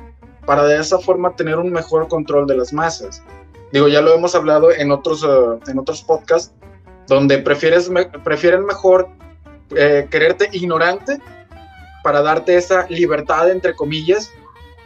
para 0.45 0.65
de 0.65 0.79
esa 0.79 0.99
forma 0.99 1.35
tener 1.35 1.57
un 1.57 1.71
mejor 1.71 2.07
control 2.07 2.47
de 2.47 2.57
las 2.57 2.73
masas. 2.73 3.23
Digo, 3.73 3.87
ya 3.87 4.01
lo 4.01 4.13
hemos 4.13 4.35
hablado 4.35 4.71
en 4.71 4.91
otros, 4.91 5.23
uh, 5.23 5.59
en 5.65 5.79
otros 5.79 6.03
podcasts, 6.03 6.53
donde 7.07 7.39
prefieres 7.39 7.89
me 7.89 8.05
prefieren 8.05 8.65
mejor 8.65 9.09
eh, 9.75 10.07
quererte 10.11 10.47
ignorante 10.51 11.19
para 12.03 12.21
darte 12.21 12.55
esa 12.55 12.85
libertad, 12.89 13.49
entre 13.49 13.75
comillas, 13.75 14.31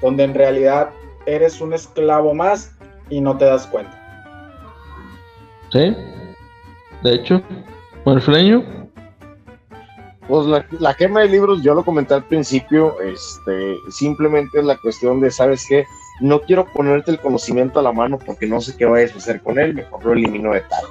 donde 0.01 0.23
en 0.23 0.33
realidad 0.33 0.91
eres 1.25 1.59
un 1.59 1.73
esclavo 1.73 2.33
más 2.33 2.71
y 3.09 3.19
no 3.19 3.37
te 3.37 3.43
das 3.43 3.67
cuenta. 3.67 3.91
Sí, 5.69 5.93
de 7.03 7.13
hecho, 7.13 7.41
Marfleño. 8.05 8.63
Pues 10.29 10.47
la, 10.47 10.65
la, 10.79 10.93
quema 10.93 11.21
de 11.21 11.29
libros, 11.29 11.61
yo 11.61 11.73
lo 11.73 11.83
comenté 11.83 12.13
al 12.13 12.23
principio, 12.23 12.95
este, 13.01 13.75
simplemente 13.89 14.59
es 14.59 14.65
la 14.65 14.77
cuestión 14.77 15.19
de, 15.19 15.29
¿sabes 15.29 15.65
qué? 15.67 15.85
No 16.19 16.41
quiero 16.41 16.65
ponerte 16.71 17.11
el 17.11 17.19
conocimiento 17.19 17.79
a 17.79 17.83
la 17.83 17.91
mano 17.91 18.17
porque 18.17 18.47
no 18.47 18.59
sé 18.61 18.75
qué 18.75 18.85
vayas 18.85 19.13
a 19.13 19.17
hacer 19.17 19.41
con 19.41 19.59
él, 19.59 19.73
mejor 19.73 20.05
lo 20.05 20.13
elimino 20.13 20.53
de 20.53 20.61
tal. 20.61 20.85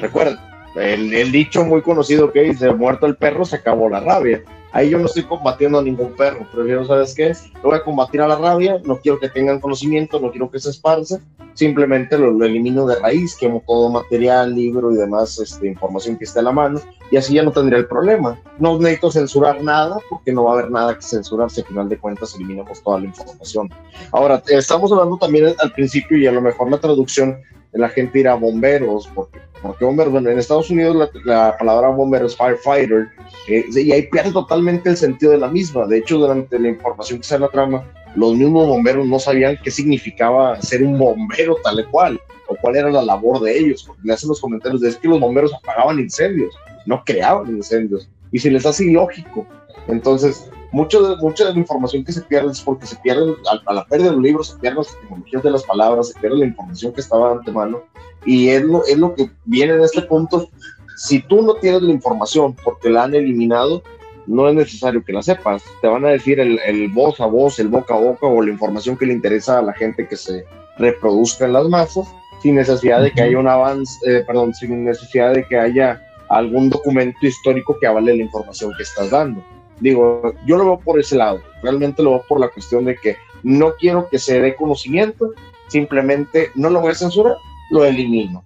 Recuerda, 0.00 0.70
el, 0.76 1.12
el, 1.14 1.32
dicho 1.32 1.64
muy 1.64 1.82
conocido 1.82 2.30
que 2.30 2.42
dice, 2.42 2.72
muerto 2.72 3.06
el 3.06 3.16
perro, 3.16 3.44
se 3.44 3.56
acabó 3.56 3.88
la 3.88 4.00
rabia. 4.00 4.42
Ahí 4.72 4.90
yo 4.90 4.98
no 4.98 5.06
estoy 5.06 5.22
combatiendo 5.22 5.78
a 5.78 5.82
ningún 5.82 6.12
perro, 6.12 6.46
prefiero, 6.52 6.84
¿sabes 6.86 7.14
qué? 7.14 7.32
Lo 7.62 7.70
voy 7.70 7.78
a 7.78 7.84
combatir 7.84 8.20
a 8.20 8.28
la 8.28 8.36
rabia, 8.36 8.80
no 8.84 8.98
quiero 8.98 9.18
que 9.18 9.28
tengan 9.28 9.60
conocimiento, 9.60 10.20
no 10.20 10.30
quiero 10.30 10.50
que 10.50 10.60
se 10.60 10.70
esparza, 10.70 11.20
simplemente 11.54 12.18
lo, 12.18 12.30
lo 12.30 12.44
elimino 12.44 12.86
de 12.86 12.96
raíz, 12.96 13.34
quemo 13.36 13.62
todo 13.66 13.88
material, 13.90 14.54
libro 14.54 14.92
y 14.92 14.96
demás 14.96 15.38
este, 15.38 15.66
información 15.66 16.16
que 16.16 16.24
esté 16.24 16.40
a 16.40 16.42
la 16.42 16.52
mano, 16.52 16.80
y 17.10 17.16
así 17.16 17.34
ya 17.34 17.42
no 17.42 17.50
tendría 17.50 17.78
el 17.78 17.86
problema. 17.86 18.38
No 18.58 18.78
necesito 18.78 19.10
censurar 19.10 19.62
nada, 19.62 19.96
porque 20.10 20.32
no 20.32 20.44
va 20.44 20.50
a 20.50 20.58
haber 20.58 20.70
nada 20.70 20.94
que 20.94 21.02
censurar 21.02 21.50
si 21.50 21.62
al 21.62 21.66
final 21.66 21.88
de 21.88 21.98
cuentas 21.98 22.34
eliminamos 22.34 22.82
toda 22.82 23.00
la 23.00 23.06
información. 23.06 23.70
Ahora, 24.12 24.42
estamos 24.48 24.92
hablando 24.92 25.16
también 25.16 25.54
al 25.58 25.72
principio, 25.72 26.18
y 26.18 26.26
a 26.26 26.32
lo 26.32 26.42
mejor 26.42 26.70
la 26.70 26.78
traducción 26.78 27.38
la 27.72 27.88
gente 27.88 28.20
irá 28.20 28.34
bomberos, 28.34 29.08
porque, 29.14 29.40
bomberos, 29.80 30.12
bueno, 30.12 30.30
en 30.30 30.38
Estados 30.38 30.70
Unidos 30.70 30.96
la, 30.96 31.10
la 31.24 31.56
palabra 31.56 31.88
bombero 31.88 32.26
es 32.26 32.36
firefighter, 32.36 33.08
eh, 33.48 33.64
y 33.70 33.92
ahí 33.92 34.02
pierde 34.08 34.32
totalmente 34.32 34.90
el 34.90 34.96
sentido 34.96 35.32
de 35.32 35.38
la 35.38 35.48
misma. 35.48 35.86
De 35.86 35.98
hecho, 35.98 36.18
durante 36.18 36.58
la 36.58 36.68
información 36.68 37.18
que 37.18 37.24
sale 37.26 37.42
la 37.42 37.48
trama, 37.48 37.84
los 38.14 38.34
mismos 38.34 38.66
bomberos 38.66 39.06
no 39.06 39.18
sabían 39.18 39.58
qué 39.62 39.70
significaba 39.70 40.60
ser 40.62 40.82
un 40.82 40.98
bombero 40.98 41.56
tal 41.62 41.80
y 41.80 41.84
cual, 41.84 42.20
o 42.48 42.56
cuál 42.56 42.76
era 42.76 42.90
la 42.90 43.02
labor 43.02 43.40
de 43.40 43.58
ellos, 43.58 43.84
porque 43.84 44.02
le 44.04 44.14
hacen 44.14 44.28
los 44.28 44.40
comentarios 44.40 44.80
de 44.80 44.88
es 44.88 44.96
que 44.96 45.08
los 45.08 45.20
bomberos 45.20 45.52
apagaban 45.54 45.98
incendios, 45.98 46.54
no 46.86 47.02
creaban 47.04 47.48
incendios, 47.48 48.08
y 48.32 48.38
se 48.38 48.50
les 48.50 48.64
hace 48.64 48.86
ilógico. 48.86 49.46
Entonces, 49.88 50.50
mucho 50.72 51.02
de, 51.02 51.16
mucha 51.16 51.46
de 51.46 51.52
la 51.52 51.58
información 51.58 52.04
que 52.04 52.12
se 52.12 52.22
pierde 52.22 52.52
es 52.52 52.60
porque 52.60 52.86
se 52.86 52.96
pierde, 52.96 53.34
a, 53.50 53.70
a 53.70 53.74
la 53.74 53.84
pérdida 53.86 54.10
de 54.10 54.16
los 54.16 54.22
libros, 54.22 54.48
se 54.48 54.58
pierden 54.58 54.78
las 54.78 55.00
tecnologías 55.00 55.42
de 55.42 55.50
las 55.50 55.62
palabras, 55.64 56.08
se 56.08 56.20
pierde 56.20 56.38
la 56.38 56.46
información 56.46 56.92
que 56.92 57.00
estaba 57.00 57.28
de 57.28 57.38
antemano, 57.38 57.82
y 58.24 58.48
es 58.48 58.62
lo, 58.62 58.84
es 58.84 58.98
lo 58.98 59.14
que 59.14 59.30
viene 59.44 59.74
en 59.74 59.82
este 59.82 60.02
punto. 60.02 60.48
Si 60.96 61.20
tú 61.20 61.42
no 61.42 61.54
tienes 61.54 61.82
la 61.82 61.92
información 61.92 62.56
porque 62.64 62.90
la 62.90 63.04
han 63.04 63.14
eliminado, 63.14 63.82
no 64.26 64.48
es 64.48 64.54
necesario 64.54 65.02
que 65.02 65.12
la 65.12 65.22
sepas. 65.22 65.62
Te 65.80 65.88
van 65.88 66.04
a 66.04 66.10
decir 66.10 66.38
el, 66.38 66.58
el, 66.66 66.88
voz 66.88 67.20
a 67.20 67.26
voz, 67.26 67.58
el 67.58 67.68
boca 67.68 67.94
a 67.94 67.98
boca 67.98 68.26
o 68.26 68.42
la 68.42 68.50
información 68.50 68.96
que 68.96 69.06
le 69.06 69.14
interesa 69.14 69.58
a 69.58 69.62
la 69.62 69.72
gente 69.72 70.06
que 70.06 70.16
se, 70.16 70.44
reproduzca 70.78 71.44
en 71.44 71.52
las 71.52 71.68
masas 71.68 72.08
sin 72.40 72.54
necesidad 72.54 73.02
de 73.02 73.10
que 73.10 73.22
haya 73.22 73.38
un 73.38 73.48
avance, 73.48 73.98
eh, 74.06 74.22
perdón, 74.26 74.54
sin 74.54 74.84
necesidad 74.84 75.34
de 75.34 75.44
que 75.44 75.58
haya 75.58 76.00
algún 76.28 76.70
documento 76.70 77.26
histórico 77.26 77.76
que 77.80 77.86
avale 77.86 78.16
la 78.16 78.22
información 78.22 78.72
que 78.76 78.84
estás 78.84 79.10
dando. 79.10 79.42
Digo, 79.80 80.34
yo 80.46 80.56
lo 80.56 80.64
veo 80.64 80.80
por 80.80 80.98
ese 80.98 81.16
lado, 81.16 81.40
realmente 81.62 82.02
lo 82.02 82.10
veo 82.10 82.24
por 82.28 82.40
la 82.40 82.48
cuestión 82.48 82.84
de 82.84 82.96
que 82.96 83.16
no 83.42 83.72
quiero 83.78 84.08
que 84.08 84.18
se 84.18 84.40
dé 84.40 84.54
conocimiento, 84.56 85.32
simplemente 85.68 86.50
no 86.54 86.70
lo 86.70 86.80
voy 86.80 86.92
a 86.92 86.94
censurar, 86.94 87.36
lo 87.70 87.84
elimino. 87.84 88.42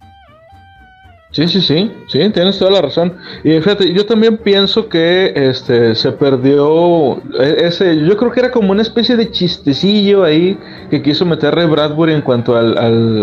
Sí, 1.33 1.49
sí, 1.49 1.63
sí, 1.63 1.91
sí, 2.09 2.19
tienes 2.31 2.59
toda 2.59 2.73
la 2.73 2.83
razón. 2.83 3.17
Y 3.43 3.53
fíjate, 3.53 3.91
yo 3.95 4.05
también 4.05 4.37
pienso 4.37 4.91
que 4.91 5.33
este 5.35 5.95
se 5.95 6.13
perdió 6.13 7.17
e, 7.41 7.67
ese, 7.67 8.05
yo 8.05 8.19
creo 8.19 8.31
que 8.31 8.41
era 8.41 8.51
como 8.51 8.71
una 8.71 8.83
especie 8.83 9.17
de 9.17 9.31
chistecillo 9.31 10.25
ahí 10.25 10.59
que 10.91 11.01
quiso 11.01 11.25
meterle 11.25 11.65
Bradbury 11.65 12.13
en 12.13 12.21
cuanto 12.21 12.55
al, 12.55 12.77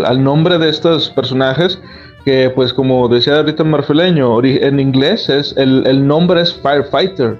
al, 0.04 0.24
nombre 0.24 0.58
de 0.58 0.70
estos 0.70 1.08
personajes, 1.10 1.80
que 2.24 2.50
pues 2.52 2.72
como 2.72 3.06
decía 3.06 3.36
ahorita 3.36 3.62
Marfeleño, 3.62 4.42
en 4.42 4.80
inglés 4.80 5.28
es 5.28 5.56
el, 5.56 5.86
el 5.86 6.04
nombre 6.04 6.40
es 6.40 6.52
Firefighter. 6.52 7.38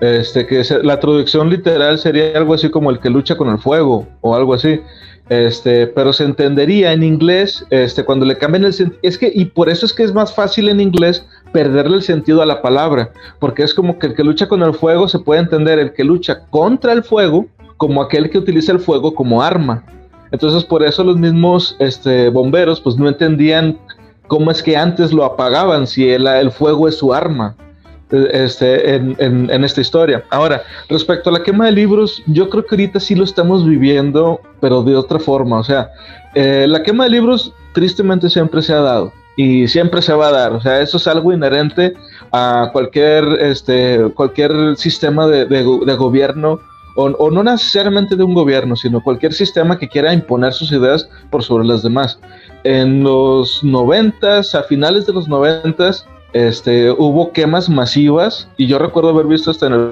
Este, 0.00 0.46
que 0.46 0.62
la 0.82 0.98
traducción 0.98 1.50
literal 1.50 1.98
sería 1.98 2.32
algo 2.34 2.54
así 2.54 2.70
como 2.70 2.90
el 2.90 3.00
que 3.00 3.10
lucha 3.10 3.36
con 3.36 3.50
el 3.50 3.58
fuego 3.58 4.08
o 4.22 4.34
algo 4.34 4.54
así. 4.54 4.80
Este, 5.28 5.86
pero 5.86 6.12
se 6.12 6.24
entendería 6.24 6.92
en 6.92 7.04
inglés, 7.04 7.64
este, 7.70 8.04
cuando 8.04 8.26
le 8.26 8.36
cambian 8.36 8.64
el 8.64 8.72
sentido, 8.72 8.98
es 9.02 9.16
que, 9.16 9.30
y 9.32 9.44
por 9.44 9.68
eso 9.68 9.86
es 9.86 9.92
que 9.92 10.02
es 10.02 10.12
más 10.12 10.34
fácil 10.34 10.68
en 10.68 10.80
inglés 10.80 11.24
perderle 11.52 11.98
el 11.98 12.02
sentido 12.02 12.42
a 12.42 12.46
la 12.46 12.62
palabra, 12.62 13.12
porque 13.38 13.62
es 13.62 13.72
como 13.72 13.96
que 13.98 14.08
el 14.08 14.14
que 14.14 14.24
lucha 14.24 14.48
con 14.48 14.62
el 14.62 14.74
fuego 14.74 15.06
se 15.06 15.20
puede 15.20 15.40
entender 15.40 15.78
el 15.78 15.92
que 15.92 16.02
lucha 16.02 16.46
contra 16.50 16.92
el 16.92 17.04
fuego 17.04 17.46
como 17.76 18.02
aquel 18.02 18.28
que 18.28 18.38
utiliza 18.38 18.72
el 18.72 18.80
fuego 18.80 19.14
como 19.14 19.40
arma. 19.40 19.84
Entonces 20.32 20.64
por 20.64 20.82
eso 20.82 21.04
los 21.04 21.16
mismos 21.16 21.76
este, 21.78 22.28
bomberos 22.30 22.80
pues 22.80 22.96
no 22.96 23.06
entendían 23.06 23.78
cómo 24.26 24.50
es 24.50 24.62
que 24.62 24.76
antes 24.76 25.12
lo 25.12 25.24
apagaban 25.24 25.86
si 25.86 26.08
el 26.08 26.50
fuego 26.50 26.88
es 26.88 26.96
su 26.96 27.14
arma 27.14 27.56
este, 28.10 28.96
en, 28.96 29.64
esta 29.64 29.80
historia. 29.80 30.24
Ahora, 30.30 30.62
respecto 30.88 31.30
a 31.30 31.32
la 31.32 31.42
quema 31.42 31.66
de 31.66 31.72
libros, 31.72 32.22
yo 32.26 32.48
creo 32.48 32.64
que 32.64 32.74
ahorita 32.74 33.00
sí 33.00 33.14
lo 33.14 33.24
estamos 33.24 33.66
viviendo, 33.66 34.40
pero 34.60 34.82
de 34.82 34.96
otra 34.96 35.18
forma. 35.18 35.58
O 35.58 35.64
sea, 35.64 35.90
eh, 36.34 36.66
la 36.68 36.82
quema 36.82 37.04
de 37.04 37.10
libros 37.10 37.54
tristemente 37.72 38.28
siempre 38.28 38.62
se 38.62 38.72
ha 38.72 38.80
dado 38.80 39.12
y 39.36 39.68
siempre 39.68 40.02
se 40.02 40.12
va 40.12 40.28
a 40.28 40.32
dar. 40.32 40.52
O 40.52 40.60
sea, 40.60 40.80
eso 40.80 40.96
es 40.96 41.06
algo 41.06 41.32
inherente 41.32 41.94
a 42.32 42.70
cualquier, 42.72 43.24
este, 43.40 44.10
cualquier 44.14 44.76
sistema 44.76 45.26
de, 45.26 45.62
gobierno. 45.96 46.60
O, 46.96 47.04
o, 47.04 47.30
no 47.30 47.44
necesariamente 47.44 48.16
de 48.16 48.24
un 48.24 48.34
gobierno, 48.34 48.74
sino 48.74 49.00
cualquier 49.00 49.32
sistema 49.32 49.78
que 49.78 49.88
quiera 49.88 50.12
imponer 50.12 50.52
sus 50.52 50.72
ideas 50.72 51.08
por 51.30 51.44
sobre 51.44 51.64
las 51.64 51.82
demás. 51.84 52.18
En 52.64 53.04
los 53.04 53.62
noventas, 53.62 54.56
a 54.56 54.64
finales 54.64 55.06
de 55.06 55.12
los 55.12 55.28
noventas, 55.28 56.04
este, 56.32 56.90
hubo 56.90 57.32
quemas 57.32 57.68
masivas 57.68 58.48
y 58.56 58.66
yo 58.66 58.78
recuerdo 58.78 59.10
haber 59.10 59.26
visto 59.26 59.50
hasta 59.50 59.66
en 59.66 59.72
el 59.72 59.90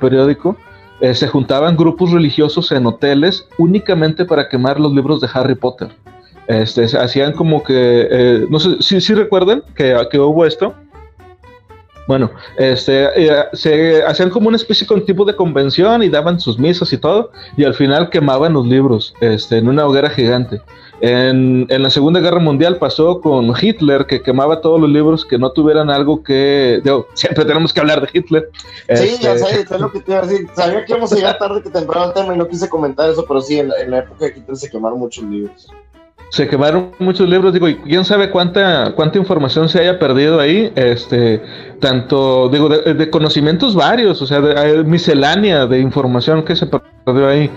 periódico, 0.00 0.56
eh, 1.00 1.14
se 1.14 1.28
juntaban 1.28 1.76
grupos 1.76 2.12
religiosos 2.12 2.70
en 2.72 2.86
hoteles 2.86 3.48
únicamente 3.56 4.24
para 4.24 4.48
quemar 4.48 4.78
los 4.78 4.92
libros 4.92 5.20
de 5.20 5.28
Harry 5.32 5.54
Potter. 5.54 5.88
Este, 6.46 6.84
hacían 6.98 7.32
como 7.32 7.62
que, 7.62 8.08
eh, 8.10 8.46
no 8.50 8.58
sé 8.58 8.76
si 8.80 9.00
¿sí, 9.00 9.14
recuerdan 9.14 9.62
que, 9.74 9.96
que, 10.10 10.18
hubo 10.18 10.44
esto. 10.44 10.74
Bueno, 12.06 12.30
este, 12.58 13.04
eh, 13.16 13.44
se 13.52 14.02
hacían 14.02 14.30
como 14.30 14.48
una 14.48 14.56
especie 14.56 14.86
de 14.86 15.00
tipo 15.02 15.24
de 15.24 15.36
convención 15.36 16.02
y 16.02 16.08
daban 16.08 16.40
sus 16.40 16.58
misas 16.58 16.92
y 16.92 16.98
todo, 16.98 17.30
y 17.56 17.64
al 17.64 17.74
final 17.74 18.10
quemaban 18.10 18.52
los 18.52 18.66
libros 18.66 19.14
este, 19.20 19.58
en 19.58 19.68
una 19.68 19.86
hoguera 19.86 20.10
gigante. 20.10 20.60
En, 21.00 21.66
la 21.68 21.88
Segunda 21.88 22.20
Guerra 22.20 22.40
Mundial 22.40 22.76
pasó 22.76 23.20
con 23.20 23.52
Hitler, 23.58 24.06
que 24.06 24.22
quemaba 24.22 24.60
todos 24.60 24.80
los 24.80 24.90
libros 24.90 25.24
que 25.24 25.38
no 25.38 25.52
tuvieran 25.52 25.90
algo 25.90 26.22
que... 26.22 26.82
siempre 27.14 27.44
tenemos 27.44 27.72
que 27.72 27.80
hablar 27.80 28.02
de 28.02 28.08
Hitler. 28.12 28.50
Sí, 28.94 29.16
ya 29.20 29.32
este, 29.32 29.66
sé, 29.66 29.74
es 29.74 29.80
lo 29.80 29.90
que 29.90 30.00
te 30.00 30.12
iba 30.12 30.20
a 30.20 30.26
decir. 30.26 30.46
Sabía 30.54 30.84
que 30.84 30.92
íbamos 30.92 31.12
a 31.12 31.16
llegar 31.16 31.38
tarde 31.38 31.62
que 31.62 31.70
temprano 31.70 32.06
al 32.06 32.14
tema 32.14 32.34
y 32.34 32.38
no 32.38 32.46
quise 32.46 32.68
comentar 32.68 33.08
eso, 33.08 33.24
pero 33.26 33.40
sí, 33.40 33.58
en 33.58 33.68
la, 33.68 33.98
época 33.98 34.26
de 34.26 34.34
Hitler 34.36 34.56
se 34.56 34.70
quemaron 34.70 34.98
muchos 34.98 35.24
libros. 35.24 35.68
Se 36.30 36.46
quemaron 36.46 36.92
muchos 37.00 37.28
libros, 37.28 37.52
digo, 37.52 37.68
y 37.68 37.76
quién 37.76 38.04
sabe 38.04 38.30
cuánta, 38.30 38.92
cuánta 38.94 39.18
información 39.18 39.68
se 39.68 39.80
haya 39.80 39.98
perdido 39.98 40.38
ahí, 40.38 40.72
este, 40.76 41.42
tanto, 41.80 42.48
digo, 42.50 42.68
de, 42.68 43.10
conocimientos 43.10 43.74
varios, 43.74 44.22
o 44.22 44.26
sea, 44.26 44.40
de, 44.40 44.84
miscelánea 44.84 45.66
de 45.66 45.80
información 45.80 46.44
que 46.44 46.54
se 46.54 46.66
perdió 46.66 47.26
ahí 47.26 47.50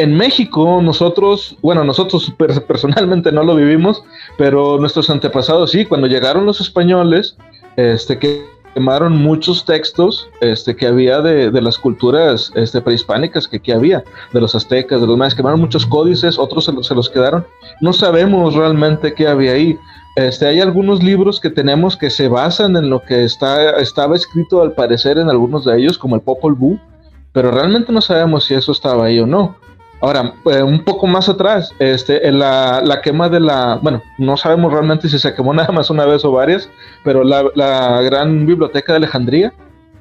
en 0.00 0.16
México 0.16 0.80
nosotros, 0.82 1.58
bueno, 1.60 1.84
nosotros 1.84 2.32
personalmente 2.66 3.30
no 3.32 3.42
lo 3.42 3.54
vivimos, 3.54 4.02
pero 4.38 4.78
nuestros 4.78 5.10
antepasados 5.10 5.72
sí, 5.72 5.84
cuando 5.84 6.06
llegaron 6.06 6.46
los 6.46 6.60
españoles, 6.62 7.36
este, 7.76 8.18
que 8.18 8.46
quemaron 8.72 9.18
muchos 9.18 9.66
textos 9.66 10.26
este, 10.40 10.74
que 10.74 10.86
había 10.86 11.20
de, 11.20 11.52
las 11.60 11.76
culturas 11.76 12.50
este, 12.54 12.80
prehispánicas 12.80 13.46
que, 13.46 13.60
que 13.60 13.74
había, 13.74 14.02
de 14.32 14.40
los 14.40 14.54
aztecas, 14.54 15.02
de 15.02 15.06
los 15.06 15.18
mayas, 15.18 15.34
quemaron 15.34 15.60
muchos 15.60 15.84
códices, 15.84 16.38
otros 16.38 16.64
se 16.64 16.82
se 16.82 16.94
los 16.94 17.10
quedaron. 17.10 17.44
No 17.82 17.92
sabemos 17.92 18.54
realmente 18.54 19.12
qué 19.12 19.28
había 19.28 19.52
ahí. 19.52 19.78
Este, 20.16 20.46
hay 20.46 20.60
algunos 20.60 21.02
libros 21.02 21.40
que 21.40 21.50
tenemos 21.50 21.98
que 21.98 22.08
se 22.08 22.28
basan 22.28 22.74
en 22.76 22.88
lo 22.88 23.02
que 23.02 23.24
está, 23.24 23.76
estaba 23.78 24.16
escrito 24.16 24.62
al 24.62 24.72
parecer 24.72 25.18
en 25.18 25.28
algunos 25.28 25.66
de 25.66 25.78
ellos, 25.78 25.98
como 25.98 26.14
el 26.14 26.22
Popol 26.22 26.54
Vuh, 26.54 26.78
pero 27.32 27.50
realmente 27.50 27.92
no 27.92 28.00
sabemos 28.00 28.44
si 28.44 28.54
eso 28.54 28.72
estaba 28.72 29.04
ahí 29.04 29.20
o 29.20 29.26
no. 29.26 29.56
Ahora, 30.02 30.32
eh, 30.46 30.62
un 30.62 30.82
poco 30.82 31.06
más 31.06 31.28
atrás, 31.28 31.74
este, 31.78 32.32
la, 32.32 32.80
la, 32.82 33.02
quema 33.02 33.28
de 33.28 33.38
la, 33.38 33.78
bueno, 33.82 34.02
no 34.16 34.36
sabemos 34.36 34.72
realmente 34.72 35.08
si 35.08 35.18
se 35.18 35.34
quemó 35.34 35.52
nada 35.54 35.72
más 35.72 35.90
una 35.90 36.06
vez 36.06 36.24
o 36.24 36.32
varias, 36.32 36.70
pero 37.04 37.22
la, 37.22 37.44
la 37.54 38.00
gran 38.00 38.46
biblioteca 38.46 38.92
de 38.92 38.98
Alejandría, 38.98 39.52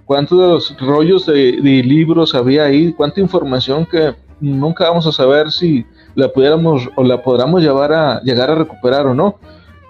cuántos 0.10 0.76
rollos 0.80 1.26
de, 1.26 1.52
libros 1.62 2.34
había 2.34 2.64
ahí, 2.64 2.94
cuánta 2.94 3.20
información 3.20 3.86
que 3.86 4.16
nunca 4.40 4.90
vamos 4.90 5.06
a 5.06 5.12
saber 5.12 5.52
si 5.52 5.86
la 6.16 6.30
pudiéramos 6.30 6.90
o 6.96 7.04
la 7.04 7.22
podamos 7.22 7.62
llevar 7.62 7.94
a 7.94 8.22
llegar 8.22 8.50
a 8.50 8.56
recuperar 8.56 9.06
o 9.06 9.14
no. 9.14 9.36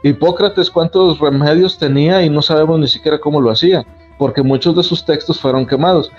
Hipócrates 0.04 0.70
cuántos 0.70 1.20
remedios 1.20 1.78
tenía 1.78 2.22
y 2.22 2.30
no 2.30 2.42
sabemos 2.42 2.80
ni 2.80 2.88
siquiera 2.88 3.20
cómo 3.20 3.40
lo 3.40 3.50
hacía, 3.50 3.86
porque 4.18 4.42
muchos 4.42 4.76
de 4.76 4.84
sus 4.84 5.06
textos 5.06 5.40
fueron 5.40 5.66
quemados 5.66 6.12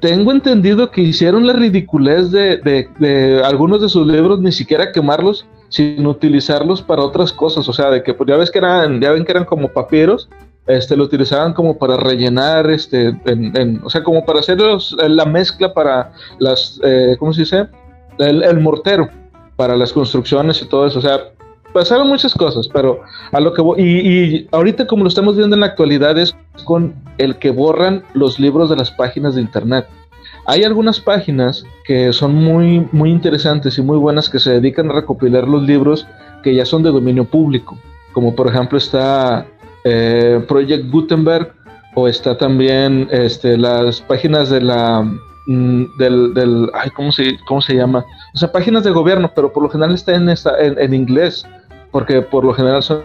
tengo 0.00 0.32
entendido 0.32 0.90
que 0.90 1.02
hicieron 1.02 1.46
la 1.46 1.52
ridiculez 1.52 2.30
de, 2.30 3.42
algunos 3.44 3.80
de 3.80 3.88
sus 3.88 4.06
libros 4.06 4.40
ni 4.40 4.52
siquiera 4.52 4.92
quemarlos, 4.92 5.46
sino 5.68 6.10
utilizarlos 6.10 6.82
para 6.82 7.02
otras 7.02 7.32
cosas. 7.32 7.68
O 7.68 7.72
sea, 7.72 7.90
de 7.90 8.02
que 8.02 8.14
pues, 8.14 8.28
ya 8.28 8.36
ves 8.36 8.50
que 8.50 8.58
eran, 8.58 9.00
ya 9.00 9.12
ven 9.12 9.24
que 9.24 9.32
eran 9.32 9.44
como 9.44 9.68
papiros, 9.68 10.28
este, 10.66 10.96
lo 10.96 11.04
utilizaban 11.04 11.52
como 11.52 11.78
para 11.78 11.96
rellenar, 11.96 12.70
este, 12.70 13.14
o 13.82 13.90
sea, 13.90 14.02
como 14.02 14.24
para 14.24 14.40
hacer 14.40 14.58
la 14.58 15.24
mezcla 15.24 15.72
para 15.72 16.12
las, 16.38 16.80
eh, 16.84 17.16
¿cómo 17.18 17.32
se 17.32 17.40
dice? 17.42 17.68
El, 18.18 18.60
mortero, 18.60 19.08
para 19.56 19.76
las 19.76 19.92
construcciones 19.92 20.60
y 20.62 20.68
todo 20.68 20.86
eso. 20.86 20.98
O 20.98 21.02
sea, 21.02 21.20
pasaron 21.72 22.08
muchas 22.08 22.34
cosas, 22.34 22.68
pero 22.68 23.00
a 23.32 23.40
lo 23.40 23.52
que 23.52 23.62
voy, 23.62 23.80
y, 23.80 24.08
y, 24.08 24.48
ahorita 24.52 24.86
como 24.86 25.04
lo 25.04 25.08
estamos 25.08 25.36
viendo 25.36 25.54
en 25.54 25.60
la 25.60 25.66
actualidad 25.66 26.18
es 26.18 26.36
con 26.64 26.94
el 27.18 27.36
que 27.36 27.50
borran 27.50 28.02
los 28.14 28.38
libros 28.38 28.70
de 28.70 28.76
las 28.76 28.90
páginas 28.90 29.34
de 29.34 29.42
internet. 29.42 29.86
Hay 30.46 30.64
algunas 30.64 31.00
páginas 31.00 31.64
que 31.84 32.12
son 32.12 32.34
muy, 32.34 32.86
muy 32.92 33.10
interesantes 33.10 33.78
y 33.78 33.82
muy 33.82 33.98
buenas 33.98 34.28
que 34.28 34.38
se 34.38 34.50
dedican 34.52 34.90
a 34.90 34.94
recopilar 34.94 35.46
los 35.46 35.62
libros 35.62 36.06
que 36.42 36.54
ya 36.54 36.64
son 36.64 36.82
de 36.82 36.90
dominio 36.90 37.24
público, 37.24 37.78
como 38.12 38.34
por 38.34 38.48
ejemplo 38.48 38.78
está 38.78 39.46
eh, 39.84 40.42
Project 40.48 40.90
Gutenberg 40.90 41.54
o 41.94 42.08
está 42.08 42.36
también 42.36 43.08
este, 43.10 43.56
las 43.56 44.00
páginas 44.00 44.50
de 44.50 44.60
la 44.60 45.02
mm, 45.46 45.84
del, 45.98 46.34
del 46.34 46.70
ay, 46.74 46.90
¿cómo 46.90 47.12
se, 47.12 47.38
¿cómo 47.46 47.60
se 47.60 47.74
llama? 47.74 48.04
O 48.34 48.38
sea, 48.38 48.50
páginas 48.50 48.84
de 48.84 48.90
gobierno, 48.90 49.30
pero 49.34 49.52
por 49.52 49.62
lo 49.62 49.70
general 49.70 49.94
está 49.94 50.14
en, 50.14 50.28
esta, 50.28 50.58
en 50.58 50.94
inglés, 50.94 51.46
porque 51.90 52.22
por 52.22 52.44
lo 52.44 52.52
general 52.52 52.82
son 52.82 53.02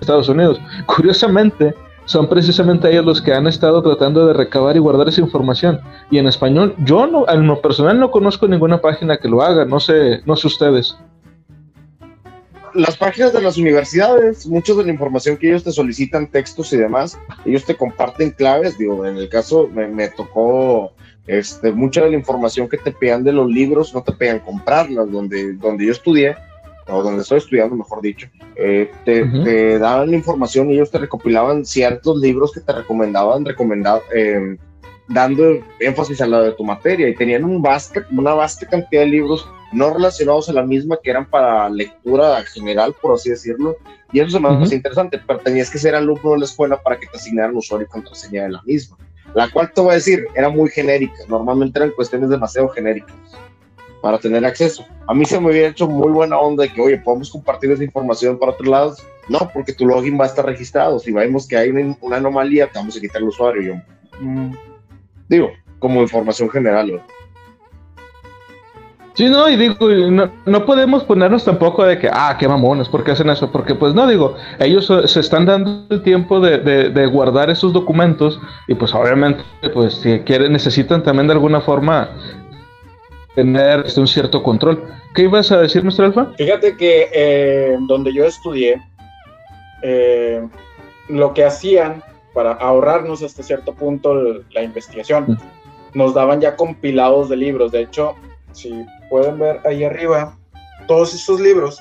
Estados 0.00 0.28
Unidos. 0.28 0.60
Curiosamente, 0.86 1.74
son 2.08 2.26
precisamente 2.26 2.90
ellos 2.90 3.04
los 3.04 3.20
que 3.20 3.34
han 3.34 3.46
estado 3.46 3.82
tratando 3.82 4.26
de 4.26 4.32
recabar 4.32 4.74
y 4.76 4.78
guardar 4.78 5.08
esa 5.08 5.20
información. 5.20 5.78
Y 6.10 6.16
en 6.16 6.26
español, 6.26 6.74
yo 6.78 7.06
no, 7.06 7.28
en 7.28 7.46
lo 7.46 7.60
personal 7.60 8.00
no 8.00 8.10
conozco 8.10 8.48
ninguna 8.48 8.80
página 8.80 9.18
que 9.18 9.28
lo 9.28 9.42
haga, 9.42 9.66
no 9.66 9.78
sé, 9.78 10.22
no 10.24 10.34
sé 10.34 10.46
ustedes. 10.46 10.96
Las 12.72 12.96
páginas 12.96 13.34
de 13.34 13.42
las 13.42 13.58
universidades, 13.58 14.46
mucha 14.46 14.72
de 14.72 14.84
la 14.84 14.92
información 14.92 15.36
que 15.36 15.48
ellos 15.48 15.64
te 15.64 15.72
solicitan, 15.72 16.30
textos 16.30 16.72
y 16.72 16.78
demás, 16.78 17.18
ellos 17.44 17.66
te 17.66 17.74
comparten 17.74 18.30
claves. 18.30 18.78
Digo, 18.78 19.04
en 19.04 19.18
el 19.18 19.28
caso 19.28 19.68
me, 19.70 19.86
me 19.86 20.08
tocó 20.08 20.92
este, 21.26 21.72
mucha 21.72 22.02
de 22.02 22.10
la 22.10 22.16
información 22.16 22.70
que 22.70 22.78
te 22.78 22.90
pegan 22.90 23.22
de 23.22 23.32
los 23.32 23.50
libros, 23.50 23.94
no 23.94 24.02
te 24.02 24.12
pegan 24.12 24.38
comprarlas. 24.38 25.10
Donde, 25.12 25.52
donde 25.54 25.84
yo 25.84 25.92
estudié, 25.92 26.36
o 26.88 27.02
donde 27.02 27.22
estoy 27.22 27.38
estudiando, 27.38 27.76
mejor 27.76 28.00
dicho, 28.00 28.28
eh, 28.56 28.90
te, 29.04 29.78
daban 29.78 30.10
la 30.10 30.16
información 30.16 30.70
y 30.70 30.74
ellos 30.74 30.90
te 30.90 30.98
recopilaban 30.98 31.64
ciertos 31.64 32.18
libros 32.18 32.52
que 32.52 32.60
te 32.60 32.72
recomendaban, 32.72 33.44
recomendado, 33.44 34.02
em, 34.14 34.56
dando 35.08 35.58
énfasis 35.80 36.20
a 36.20 36.26
la 36.26 36.42
de 36.42 36.52
tu 36.52 36.64
materia. 36.64 37.08
Y 37.08 37.14
tenían 37.14 37.44
un 37.44 37.62
una 38.12 38.34
vasta 38.34 38.66
cantidad 38.66 39.02
de 39.02 39.08
libros 39.08 39.48
no 39.72 39.92
relacionados 39.92 40.48
a 40.48 40.52
la 40.52 40.62
misma 40.62 40.98
que 41.02 41.10
eran 41.10 41.28
para 41.28 41.68
lectura 41.68 42.42
general, 42.44 42.94
por 43.00 43.14
así 43.14 43.30
decirlo, 43.30 43.76
y 44.12 44.20
eso 44.20 44.30
se 44.30 44.40
me 44.40 44.48
hace 44.48 44.74
interesante, 44.74 45.20
pero 45.26 45.40
tenías 45.40 45.70
que 45.70 45.78
ser 45.78 45.94
alumno 45.94 46.32
de 46.32 46.38
la 46.38 46.44
escuela 46.46 46.82
para 46.82 46.98
que 46.98 47.06
te 47.06 47.18
asignaran 47.18 47.54
usuario 47.54 47.86
y 47.86 47.90
contraseña 47.90 48.44
de 48.44 48.50
la 48.50 48.62
misma, 48.62 48.96
la 49.34 49.50
cual 49.50 49.70
te 49.74 49.82
voy 49.82 49.90
a 49.90 49.94
decir, 49.94 50.26
era 50.34 50.48
muy 50.48 50.70
genérica, 50.70 51.22
normalmente 51.28 51.78
eran 51.78 51.90
cuestiones 51.90 52.30
demasiado 52.30 52.70
genéricas 52.70 53.14
para 54.00 54.18
tener 54.18 54.44
acceso. 54.44 54.84
A 55.06 55.14
mí 55.14 55.24
se 55.24 55.40
me 55.40 55.48
había 55.48 55.68
hecho 55.68 55.88
muy 55.88 56.10
buena 56.10 56.38
onda 56.38 56.64
de 56.64 56.72
que, 56.72 56.80
oye, 56.80 56.98
podemos 56.98 57.30
compartir 57.30 57.70
esa 57.70 57.84
información 57.84 58.38
para 58.38 58.52
otros 58.52 58.68
lados. 58.68 59.06
No, 59.28 59.50
porque 59.52 59.72
tu 59.72 59.86
login 59.86 60.18
va 60.18 60.24
a 60.24 60.28
estar 60.28 60.44
registrado. 60.44 60.98
Si 60.98 61.12
vemos 61.12 61.46
que 61.46 61.56
hay 61.56 61.70
una, 61.70 62.16
anomalía, 62.16 62.66
te 62.68 62.78
vamos 62.78 62.96
a 62.96 63.00
quitar 63.00 63.20
el 63.20 63.28
usuario. 63.28 63.62
Yo, 63.62 63.74
mm, 64.20 64.52
digo, 65.28 65.50
como 65.78 66.02
información 66.02 66.48
general. 66.50 67.02
Sí, 69.18 69.28
no, 69.28 69.48
y 69.48 69.56
digo, 69.56 69.76
no, 70.46 70.64
podemos 70.64 71.02
ponernos 71.02 71.44
tampoco 71.44 71.84
de 71.84 71.98
que, 71.98 72.08
ah, 72.08 72.36
qué 72.38 72.46
mamones, 72.46 72.88
¿por 72.88 73.02
qué 73.02 73.10
hacen 73.10 73.28
eso? 73.28 73.50
Porque, 73.50 73.74
pues 73.74 73.92
no, 73.92 74.06
digo, 74.06 74.36
ellos 74.60 74.92
se 75.06 75.18
están 75.18 75.44
dando 75.44 75.86
el 75.90 76.02
tiempo 76.02 76.38
de, 76.38 76.58
de, 76.58 77.06
guardar 77.06 77.50
esos 77.50 77.72
documentos 77.72 78.40
y, 78.68 78.76
pues, 78.76 78.94
obviamente, 78.94 79.42
pues, 79.74 79.94
si 79.94 80.20
quieren, 80.20 80.52
necesitan 80.52 81.02
también 81.02 81.26
de 81.26 81.32
alguna 81.32 81.60
forma 81.60 82.10
tener 83.38 83.84
este, 83.86 84.00
un 84.00 84.08
cierto 84.08 84.42
control. 84.42 84.82
¿Qué 85.14 85.22
ibas 85.22 85.52
a 85.52 85.60
decir, 85.60 85.84
Mr. 85.84 86.06
Alfa? 86.06 86.32
Fíjate 86.36 86.76
que 86.76 87.08
eh, 87.12 87.76
donde 87.82 88.12
yo 88.12 88.24
estudié, 88.24 88.82
eh, 89.82 90.44
lo 91.08 91.32
que 91.34 91.44
hacían 91.44 92.02
para 92.34 92.54
ahorrarnos 92.54 93.22
hasta 93.22 93.44
cierto 93.44 93.72
punto 93.76 94.42
la 94.50 94.62
investigación, 94.64 95.38
nos 95.94 96.14
daban 96.14 96.40
ya 96.40 96.56
compilados 96.56 97.28
de 97.28 97.36
libros. 97.36 97.70
De 97.70 97.82
hecho, 97.82 98.16
si 98.50 98.84
pueden 99.08 99.38
ver 99.38 99.60
ahí 99.64 99.84
arriba, 99.84 100.36
todos 100.88 101.14
esos 101.14 101.38
libros 101.38 101.80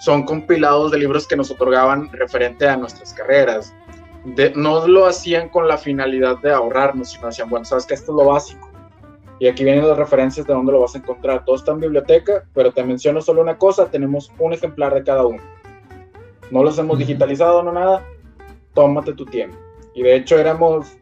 son 0.00 0.24
compilados 0.24 0.90
de 0.90 0.98
libros 0.98 1.28
que 1.28 1.36
nos 1.36 1.52
otorgaban 1.52 2.10
referente 2.10 2.66
a 2.68 2.76
nuestras 2.76 3.14
carreras. 3.14 3.72
no 4.56 4.88
lo 4.88 5.06
hacían 5.06 5.50
con 5.50 5.68
la 5.68 5.78
finalidad 5.78 6.38
de 6.38 6.50
ahorrarnos, 6.50 7.12
sino 7.12 7.28
decían, 7.28 7.48
bueno, 7.48 7.64
sabes 7.64 7.86
que 7.86 7.94
esto 7.94 8.10
es 8.10 8.16
lo 8.16 8.24
básico. 8.32 8.67
Y 9.40 9.46
aquí 9.46 9.64
vienen 9.64 9.86
las 9.86 9.96
referencias 9.96 10.46
de 10.46 10.52
dónde 10.52 10.72
lo 10.72 10.80
vas 10.80 10.94
a 10.94 10.98
encontrar. 10.98 11.44
Todo 11.44 11.56
está 11.56 11.72
en 11.72 11.80
biblioteca, 11.80 12.44
pero 12.54 12.72
te 12.72 12.82
menciono 12.82 13.20
solo 13.20 13.40
una 13.40 13.56
cosa, 13.56 13.90
tenemos 13.90 14.32
un 14.38 14.52
ejemplar 14.52 14.94
de 14.94 15.04
cada 15.04 15.26
uno. 15.26 15.42
No 16.50 16.62
los 16.64 16.78
hemos 16.78 16.98
digitalizado, 16.98 17.62
no 17.62 17.72
nada. 17.72 18.04
Tómate 18.74 19.12
tu 19.12 19.24
tiempo. 19.24 19.56
Y 19.94 20.02
de 20.02 20.16
hecho 20.16 20.38
éramos 20.38 20.96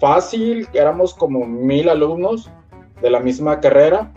fácil, 0.00 0.68
éramos 0.72 1.14
como 1.14 1.46
mil 1.46 1.88
alumnos 1.88 2.50
de 3.00 3.10
la 3.10 3.20
misma 3.20 3.60
carrera 3.60 4.12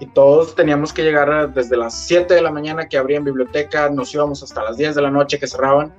y 0.00 0.06
todos 0.06 0.54
teníamos 0.54 0.92
que 0.92 1.02
llegar 1.02 1.52
desde 1.52 1.76
las 1.76 1.94
7 2.06 2.34
de 2.34 2.42
la 2.42 2.50
mañana 2.50 2.88
que 2.88 2.96
abrían 2.96 3.22
biblioteca, 3.22 3.90
nos 3.90 4.12
íbamos 4.14 4.42
hasta 4.42 4.62
las 4.62 4.76
10 4.78 4.94
de 4.94 5.02
la 5.02 5.10
noche 5.10 5.38
que 5.38 5.46
cerraban 5.46 5.94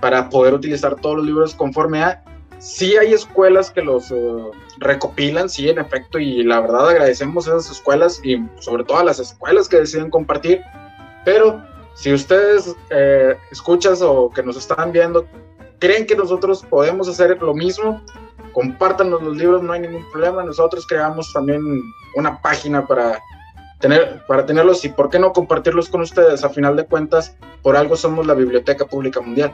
para 0.00 0.28
poder 0.28 0.54
utilizar 0.54 0.96
todos 0.96 1.16
los 1.16 1.26
libros 1.26 1.54
conforme 1.54 2.02
a... 2.02 2.22
Sí 2.58 2.96
hay 2.98 3.14
escuelas 3.14 3.70
que 3.70 3.80
los 3.80 4.10
eh, 4.10 4.50
recopilan, 4.80 5.48
sí, 5.48 5.68
en 5.68 5.78
efecto, 5.78 6.18
y 6.18 6.42
la 6.42 6.60
verdad 6.60 6.88
agradecemos 6.88 7.46
a 7.46 7.52
esas 7.52 7.70
escuelas 7.70 8.20
y 8.24 8.44
sobre 8.58 8.84
todo 8.84 8.98
a 8.98 9.04
las 9.04 9.20
escuelas 9.20 9.68
que 9.68 9.78
deciden 9.78 10.10
compartir, 10.10 10.62
pero 11.24 11.62
si 11.94 12.12
ustedes 12.12 12.74
eh, 12.90 13.36
escuchas 13.52 14.00
o 14.02 14.30
que 14.30 14.42
nos 14.42 14.56
están 14.56 14.90
viendo, 14.90 15.26
creen 15.78 16.06
que 16.06 16.16
nosotros 16.16 16.64
podemos 16.68 17.08
hacer 17.08 17.40
lo 17.42 17.54
mismo, 17.54 18.02
compártanos 18.52 19.22
los 19.22 19.36
libros, 19.36 19.62
no 19.62 19.72
hay 19.72 19.80
ningún 19.80 20.08
problema. 20.10 20.42
Nosotros 20.42 20.86
creamos 20.86 21.32
también 21.32 21.62
una 22.16 22.40
página 22.40 22.86
para 22.86 23.18
tener 23.80 24.22
para 24.26 24.44
tenerlos 24.44 24.84
y 24.84 24.90
por 24.90 25.08
qué 25.08 25.18
no 25.18 25.32
compartirlos 25.32 25.88
con 25.88 26.02
ustedes. 26.02 26.44
A 26.44 26.50
final 26.50 26.76
de 26.76 26.86
cuentas, 26.86 27.36
por 27.62 27.76
algo 27.76 27.96
somos 27.96 28.26
la 28.26 28.34
Biblioteca 28.34 28.84
Pública 28.84 29.20
Mundial. 29.20 29.52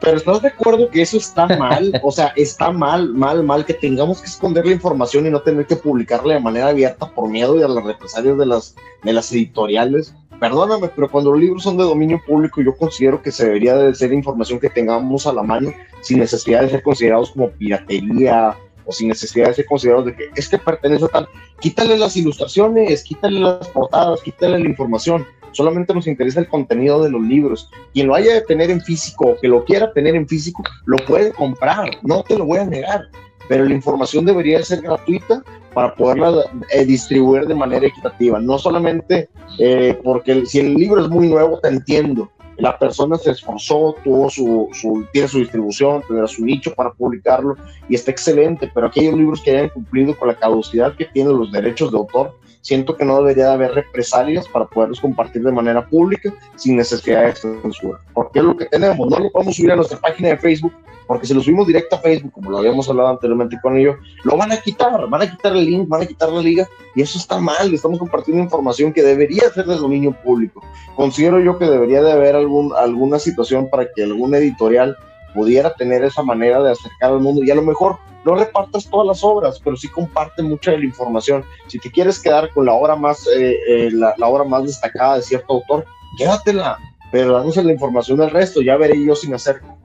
Pero 0.00 0.16
¿estás 0.16 0.42
de 0.42 0.48
acuerdo 0.48 0.88
que 0.90 1.02
eso 1.02 1.16
está 1.16 1.46
mal? 1.46 1.92
O 2.02 2.12
sea, 2.12 2.32
está 2.36 2.70
mal, 2.70 3.12
mal, 3.12 3.42
mal 3.42 3.64
que 3.64 3.74
tengamos 3.74 4.20
que 4.20 4.28
esconder 4.28 4.66
la 4.66 4.72
información 4.72 5.26
y 5.26 5.30
no 5.30 5.40
tener 5.40 5.66
que 5.66 5.76
publicarla 5.76 6.34
de 6.34 6.40
manera 6.40 6.68
abierta 6.68 7.10
por 7.10 7.28
miedo 7.28 7.58
y 7.58 7.62
a 7.62 7.68
las 7.68 7.84
represalias 7.84 8.38
de 8.38 8.46
las, 8.46 8.74
de 9.02 9.12
las 9.12 9.32
editoriales 9.32 10.14
perdóname, 10.38 10.88
pero 10.94 11.10
cuando 11.10 11.32
los 11.32 11.40
libros 11.40 11.62
son 11.62 11.76
de 11.76 11.84
dominio 11.84 12.20
público, 12.26 12.60
yo 12.60 12.76
considero 12.76 13.20
que 13.22 13.32
se 13.32 13.46
debería 13.46 13.76
de 13.76 13.94
ser 13.94 14.12
información 14.12 14.60
que 14.60 14.70
tengamos 14.70 15.26
a 15.26 15.32
la 15.32 15.42
mano 15.42 15.72
sin 16.00 16.18
necesidad 16.18 16.62
de 16.62 16.70
ser 16.70 16.82
considerados 16.82 17.32
como 17.32 17.50
piratería 17.50 18.56
o 18.84 18.92
sin 18.92 19.08
necesidad 19.08 19.48
de 19.48 19.54
ser 19.54 19.66
considerados 19.66 20.06
de 20.06 20.16
que 20.16 20.30
es 20.34 20.48
que 20.48 20.58
pertenece 20.58 21.04
a 21.04 21.08
tal. 21.08 21.28
Quítale 21.60 21.98
las 21.98 22.16
ilustraciones, 22.16 23.02
quítale 23.02 23.40
las 23.40 23.68
portadas, 23.68 24.22
quítale 24.22 24.58
la 24.58 24.68
información. 24.68 25.26
Solamente 25.52 25.94
nos 25.94 26.06
interesa 26.06 26.40
el 26.40 26.48
contenido 26.48 27.02
de 27.02 27.10
los 27.10 27.22
libros. 27.22 27.70
Quien 27.92 28.06
lo 28.06 28.14
haya 28.14 28.34
de 28.34 28.42
tener 28.42 28.70
en 28.70 28.80
físico 28.80 29.28
o 29.28 29.36
que 29.40 29.48
lo 29.48 29.64
quiera 29.64 29.92
tener 29.92 30.14
en 30.14 30.28
físico, 30.28 30.62
lo 30.86 30.96
puede 30.98 31.32
comprar. 31.32 31.90
No 32.02 32.22
te 32.22 32.36
lo 32.36 32.44
voy 32.44 32.58
a 32.58 32.64
negar 32.64 33.08
pero 33.48 33.64
la 33.64 33.74
información 33.74 34.24
debería 34.24 34.62
ser 34.62 34.82
gratuita 34.82 35.42
para 35.74 35.94
poderla 35.94 36.44
eh, 36.70 36.84
distribuir 36.84 37.46
de 37.46 37.54
manera 37.54 37.86
equitativa. 37.86 38.38
No 38.38 38.58
solamente 38.58 39.28
eh, 39.58 39.98
porque 40.04 40.46
si 40.46 40.60
el 40.60 40.74
libro 40.74 41.02
es 41.02 41.08
muy 41.08 41.28
nuevo, 41.28 41.58
te 41.58 41.68
entiendo. 41.68 42.30
La 42.58 42.76
persona 42.76 43.16
se 43.16 43.30
esforzó, 43.30 43.94
tuvo 44.02 44.28
su, 44.28 44.68
su, 44.72 45.06
tiene 45.12 45.28
su 45.28 45.38
distribución, 45.38 46.02
tendrá 46.06 46.26
su 46.26 46.44
nicho 46.44 46.74
para 46.74 46.92
publicarlo 46.92 47.56
y 47.88 47.94
está 47.94 48.10
excelente, 48.10 48.68
pero 48.74 48.88
aquellos 48.88 49.14
libros 49.14 49.40
que 49.42 49.52
hayan 49.52 49.68
cumplido 49.68 50.16
con 50.18 50.28
la 50.28 50.34
caducidad 50.34 50.96
que 50.96 51.04
tienen 51.04 51.38
los 51.38 51.52
derechos 51.52 51.92
de 51.92 51.98
autor, 51.98 52.36
siento 52.60 52.96
que 52.96 53.04
no 53.04 53.18
debería 53.18 53.46
de 53.46 53.52
haber 53.52 53.72
represalias 53.72 54.48
para 54.48 54.66
poderlos 54.66 55.00
compartir 55.00 55.42
de 55.42 55.52
manera 55.52 55.86
pública 55.86 56.32
sin 56.56 56.76
necesidad 56.76 57.26
de 57.26 57.34
censura. 57.34 58.00
Porque 58.14 58.40
es 58.40 58.44
lo 58.44 58.56
que 58.56 58.66
tenemos, 58.66 59.08
no 59.08 59.18
lo 59.18 59.30
podemos 59.30 59.56
subir 59.56 59.72
a 59.72 59.76
nuestra 59.76 59.98
página 59.98 60.30
de 60.30 60.38
Facebook 60.38 60.72
porque 61.08 61.26
si 61.26 61.32
lo 61.32 61.40
subimos 61.40 61.66
directo 61.66 61.96
a 61.96 62.00
Facebook, 62.00 62.32
como 62.32 62.50
lo 62.50 62.58
habíamos 62.58 62.88
hablado 62.88 63.08
anteriormente 63.08 63.58
con 63.62 63.78
ellos, 63.78 63.96
lo 64.24 64.36
van 64.36 64.52
a 64.52 64.60
quitar, 64.60 65.08
van 65.08 65.22
a 65.22 65.30
quitar 65.30 65.56
el 65.56 65.64
link, 65.64 65.88
van 65.88 66.02
a 66.02 66.06
quitar 66.06 66.28
la 66.28 66.42
liga, 66.42 66.68
y 66.94 67.00
eso 67.00 67.18
está 67.18 67.40
mal, 67.40 67.72
estamos 67.72 67.98
compartiendo 67.98 68.42
información 68.42 68.92
que 68.92 69.02
debería 69.02 69.48
ser 69.48 69.64
de 69.64 69.76
dominio 69.76 70.12
público. 70.22 70.62
Considero 70.96 71.40
yo 71.40 71.58
que 71.58 71.64
debería 71.64 72.02
de 72.02 72.12
haber 72.12 72.36
algún, 72.36 72.74
alguna 72.76 73.18
situación 73.18 73.70
para 73.70 73.90
que 73.90 74.02
algún 74.04 74.34
editorial 74.34 74.98
pudiera 75.34 75.74
tener 75.74 76.04
esa 76.04 76.22
manera 76.22 76.62
de 76.62 76.72
acercar 76.72 77.12
al 77.12 77.20
mundo, 77.20 77.42
y 77.44 77.50
a 77.50 77.54
lo 77.54 77.62
mejor 77.62 77.98
no 78.24 78.34
repartas 78.34 78.88
todas 78.90 79.06
las 79.06 79.24
obras, 79.24 79.60
pero 79.62 79.76
sí 79.76 79.88
comparte 79.88 80.42
mucha 80.42 80.72
de 80.72 80.78
la 80.78 80.84
información. 80.84 81.44
Si 81.66 81.78
te 81.78 81.90
quieres 81.90 82.20
quedar 82.20 82.50
con 82.52 82.66
la 82.66 82.72
obra 82.72 82.96
más, 82.96 83.26
eh, 83.26 83.56
eh, 83.68 83.90
la, 83.92 84.14
obra 84.20 84.44
más 84.44 84.64
destacada 84.64 85.16
de 85.16 85.22
cierto 85.22 85.54
autor, 85.54 85.84
quédatela, 86.18 86.78
pero 87.10 87.32
danos 87.32 87.56
la 87.56 87.72
información 87.72 88.18
del 88.18 88.30
resto, 88.30 88.60
ya 88.60 88.76
veré 88.76 89.02
yo 89.02 89.14
si 89.14 89.28
me 89.28 89.36
acerco. 89.36 89.78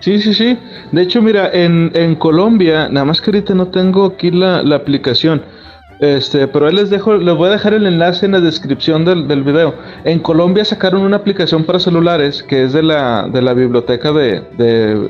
Sí, 0.00 0.20
sí, 0.20 0.34
sí. 0.34 0.58
De 0.90 1.02
hecho, 1.02 1.22
mira, 1.22 1.50
en, 1.52 1.92
en, 1.94 2.16
Colombia, 2.16 2.88
nada 2.88 3.04
más 3.06 3.20
que 3.20 3.30
ahorita 3.30 3.54
no 3.54 3.68
tengo 3.68 4.06
aquí 4.06 4.32
la, 4.32 4.64
la, 4.64 4.74
aplicación, 4.74 5.44
este, 6.00 6.46
pero 6.46 6.66
ahí 6.66 6.74
les 6.74 6.90
dejo, 6.90 7.16
les 7.16 7.34
voy 7.34 7.48
a 7.48 7.52
dejar 7.52 7.74
el 7.74 7.86
enlace 7.86 8.26
en 8.26 8.32
la 8.32 8.40
descripción 8.40 9.04
del, 9.04 9.26
del 9.26 9.42
video. 9.42 9.74
En 10.04 10.20
Colombia 10.20 10.64
sacaron 10.64 11.02
una 11.02 11.16
aplicación 11.16 11.64
para 11.64 11.80
celulares 11.80 12.42
que 12.42 12.64
es 12.64 12.72
de 12.72 12.82
la, 12.82 13.28
de 13.28 13.42
la 13.42 13.52
biblioteca 13.52 14.12
de, 14.12 14.42
de, 14.56 15.08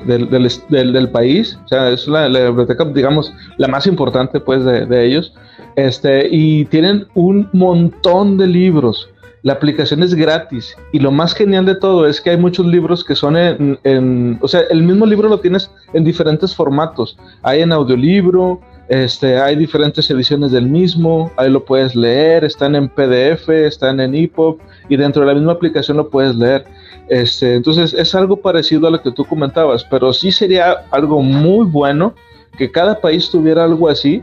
del, 0.68 0.92
del, 0.92 1.08
país, 1.10 1.58
o 1.64 1.68
sea, 1.68 1.90
es 1.90 2.08
la, 2.08 2.28
la, 2.28 2.46
biblioteca, 2.46 2.84
digamos, 2.86 3.32
la 3.58 3.68
más 3.68 3.86
importante, 3.86 4.40
pues, 4.40 4.64
de, 4.64 5.04
ellos, 5.04 5.34
este, 5.76 6.28
y 6.30 6.64
tienen 6.66 7.06
un 7.14 7.48
montón 7.52 8.38
de 8.38 8.46
libros. 8.46 9.10
La 9.42 9.52
aplicación 9.52 10.02
es 10.02 10.14
gratis 10.14 10.76
y 10.92 10.98
lo 10.98 11.12
más 11.12 11.32
genial 11.32 11.64
de 11.64 11.76
todo 11.76 12.06
es 12.06 12.20
que 12.20 12.30
hay 12.30 12.36
muchos 12.36 12.66
libros 12.66 13.04
que 13.04 13.14
son 13.14 13.36
en, 13.36 14.38
o 14.40 14.48
sea, 14.48 14.62
el 14.68 14.82
mismo 14.82 15.06
libro 15.06 15.28
lo 15.28 15.38
tienes 15.38 15.70
en 15.92 16.02
diferentes 16.02 16.54
formatos. 16.56 17.16
Hay 17.42 17.60
en 17.62 17.70
audiolibro, 17.72 18.60
este, 18.88 19.38
hay 19.38 19.56
diferentes 19.56 20.10
ediciones 20.10 20.52
del 20.52 20.66
mismo, 20.66 21.30
ahí 21.36 21.50
lo 21.50 21.64
puedes 21.64 21.94
leer, 21.94 22.44
están 22.44 22.74
en 22.74 22.88
PDF, 22.88 23.48
están 23.48 24.00
en 24.00 24.14
EPUB 24.14 24.58
y 24.88 24.96
dentro 24.96 25.22
de 25.22 25.28
la 25.28 25.34
misma 25.34 25.52
aplicación 25.52 25.96
lo 25.96 26.08
puedes 26.08 26.34
leer. 26.36 26.64
Este, 27.08 27.54
entonces 27.54 27.94
es 27.94 28.14
algo 28.14 28.36
parecido 28.36 28.88
a 28.88 28.90
lo 28.90 29.02
que 29.02 29.10
tú 29.12 29.24
comentabas, 29.24 29.84
pero 29.84 30.12
sí 30.12 30.30
sería 30.32 30.84
algo 30.90 31.22
muy 31.22 31.66
bueno 31.66 32.14
que 32.56 32.70
cada 32.70 33.00
país 33.00 33.30
tuviera 33.30 33.64
algo 33.64 33.88
así 33.88 34.22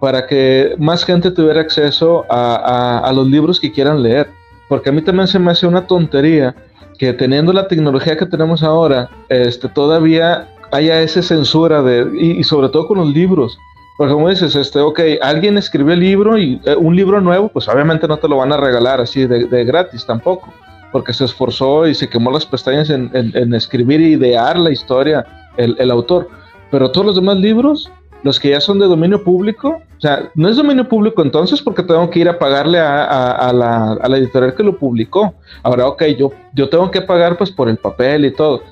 para 0.00 0.26
que 0.26 0.74
más 0.78 1.04
gente 1.04 1.30
tuviera 1.30 1.60
acceso 1.60 2.24
a 2.28 3.10
los 3.14 3.26
libros 3.26 3.58
que 3.58 3.72
quieran 3.72 4.02
leer. 4.02 4.28
Porque 4.68 4.90
a 4.90 4.92
mí 4.92 5.02
también 5.02 5.28
se 5.28 5.38
me 5.38 5.50
hace 5.50 5.66
una 5.66 5.86
tontería 5.86 6.54
que 6.98 7.12
teniendo 7.12 7.52
la 7.52 7.68
tecnología 7.68 8.16
que 8.16 8.26
tenemos 8.26 8.62
ahora, 8.62 9.10
este, 9.28 9.68
todavía 9.68 10.48
haya 10.72 11.02
esa 11.02 11.22
censura 11.22 11.82
de, 11.82 12.10
y, 12.18 12.42
sobre 12.42 12.68
todo 12.68 12.88
con 12.88 12.98
los 12.98 13.08
libros. 13.08 13.58
Porque 13.96 14.12
como 14.12 14.28
dices, 14.28 14.54
este, 14.54 14.80
ok, 14.80 15.00
alguien 15.22 15.56
escribió 15.56 15.94
el 15.94 16.00
libro 16.00 16.36
y 16.36 16.60
eh, 16.64 16.76
un 16.76 16.94
libro 16.94 17.20
nuevo, 17.20 17.48
pues 17.48 17.66
obviamente 17.68 18.06
no 18.06 18.18
te 18.18 18.28
lo 18.28 18.36
van 18.36 18.52
a 18.52 18.56
regalar 18.56 19.00
así 19.00 19.26
de, 19.26 19.46
de 19.46 19.64
gratis 19.64 20.04
tampoco, 20.04 20.52
porque 20.92 21.14
se 21.14 21.24
esforzó 21.24 21.86
y 21.86 21.94
se 21.94 22.08
quemó 22.08 22.30
las 22.30 22.44
pestañas 22.44 22.90
en, 22.90 23.10
en, 23.14 23.54
escribir 23.54 24.00
e 24.00 24.08
idear 24.10 24.58
la 24.58 24.70
historia 24.70 25.24
el, 25.56 25.76
el 25.78 25.90
autor. 25.90 26.28
Pero 26.70 26.90
todos 26.90 27.06
los 27.06 27.16
demás 27.16 27.38
libros, 27.38 27.90
los 28.22 28.38
que 28.38 28.50
ya 28.50 28.60
son 28.60 28.78
de 28.78 28.86
dominio 28.86 29.22
público, 29.24 29.80
o 29.96 30.00
sea, 30.00 30.30
no 30.34 30.48
es 30.48 30.56
dominio 30.56 30.86
público 30.86 31.22
entonces 31.22 31.62
porque 31.62 31.82
tengo 31.82 32.10
que 32.10 32.18
ir 32.20 32.28
a 32.28 32.38
pagarle 32.38 32.78
a, 32.78 33.50
la, 33.54 33.92
a, 33.92 34.08
la, 34.08 34.18
editorial 34.18 34.54
que 34.54 34.62
lo 34.62 34.76
publicó. 34.76 35.34
Ahora, 35.62 35.86
ok, 35.86 36.02
yo, 36.18 36.32
yo 36.52 36.68
tengo 36.68 36.90
que 36.90 37.00
pagar 37.00 37.38
pues 37.38 37.50
por 37.50 37.68
el 37.70 37.78
papel 37.78 38.26
y 38.26 38.32
todo. 38.32 38.62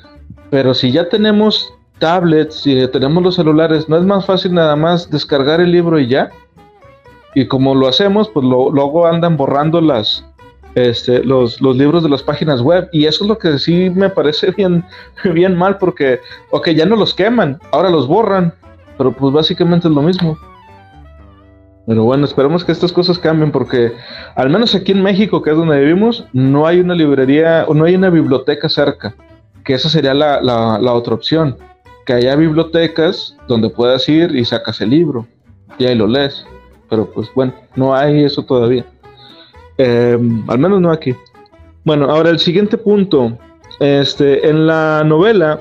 Pero 0.50 0.74
si 0.74 0.92
ya 0.92 1.08
tenemos 1.08 1.72
tablets, 2.04 2.56
si 2.56 2.86
tenemos 2.88 3.22
los 3.22 3.34
celulares, 3.34 3.88
¿no 3.88 3.96
es 3.96 4.02
más 4.02 4.26
fácil 4.26 4.52
nada 4.52 4.76
más 4.76 5.08
descargar 5.08 5.62
el 5.62 5.72
libro 5.72 5.98
y 5.98 6.06
ya? 6.06 6.28
Y 7.34 7.46
como 7.46 7.74
lo 7.74 7.88
hacemos, 7.88 8.28
pues 8.28 8.44
luego 8.44 9.06
andan 9.06 9.38
borrando 9.38 9.80
este, 10.74 11.24
los, 11.24 11.62
libros 11.62 12.02
de 12.02 12.10
las 12.10 12.22
páginas 12.22 12.60
web. 12.60 12.90
Y 12.92 13.06
eso 13.06 13.24
es 13.24 13.28
lo 13.28 13.38
que 13.38 13.58
sí 13.58 13.88
me 13.88 14.10
parece 14.10 14.50
bien, 15.32 15.56
mal 15.56 15.78
porque, 15.78 16.20
ok, 16.50 16.68
ya 16.72 16.84
no 16.84 16.94
los 16.94 17.14
queman, 17.14 17.58
ahora 17.72 17.88
los 17.88 18.06
borran. 18.06 18.52
Pero 18.98 19.12
pues 19.12 19.32
básicamente 19.32 19.88
es 19.88 19.94
lo 19.94 20.02
mismo. 20.02 20.36
Pero 21.86 22.04
bueno, 22.04 22.26
esperemos 22.26 22.66
que 22.66 22.72
estas 22.72 22.92
cosas 22.92 23.18
cambien 23.18 23.50
porque 23.50 23.94
al 24.36 24.50
menos 24.50 24.74
aquí 24.74 24.92
en 24.92 25.02
México, 25.02 25.40
que 25.40 25.52
es 25.52 25.56
donde 25.56 25.80
vivimos, 25.80 26.26
no 26.34 26.66
hay 26.66 26.80
una 26.80 26.94
librería 26.94 27.64
o 27.66 27.72
no 27.72 27.86
hay 27.86 27.94
una 27.94 28.10
biblioteca 28.10 28.68
cerca, 28.68 29.14
que 29.64 29.72
esa 29.72 29.88
sería 29.88 30.12
la, 30.12 30.42
la, 30.42 30.92
otra 30.92 31.14
opción, 31.14 31.56
que 32.04 32.12
haya 32.12 32.36
bibliotecas 32.36 33.36
donde 33.48 33.70
puedas 33.70 34.08
ir 34.08 34.34
y 34.34 34.44
sacas 34.44 34.80
el 34.80 34.90
libro 34.90 35.26
y 35.78 35.86
ahí 35.86 35.94
lo 35.94 36.06
lees. 36.06 36.44
Pero 36.90 37.10
pues 37.10 37.28
bueno, 37.34 37.54
no 37.76 37.94
hay 37.94 38.24
eso 38.24 38.42
todavía. 38.42 38.84
Em, 39.78 40.48
al 40.48 40.58
menos 40.58 40.80
no 40.80 40.90
aquí. 40.90 41.14
Bueno, 41.84 42.10
ahora 42.10 42.30
el 42.30 42.38
siguiente 42.38 42.78
punto. 42.78 43.36
Este, 43.80 44.48
en 44.48 44.66
la 44.68 45.02
novela 45.04 45.60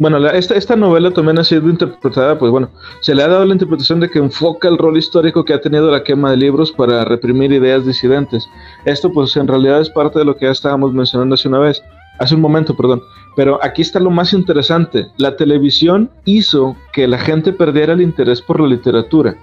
bueno, 0.00 0.16
esta, 0.30 0.54
esta 0.54 0.76
novela 0.76 1.10
también 1.10 1.38
ha 1.38 1.44
sido 1.44 1.68
interpretada, 1.68 2.38
pues 2.38 2.50
bueno, 2.50 2.70
se 3.00 3.14
le 3.14 3.22
ha 3.22 3.28
dado 3.28 3.44
la 3.44 3.52
interpretación 3.52 4.00
de 4.00 4.08
que 4.08 4.18
enfoca 4.18 4.66
el 4.66 4.78
rol 4.78 4.96
histórico 4.96 5.44
que 5.44 5.52
ha 5.52 5.60
tenido 5.60 5.90
la 5.90 6.02
quema 6.02 6.30
de 6.30 6.38
libros 6.38 6.72
para 6.72 7.04
reprimir 7.04 7.52
ideas 7.52 7.84
disidentes. 7.84 8.48
Esto 8.86 9.12
pues 9.12 9.36
en 9.36 9.46
realidad 9.46 9.82
es 9.82 9.90
parte 9.90 10.18
de 10.18 10.24
lo 10.24 10.34
que 10.34 10.46
ya 10.46 10.52
estábamos 10.52 10.94
mencionando 10.94 11.34
hace 11.34 11.48
una 11.48 11.58
vez, 11.58 11.82
hace 12.20 12.36
un 12.36 12.40
momento, 12.40 12.76
perdón. 12.76 13.02
Pero 13.34 13.58
aquí 13.62 13.82
está 13.82 13.98
lo 13.98 14.10
más 14.10 14.32
interesante, 14.32 15.08
la 15.16 15.36
televisión 15.36 16.10
hizo 16.24 16.76
que 16.92 17.08
la 17.08 17.18
gente 17.18 17.52
perdiera 17.52 17.94
el 17.94 18.00
interés 18.00 18.40
por 18.40 18.60
la 18.60 18.68
literatura. 18.68 19.36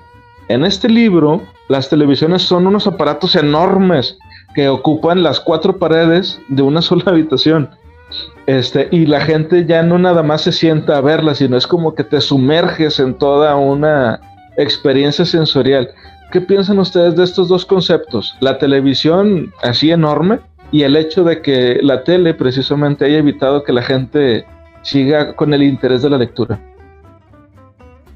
En 0.48 0.64
este 0.64 0.88
libro, 0.88 1.42
las 1.68 1.90
televisiones 1.90 2.44
son 2.44 2.68
unos 2.68 2.88
aparatos 2.88 3.36
enormes 3.36 4.18
que 4.56 4.70
ocupan 4.70 5.24
las 5.24 5.40
cuatro 5.40 5.78
paredes 5.78 6.40
de 6.48 6.62
una 6.62 6.82
sola 6.84 7.04
habitación 7.08 7.70
este, 8.46 8.88
y 8.92 9.06
la 9.06 9.22
gente 9.22 9.66
ya 9.66 9.84
no 9.84 9.98
nada 9.98 10.24
más 10.24 10.42
se 10.42 10.52
sienta 10.52 10.98
a 10.98 11.02
verla, 11.02 11.36
sino 11.36 11.58
es 11.58 11.68
como 11.68 11.94
que 11.96 12.04
te 12.04 12.22
sumerges 12.22 13.00
en 13.00 13.14
toda 13.16 13.56
una 13.56 14.22
experiencia 14.58 15.26
sensorial. 15.26 15.90
¿Qué 16.32 16.42
piensan 16.42 16.80
ustedes 16.80 17.16
de 17.16 17.24
estos 17.24 17.50
dos 17.50 17.66
conceptos? 17.66 18.36
La 18.40 18.58
televisión 18.58 19.54
así 19.64 19.92
enorme 19.92 20.40
y 20.72 20.84
el 20.84 20.96
hecho 20.96 21.24
de 21.24 21.42
que 21.42 21.80
la 21.82 22.04
tele 22.04 22.34
precisamente 22.34 23.06
haya 23.06 23.18
evitado 23.18 23.64
que 23.64 23.74
la 23.74 23.82
gente 23.82 24.46
siga 24.82 25.36
con 25.36 25.54
el 25.54 25.64
interés 25.64 26.02
de 26.02 26.10
la 26.10 26.18
lectura. 26.18 26.60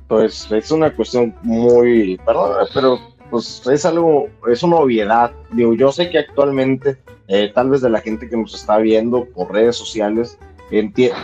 Pues 0.08 0.52
es 0.52 0.72
una 0.72 0.94
cuestión 0.94 1.34
muy, 1.44 2.20
perdón, 2.26 2.68
pero 2.74 3.00
pues 3.30 3.66
es 3.66 3.86
algo, 3.86 4.28
es 4.50 4.62
una 4.62 4.76
obviedad. 4.78 5.32
Digo, 5.52 5.74
yo 5.74 5.92
sé 5.92 6.10
que 6.10 6.20
actualmente 6.20 6.98
eh, 7.28 7.52
tal 7.54 7.70
vez 7.70 7.82
de 7.82 7.90
la 7.90 8.02
gente 8.02 8.28
que 8.28 8.36
nos 8.36 8.54
está 8.54 8.78
viendo 8.78 9.26
por 9.26 9.54
redes 9.54 9.78
sociales, 9.78 10.38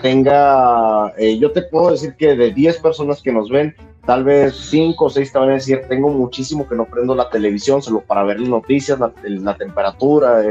tenga, 0.02 1.13
eh, 1.18 1.38
yo 1.38 1.52
te 1.52 1.62
puedo 1.63 1.92
decir 1.92 2.16
que 2.18 2.36
de 2.36 2.54
10 2.54 2.80
personas 2.80 3.22
que 3.22 3.32
nos 3.32 3.50
ven, 3.50 3.76
tal 4.08 4.24
vez 4.24 4.56
5 4.56 5.06
o 5.06 5.10
6 5.10 5.32
te 5.32 5.38
van 5.38 5.50
a 5.50 5.54
decir, 5.54 5.82
tengo 5.88 6.10
muchísimo 6.10 6.67
que 6.67 6.76
no 6.76 6.86
prendo 6.86 7.13
la 7.13 7.30
televisión 7.30 7.84
solo 7.84 8.02
para 8.02 8.24
ver 8.24 8.39
las 8.39 8.50
noticias, 8.50 8.98
la, 9.00 9.56
temperatura, 9.56 10.41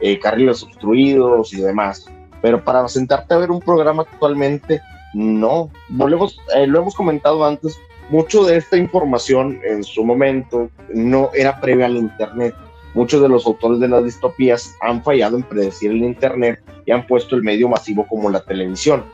eh, 0.00 0.18
carriles 0.18 0.64
obstruidos 0.64 1.52
y 1.52 1.60
demás. 1.60 2.10
Pero 2.40 2.64
para 2.64 2.88
sentarte 2.88 3.34
a 3.34 3.38
ver 3.38 3.50
un 3.50 3.60
programa 3.60 4.02
actualmente, 4.02 4.80
no. 5.14 5.70
Volvemos, 5.90 6.36
lo 6.66 6.80
hemos 6.80 6.94
comentado 6.94 7.44
antes, 7.44 7.78
mucho 8.10 8.44
de 8.44 8.56
esta 8.56 8.76
información 8.76 9.60
en 9.64 9.84
su 9.84 10.04
momento 10.04 10.70
no 10.92 11.30
era 11.34 11.60
previa 11.60 11.86
al 11.86 11.96
Internet 11.96 12.54
muchos 12.94 13.22
de 13.22 13.28
los 13.28 13.46
autores 13.46 13.80
de 13.80 13.88
las 13.88 14.04
distopías 14.04 14.76
han 14.80 15.02
fallado 15.02 15.36
en 15.36 15.42
predecir 15.42 15.90
el 15.90 16.02
Internet 16.02 16.60
y 16.86 16.92
han 16.92 17.06
puesto 17.06 17.36
el 17.36 17.42
medio 17.42 17.68
masivo 17.68 18.06
como 18.06 18.30
la 18.30 18.40
televisión. 18.40 19.04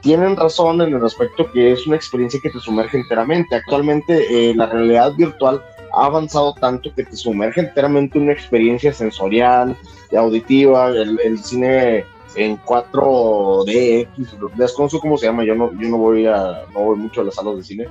Tienen 0.00 0.36
razón 0.36 0.80
en 0.80 0.94
el 0.94 1.00
respecto 1.00 1.50
que 1.52 1.72
es 1.72 1.86
una 1.86 1.96
experiencia 1.96 2.40
que 2.42 2.50
te 2.50 2.58
sumerge 2.58 2.98
enteramente. 2.98 3.54
Actualmente 3.54 4.50
eh, 4.50 4.54
la 4.54 4.66
realidad 4.66 5.12
virtual 5.14 5.62
ha 5.92 6.06
avanzado 6.06 6.54
tanto 6.54 6.92
que 6.94 7.04
te 7.04 7.16
sumerge 7.16 7.60
enteramente 7.60 8.18
en 8.18 8.24
una 8.24 8.32
experiencia 8.32 8.92
sensorial, 8.92 9.76
auditiva, 10.16 10.88
el, 10.88 11.38
cine 11.42 12.04
en 12.36 12.58
4DX, 12.62 14.54
desconozco 14.56 15.00
cómo 15.00 15.18
se 15.18 15.26
llama, 15.26 15.44
yo 15.44 15.54
no, 15.54 15.72
yo 15.78 15.88
no 15.88 15.98
voy 15.98 16.26
a, 16.26 16.64
no 16.72 16.80
voy 16.80 16.96
mucho 16.96 17.20
a 17.20 17.24
las 17.24 17.34
salas 17.34 17.56
de 17.56 17.64
cine, 17.64 17.88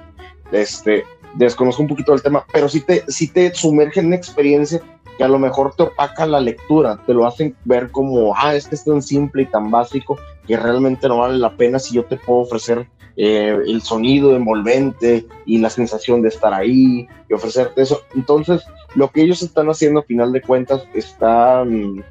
este, 0.52 1.06
desconozco 1.36 1.82
un 1.82 1.90
poquito 1.90 2.14
del 2.14 2.22
tema, 2.22 2.46
pero 2.52 2.70
sí 2.70 2.82
te, 2.82 3.04
sí 3.10 3.28
te 3.28 3.54
sumerge 3.54 4.00
en 4.00 4.08
una 4.08 4.16
experiencia 4.16 4.82
que 5.18 5.24
a 5.26 5.28
lo 5.28 5.40
mejor 5.40 5.76
te 5.76 5.84
opaca 5.84 6.26
la 6.26 6.40
lectura, 6.40 6.98
te 7.06 7.14
lo 7.14 7.28
hacen 7.28 7.56
ver 7.66 7.92
como, 7.92 8.34
ah, 8.36 8.56
este 8.56 8.76
es 8.76 8.86
tan 8.86 9.02
simple 9.02 9.44
y 9.44 9.46
tan 9.48 9.70
básico 9.70 10.18
que 10.50 10.58
realmente 10.58 11.08
no 11.08 11.20
vale 11.20 11.38
la 11.38 11.56
pena 11.56 11.78
si 11.78 11.94
yo 11.94 12.06
te 12.06 12.18
puedo 12.18 12.40
ofrecer 12.40 12.88
eh, 13.16 13.56
el 13.68 13.84
sonido 13.84 14.36
envolvente 14.36 15.28
y 15.46 15.60
la 15.60 15.70
sensación 15.70 16.24
de 16.24 16.30
estar 16.30 16.56
ahí 16.56 17.08
y 17.30 17.34
ofrecerte 17.36 17.84
eso. 17.84 18.02
Entonces, 18.16 18.64
lo 18.96 19.12
que 19.12 19.22
ellos 19.22 19.44
están 19.44 19.70
haciendo 19.70 20.00
a 20.00 20.04
final 20.04 20.34
de 20.34 20.42
cuentas, 20.42 20.88
están 20.96 22.04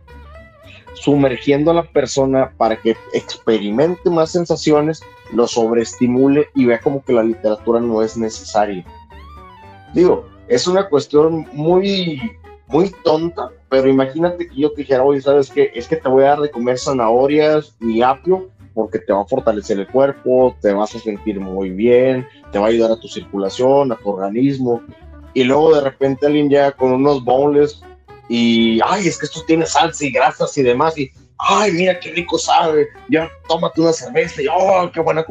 sumergiendo 0.94 1.72
a 1.72 1.74
la 1.74 1.82
persona 1.82 2.52
para 2.56 2.76
que 2.80 2.96
experimente 3.12 4.08
más 4.08 4.30
sensaciones, 4.30 5.02
lo 5.32 5.48
sobreestimule 5.48 6.46
y 6.54 6.64
vea 6.66 6.78
como 6.78 7.02
que 7.02 7.14
la 7.14 7.24
literatura 7.24 7.80
no 7.80 8.02
es 8.02 8.16
necesaria. 8.16 8.84
Digo, 9.94 10.28
es 10.46 10.68
una 10.68 10.88
cuestión 10.88 11.44
muy 11.54 12.22
muy 12.68 12.90
tonta, 13.02 13.50
pero 13.68 13.88
imagínate 13.88 14.48
que 14.48 14.56
yo 14.56 14.70
te 14.72 14.82
dijera, 14.82 15.02
oye, 15.02 15.20
¿sabes 15.20 15.50
qué? 15.50 15.70
Es 15.74 15.88
que 15.88 15.96
te 15.96 16.08
voy 16.08 16.24
a 16.24 16.28
dar 16.28 16.40
de 16.40 16.50
comer 16.50 16.78
zanahorias 16.78 17.74
y 17.80 18.02
apio 18.02 18.50
porque 18.74 19.00
te 19.00 19.12
va 19.12 19.22
a 19.22 19.26
fortalecer 19.26 19.78
el 19.80 19.88
cuerpo, 19.88 20.54
te 20.60 20.72
vas 20.72 20.94
a 20.94 21.00
sentir 21.00 21.40
muy 21.40 21.70
bien, 21.70 22.28
te 22.52 22.58
va 22.60 22.66
a 22.66 22.68
ayudar 22.68 22.92
a 22.92 23.00
tu 23.00 23.08
circulación, 23.08 23.90
a 23.90 23.96
tu 23.96 24.10
organismo. 24.10 24.82
Y 25.34 25.44
luego 25.44 25.74
de 25.74 25.80
repente 25.80 26.26
alguien 26.26 26.48
llega 26.48 26.70
con 26.72 26.92
unos 26.92 27.24
bowls 27.24 27.82
y, 28.28 28.78
ay, 28.84 29.08
es 29.08 29.18
que 29.18 29.26
esto 29.26 29.42
tiene 29.46 29.66
salsa 29.66 30.04
y 30.04 30.12
grasas 30.12 30.56
y 30.58 30.62
demás. 30.62 30.96
Y, 30.96 31.10
ay, 31.38 31.72
mira 31.72 31.98
qué 31.98 32.12
rico 32.12 32.38
sabe, 32.38 32.86
ya 33.10 33.28
tómate 33.48 33.80
una 33.80 33.92
cerveza 33.92 34.42
y, 34.42 34.46
oh, 34.46 34.88
qué 34.92 35.00
buena. 35.00 35.26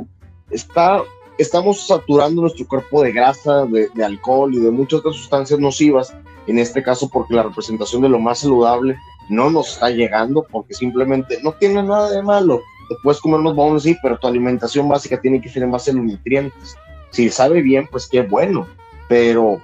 Está, 0.49 1.03
estamos 1.37 1.87
saturando 1.87 2.41
nuestro 2.41 2.67
cuerpo 2.67 3.01
de 3.01 3.13
grasa, 3.13 3.65
de, 3.65 3.87
de 3.93 4.03
alcohol 4.03 4.53
y 4.53 4.59
de 4.59 4.71
muchas 4.71 4.99
otras 4.99 5.15
sustancias 5.15 5.57
nocivas 5.57 6.13
en 6.47 6.59
este 6.59 6.81
caso 6.81 7.09
porque 7.09 7.35
la 7.35 7.43
representación 7.43 8.01
de 8.01 8.09
lo 8.09 8.19
más 8.19 8.39
saludable 8.39 8.97
no 9.29 9.49
nos 9.49 9.73
está 9.73 9.89
llegando 9.89 10.45
porque 10.49 10.73
simplemente 10.73 11.39
no 11.43 11.51
tiene 11.53 11.83
nada 11.83 12.09
de 12.09 12.23
malo. 12.23 12.61
Te 12.89 12.95
puedes 13.03 13.19
comer 13.19 13.41
unos 13.41 13.55
bonos, 13.55 13.83
sí, 13.83 13.97
pero 14.01 14.17
tu 14.17 14.27
alimentación 14.27 14.87
básica 14.87 15.19
tiene 15.19 15.41
que 15.41 15.49
ser 15.49 15.63
en 15.63 15.71
base 15.71 15.91
a 15.91 15.93
los 15.93 16.05
nutrientes. 16.05 16.77
Si 17.11 17.29
sabe 17.29 17.61
bien, 17.61 17.87
pues 17.91 18.07
qué 18.07 18.21
bueno, 18.21 18.65
pero 19.09 19.61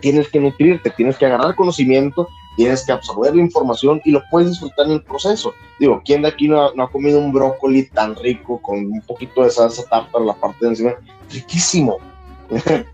tienes 0.00 0.28
que 0.28 0.40
nutrirte, 0.40 0.90
tienes 0.90 1.16
que 1.16 1.26
agarrar 1.26 1.56
conocimiento, 1.56 2.28
tienes 2.56 2.84
que 2.84 2.92
absorber 2.92 3.34
la 3.34 3.42
información 3.42 4.00
y 4.04 4.10
lo 4.10 4.22
puedes 4.30 4.50
disfrutar 4.50 4.86
en 4.86 4.92
el 4.92 5.02
proceso. 5.02 5.54
Digo, 5.78 6.02
¿quién 6.04 6.22
de 6.22 6.28
aquí 6.28 6.48
no 6.48 6.62
ha, 6.62 6.90
comido 6.90 7.18
un 7.18 7.32
brócoli 7.32 7.88
tan 7.88 8.14
rico 8.16 8.60
con 8.62 8.78
un 8.78 9.00
poquito 9.02 9.42
de 9.42 9.50
salsa 9.50 9.82
tártara 9.88 10.24
la 10.24 10.34
parte 10.34 10.58
de 10.60 10.68
encima? 10.68 10.94
Riquísimo. 11.30 11.98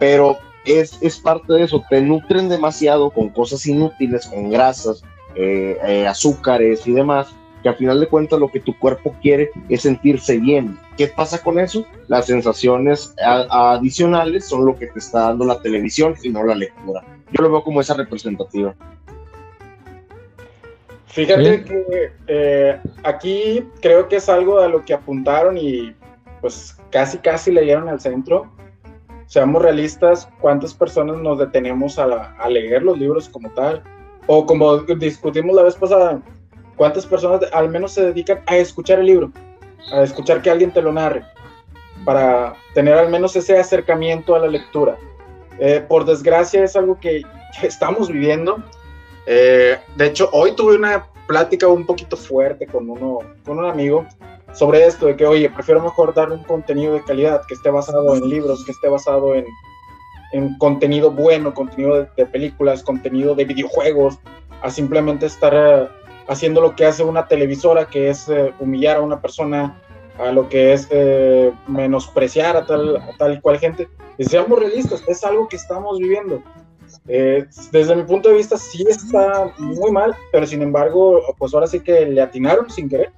pero 0.00 0.38
es, 0.64 0.98
es 1.02 1.18
parte 1.18 1.52
de 1.52 1.64
eso, 1.64 1.84
te 1.90 2.00
nutren 2.00 2.48
demasiado 2.48 3.10
con 3.10 3.28
cosas 3.30 3.66
inútiles, 3.66 4.26
con 4.26 4.50
grasas, 4.50 5.02
eh, 5.34 5.76
eh, 5.86 6.06
azúcares 6.06 6.86
y 6.86 6.92
demás, 6.92 7.34
que 7.62 7.68
al 7.68 7.76
final 7.76 8.00
de 8.00 8.08
cuentas 8.08 8.38
lo 8.38 8.48
que 8.48 8.60
tu 8.60 8.76
cuerpo 8.78 9.14
quiere 9.22 9.50
es 9.68 9.82
sentirse 9.82 10.38
bien. 10.38 10.78
¿Qué 10.96 11.06
pasa 11.08 11.42
con 11.42 11.58
eso? 11.58 11.86
Las 12.08 12.26
sensaciones 12.26 13.14
adicionales 13.18 14.48
son 14.48 14.66
lo 14.66 14.76
que 14.76 14.88
te 14.88 14.98
está 14.98 15.20
dando 15.28 15.44
la 15.44 15.60
televisión 15.60 16.14
y 16.22 16.28
no 16.28 16.44
la 16.44 16.54
lectura. 16.54 17.04
Yo 17.30 17.42
lo 17.42 17.50
veo 17.50 17.64
como 17.64 17.80
esa 17.80 17.94
representativa. 17.94 18.74
Fíjate 21.06 21.64
que 21.64 22.12
eh, 22.26 22.80
aquí 23.04 23.64
creo 23.80 24.08
que 24.08 24.16
es 24.16 24.28
algo 24.28 24.60
a 24.60 24.68
lo 24.68 24.82
que 24.84 24.94
apuntaron 24.94 25.58
y 25.58 25.94
pues 26.40 26.76
casi 26.90 27.18
casi 27.18 27.52
le 27.52 27.62
dieron 27.62 27.88
al 27.88 28.00
centro 28.00 28.50
seamos 29.32 29.62
realistas, 29.62 30.28
¿cuántas 30.42 30.74
personas 30.74 31.16
nos 31.16 31.38
detenemos 31.38 31.98
a, 31.98 32.28
leer 32.50 32.82
los 32.82 32.98
libros 32.98 33.30
como 33.30 33.48
tal? 33.52 33.82
O 34.26 34.44
como 34.44 34.76
discutimos 34.80 35.56
la 35.56 35.62
vez 35.62 35.74
pasada, 35.74 36.20
¿cuántas 36.76 37.06
personas 37.06 37.40
al 37.54 37.70
menos 37.70 37.92
se 37.92 38.04
dedican 38.04 38.42
a 38.44 38.58
escuchar 38.58 38.98
el 38.98 39.06
libro? 39.06 39.32
A 39.90 40.02
escuchar 40.02 40.42
que 40.42 40.50
alguien 40.50 40.70
te 40.70 40.82
lo 40.82 40.92
narre. 40.92 41.24
para 42.04 42.56
tener 42.74 42.92
al 42.94 43.08
menos 43.08 43.34
ese 43.34 43.58
acercamiento 43.58 44.34
a 44.34 44.40
la 44.40 44.48
lectura. 44.48 44.98
Eh, 45.58 45.82
por 45.88 46.04
desgracia 46.04 46.62
es 46.62 46.76
algo 46.76 47.00
que 47.00 47.22
estamos 47.62 48.10
viviendo. 48.10 48.62
Eh, 49.24 49.78
de 49.96 50.06
hecho, 50.08 50.28
hoy 50.32 50.54
tuve 50.54 50.76
una 50.76 51.06
plática 51.26 51.68
un 51.68 51.86
poquito 51.86 52.18
fuerte 52.18 52.66
con, 52.66 52.90
uno, 52.90 53.20
con 53.46 53.58
un 53.58 53.64
amigo 53.64 54.04
sobre 54.52 54.86
esto, 54.86 55.06
de 55.06 55.16
que, 55.16 55.26
oye, 55.26 55.48
prefiero 55.50 55.82
mejor 55.82 56.14
dar 56.14 56.30
un 56.30 56.42
contenido 56.44 56.94
de 56.94 57.02
calidad 57.02 57.42
que 57.46 57.54
esté 57.54 57.70
basado 57.70 58.14
en 58.14 58.28
libros, 58.28 58.64
que 58.64 58.72
esté 58.72 58.88
basado 58.88 59.34
en, 59.34 59.46
en 60.32 60.56
contenido 60.58 61.10
bueno, 61.10 61.54
contenido 61.54 62.08
de, 62.16 62.26
películas, 62.26 62.82
contenido 62.82 63.34
de 63.34 63.44
videojuegos, 63.44 64.18
a 64.62 64.70
simplemente 64.70 65.26
estar 65.26 65.52
eh, 65.54 65.88
haciendo 66.26 66.60
lo 66.60 66.74
que 66.74 66.86
hace 66.86 67.04
una 67.04 67.28
televisora, 67.28 67.86
que 67.86 68.10
es 68.10 68.28
eh, 68.28 68.52
humillar 68.58 68.96
a 68.96 69.02
una 69.02 69.20
persona, 69.20 69.80
a 70.18 70.32
lo 70.32 70.48
que 70.48 70.72
es 70.72 70.88
eh, 70.90 71.52
menospreciar 71.66 72.56
a 72.56 72.66
tal, 72.66 72.98
tal 73.18 73.34
y 73.34 73.40
cual 73.40 73.58
gente. 73.58 73.88
Y 74.18 74.24
seamos 74.24 74.58
realistas, 74.58 75.02
es 75.06 75.22
algo 75.24 75.48
que 75.48 75.56
estamos 75.56 75.98
viviendo. 75.98 76.42
desde 77.06 77.96
mi 77.96 78.02
punto 78.04 78.28
de 78.28 78.36
vista 78.36 78.56
sí 78.56 78.84
está 78.88 79.52
muy 79.58 79.90
mal, 79.90 80.14
pero 80.30 80.46
sin 80.46 80.62
embargo, 80.62 81.20
pues 81.38 81.52
ahora 81.54 81.66
sí 81.66 81.80
que 81.80 82.06
le 82.06 82.20
atinaron 82.20 82.70
sin 82.70 82.88
querer. 82.88 83.12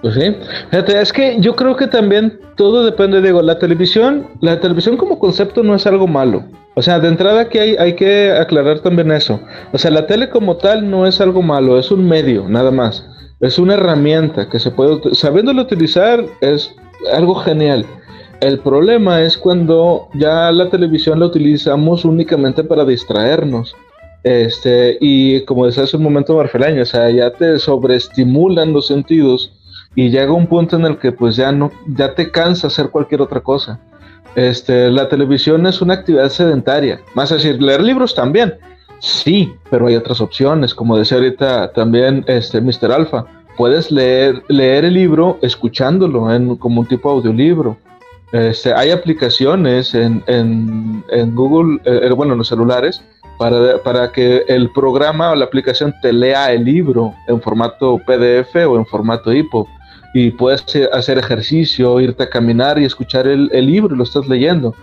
Pues 0.00 0.14
sí, 0.14 0.34
Fíjate, 0.70 1.00
es 1.00 1.12
que 1.12 1.36
yo 1.40 1.56
creo 1.56 1.74
que 1.76 1.88
también 1.88 2.38
todo 2.56 2.84
depende, 2.84 3.20
digo, 3.20 3.42
la 3.42 3.58
televisión, 3.58 4.28
la 4.40 4.60
televisión 4.60 4.96
como 4.96 5.18
concepto 5.18 5.62
no 5.64 5.74
es 5.74 5.86
algo 5.86 6.06
malo. 6.06 6.44
O 6.74 6.82
sea, 6.82 7.00
de 7.00 7.08
entrada 7.08 7.40
aquí 7.40 7.58
hay, 7.58 7.76
hay 7.76 7.96
que 7.96 8.30
aclarar 8.30 8.78
también 8.78 9.10
eso. 9.10 9.40
O 9.72 9.78
sea, 9.78 9.90
la 9.90 10.06
tele 10.06 10.28
como 10.30 10.56
tal 10.56 10.88
no 10.88 11.06
es 11.06 11.20
algo 11.20 11.42
malo, 11.42 11.78
es 11.78 11.90
un 11.90 12.06
medio, 12.06 12.48
nada 12.48 12.70
más. 12.70 13.04
Es 13.40 13.58
una 13.58 13.74
herramienta 13.74 14.48
que 14.48 14.60
se 14.60 14.70
puede, 14.70 15.14
sabiéndolo 15.16 15.62
utilizar, 15.62 16.24
es 16.40 16.76
algo 17.12 17.34
genial. 17.34 17.84
El 18.40 18.60
problema 18.60 19.22
es 19.22 19.36
cuando 19.36 20.08
ya 20.14 20.52
la 20.52 20.70
televisión 20.70 21.18
la 21.18 21.26
utilizamos 21.26 22.04
únicamente 22.04 22.62
para 22.62 22.84
distraernos. 22.84 23.74
Este, 24.22 24.96
y 25.00 25.44
como 25.44 25.66
decía 25.66 25.84
hace 25.84 25.96
un 25.96 26.04
momento 26.04 26.36
Marfelaño, 26.36 26.82
o 26.82 26.86
sea, 26.86 27.10
ya 27.10 27.30
te 27.30 27.58
sobreestimulan 27.58 28.72
los 28.72 28.86
sentidos 28.86 29.52
y 29.94 30.10
llega 30.10 30.32
un 30.32 30.46
punto 30.46 30.76
en 30.76 30.84
el 30.84 30.98
que 30.98 31.12
pues 31.12 31.36
ya 31.36 31.52
no, 31.52 31.72
ya 31.86 32.14
te 32.14 32.30
cansa 32.30 32.68
hacer 32.68 32.90
cualquier 32.90 33.20
otra 33.20 33.40
cosa. 33.40 33.80
Este, 34.34 34.90
la 34.90 35.08
televisión 35.08 35.66
es 35.66 35.80
una 35.80 35.94
actividad 35.94 36.28
sedentaria, 36.28 37.00
más 37.14 37.30
decir, 37.30 37.60
leer 37.60 37.82
libros 37.82 38.14
también, 38.14 38.54
sí, 39.00 39.52
pero 39.70 39.86
hay 39.86 39.96
otras 39.96 40.20
opciones, 40.20 40.74
como 40.74 40.96
decía 40.96 41.18
ahorita 41.18 41.72
también 41.72 42.24
este 42.28 42.60
Mr. 42.60 42.92
Alpha, 42.92 43.24
puedes 43.56 43.90
leer, 43.90 44.42
leer 44.48 44.84
el 44.84 44.94
libro 44.94 45.38
escuchándolo 45.42 46.32
en, 46.32 46.56
como 46.56 46.82
un 46.82 46.86
tipo 46.86 47.10
de 47.10 47.16
audiolibro. 47.16 47.76
Este, 48.30 48.72
hay 48.74 48.90
aplicaciones 48.90 49.94
en, 49.94 50.22
en, 50.26 51.02
en 51.10 51.34
Google, 51.34 51.80
eh, 51.84 52.02
eh, 52.04 52.12
bueno, 52.12 52.34
en 52.34 52.38
los 52.38 52.48
celulares, 52.48 53.02
para, 53.38 53.82
para, 53.82 54.12
que 54.12 54.44
el 54.48 54.70
programa 54.70 55.30
o 55.30 55.34
la 55.34 55.46
aplicación 55.46 55.94
te 56.02 56.12
lea 56.12 56.52
el 56.52 56.64
libro 56.64 57.14
en 57.26 57.40
formato 57.40 57.98
PDF 58.06 58.54
o 58.68 58.76
en 58.76 58.84
formato 58.86 59.32
EPUB 59.32 59.66
y 60.14 60.30
puedes 60.30 60.64
hacer 60.92 61.18
ejercicio, 61.18 62.00
irte 62.00 62.22
a 62.22 62.30
caminar 62.30 62.78
y 62.78 62.84
escuchar 62.84 63.26
el, 63.26 63.48
libro 63.48 63.94
y 63.94 63.98
lo 63.98 64.04
estás 64.04 64.28
leyendo. 64.28 64.74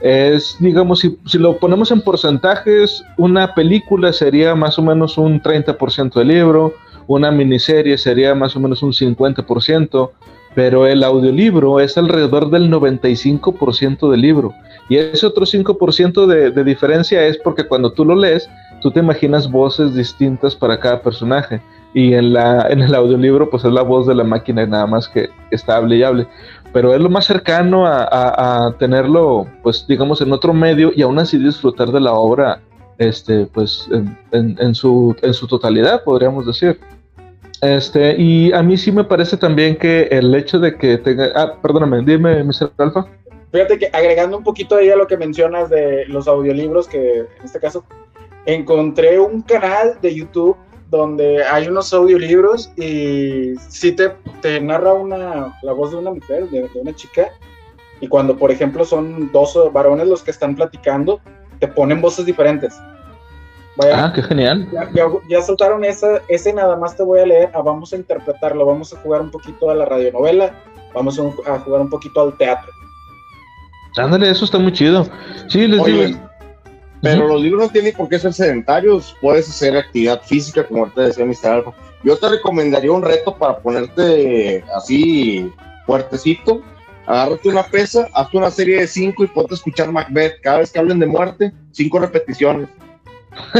Es, 0.00 0.56
digamos, 0.60 1.00
si, 1.00 1.18
si, 1.26 1.38
lo 1.38 1.58
ponemos 1.58 1.90
en 1.90 2.00
porcentajes, 2.00 3.02
una 3.16 3.54
película 3.54 4.12
sería 4.12 4.54
más 4.54 4.78
o 4.78 4.82
menos 4.82 5.18
un 5.18 5.42
30% 5.42 6.14
del 6.14 6.28
libro, 6.28 6.74
una 7.08 7.32
miniserie 7.32 7.98
sería 7.98 8.34
más 8.34 8.54
o 8.54 8.60
menos 8.60 8.82
un 8.82 8.92
50%, 8.92 10.10
pero 10.54 10.86
el 10.86 11.02
audiolibro 11.02 11.80
es 11.80 11.98
alrededor 11.98 12.50
del 12.50 12.70
95% 12.70 14.10
del 14.10 14.20
libro. 14.20 14.54
Y 14.88 14.96
ese 14.96 15.26
otro 15.26 15.44
5% 15.44 16.26
de, 16.26 16.50
de 16.50 16.64
diferencia 16.64 17.26
es 17.26 17.36
porque 17.38 17.64
cuando 17.64 17.92
tú 17.92 18.04
lo 18.04 18.14
lees, 18.14 18.48
tú 18.80 18.90
te 18.92 19.00
imaginas 19.00 19.50
voces 19.50 19.94
distintas 19.94 20.54
para 20.54 20.78
cada 20.78 21.02
personaje 21.02 21.60
y 21.98 22.14
en, 22.14 22.32
la, 22.32 22.68
en 22.70 22.80
el 22.80 22.94
audiolibro 22.94 23.50
pues 23.50 23.64
es 23.64 23.72
la 23.72 23.82
voz 23.82 24.06
de 24.06 24.14
la 24.14 24.22
máquina 24.22 24.64
nada 24.64 24.86
más 24.86 25.08
que 25.08 25.30
estable 25.50 25.96
y 25.96 26.04
hable. 26.04 26.28
Pero 26.72 26.94
es 26.94 27.00
lo 27.00 27.10
más 27.10 27.24
cercano 27.24 27.86
a, 27.86 28.72
tenerlo 28.78 29.48
pues 29.64 29.84
digamos 29.88 30.20
en 30.20 30.30
otro 30.30 30.54
medio 30.54 30.92
y 30.94 31.02
aún 31.02 31.18
así 31.18 31.38
disfrutar 31.38 31.90
de 31.90 31.98
la 31.98 32.12
obra 32.12 32.60
este 32.98 33.46
pues 33.46 33.88
en, 34.30 34.74
su, 34.76 35.16
en 35.22 35.34
su 35.34 35.48
totalidad 35.48 36.04
podríamos 36.04 36.46
decir. 36.46 36.78
Este, 37.62 38.14
y 38.16 38.52
a 38.52 38.62
mí 38.62 38.76
sí 38.76 38.92
me 38.92 39.02
parece 39.02 39.36
también 39.36 39.74
que 39.74 40.02
el 40.12 40.32
hecho 40.36 40.60
de 40.60 40.76
que 40.76 40.98
tenga... 40.98 41.32
Ah, 41.34 41.54
perdóname, 41.60 42.02
dime, 42.02 42.44
Mr. 42.44 42.70
Alfa. 42.78 43.06
Fíjate 43.50 43.76
que 43.76 43.90
agregando 43.92 44.38
un 44.38 44.44
poquito 44.44 44.76
ahí 44.76 44.88
a 44.88 44.94
lo 44.94 45.08
que 45.08 45.16
mencionas 45.16 45.68
de 45.68 46.06
los 46.06 46.28
audiolibros, 46.28 46.86
que 46.86 47.18
en 47.18 47.44
este 47.44 47.58
caso 47.58 47.84
encontré 48.46 49.18
un 49.18 49.42
canal 49.42 49.98
de 50.00 50.14
YouTube 50.14 50.56
donde 50.90 51.44
hay 51.44 51.68
unos 51.68 51.92
audiolibros 51.92 52.70
y 52.76 53.54
sí 53.68 53.92
te, 53.92 54.10
te 54.40 54.60
narra 54.60 54.94
una, 54.94 55.58
la 55.62 55.72
voz 55.72 55.90
de 55.90 55.98
una 55.98 56.10
mujer, 56.10 56.48
de, 56.48 56.68
una 56.74 56.94
chica, 56.94 57.28
y 58.00 58.08
cuando, 58.08 58.36
por 58.36 58.50
ejemplo, 58.50 58.84
son 58.84 59.30
dos 59.32 59.58
varones 59.72 60.06
los 60.06 60.22
que 60.22 60.30
están 60.30 60.54
platicando, 60.54 61.20
te 61.58 61.68
ponen 61.68 62.00
voces 62.00 62.24
diferentes. 62.24 62.74
ah, 63.92 64.12
qué 64.14 64.22
genial. 64.22 64.68
Ya, 65.28 65.42
soltaron 65.42 65.84
esa, 65.84 66.20
ese 66.28 66.52
nada 66.52 66.76
más 66.76 66.96
te 66.96 67.02
voy 67.02 67.20
a 67.20 67.26
leer, 67.26 67.50
ah, 67.54 67.60
vamos 67.60 67.92
a 67.92 67.96
interpretarlo, 67.96 68.64
vamos 68.64 68.92
a 68.94 68.98
jugar 69.00 69.20
un 69.20 69.30
poquito 69.30 69.70
a 69.70 69.74
la 69.74 69.84
radionovela, 69.84 70.52
vamos 70.94 71.18
a, 71.18 71.58
jugar 71.58 71.80
un 71.80 71.90
poquito 71.90 72.20
al 72.22 72.36
teatro. 72.38 72.70
Ándale, 73.96 74.30
eso 74.30 74.44
está 74.44 74.58
muy 74.58 74.72
chido. 74.72 75.06
Sí, 75.48 75.66
les 75.66 75.84
digo. 75.84 76.27
Pero 77.00 77.28
los 77.28 77.40
libros 77.40 77.62
no 77.66 77.70
tienen 77.70 77.94
por 77.94 78.08
qué 78.08 78.18
ser 78.18 78.32
sedentarios, 78.32 79.16
puedes 79.20 79.48
hacer 79.48 79.76
actividad 79.76 80.20
física, 80.22 80.66
como 80.66 80.90
te 80.90 81.02
decía 81.02 81.24
Mr. 81.24 81.46
Alfa. 81.46 81.72
Yo 82.02 82.16
te 82.16 82.28
recomendaría 82.28 82.90
un 82.92 83.02
reto 83.02 83.36
para 83.36 83.58
ponerte 83.58 84.64
así 84.74 85.52
fuertecito. 85.86 86.62
Agárrate 87.06 87.48
una 87.48 87.62
pesa, 87.62 88.08
hazte 88.12 88.36
una 88.36 88.50
serie 88.50 88.80
de 88.80 88.86
cinco 88.86 89.24
y 89.24 89.28
ponte 89.28 89.54
a 89.54 89.56
escuchar 89.56 89.90
Macbeth. 89.90 90.40
Cada 90.42 90.58
vez 90.58 90.70
que 90.70 90.78
hablen 90.78 90.98
de 90.98 91.06
muerte, 91.06 91.52
cinco 91.72 91.98
repeticiones. 91.98 92.68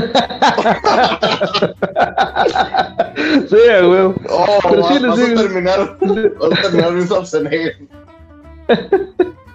sí, 3.49 3.57
güey. 3.83 4.15
Oh, 4.29 4.59
Pero 4.69 4.89
sí, 4.89 4.99
vas, 4.99 5.19
a 5.19 5.35
terminar, 5.35 5.99
vas 6.01 6.59
a 6.59 6.63
terminar 6.63 6.93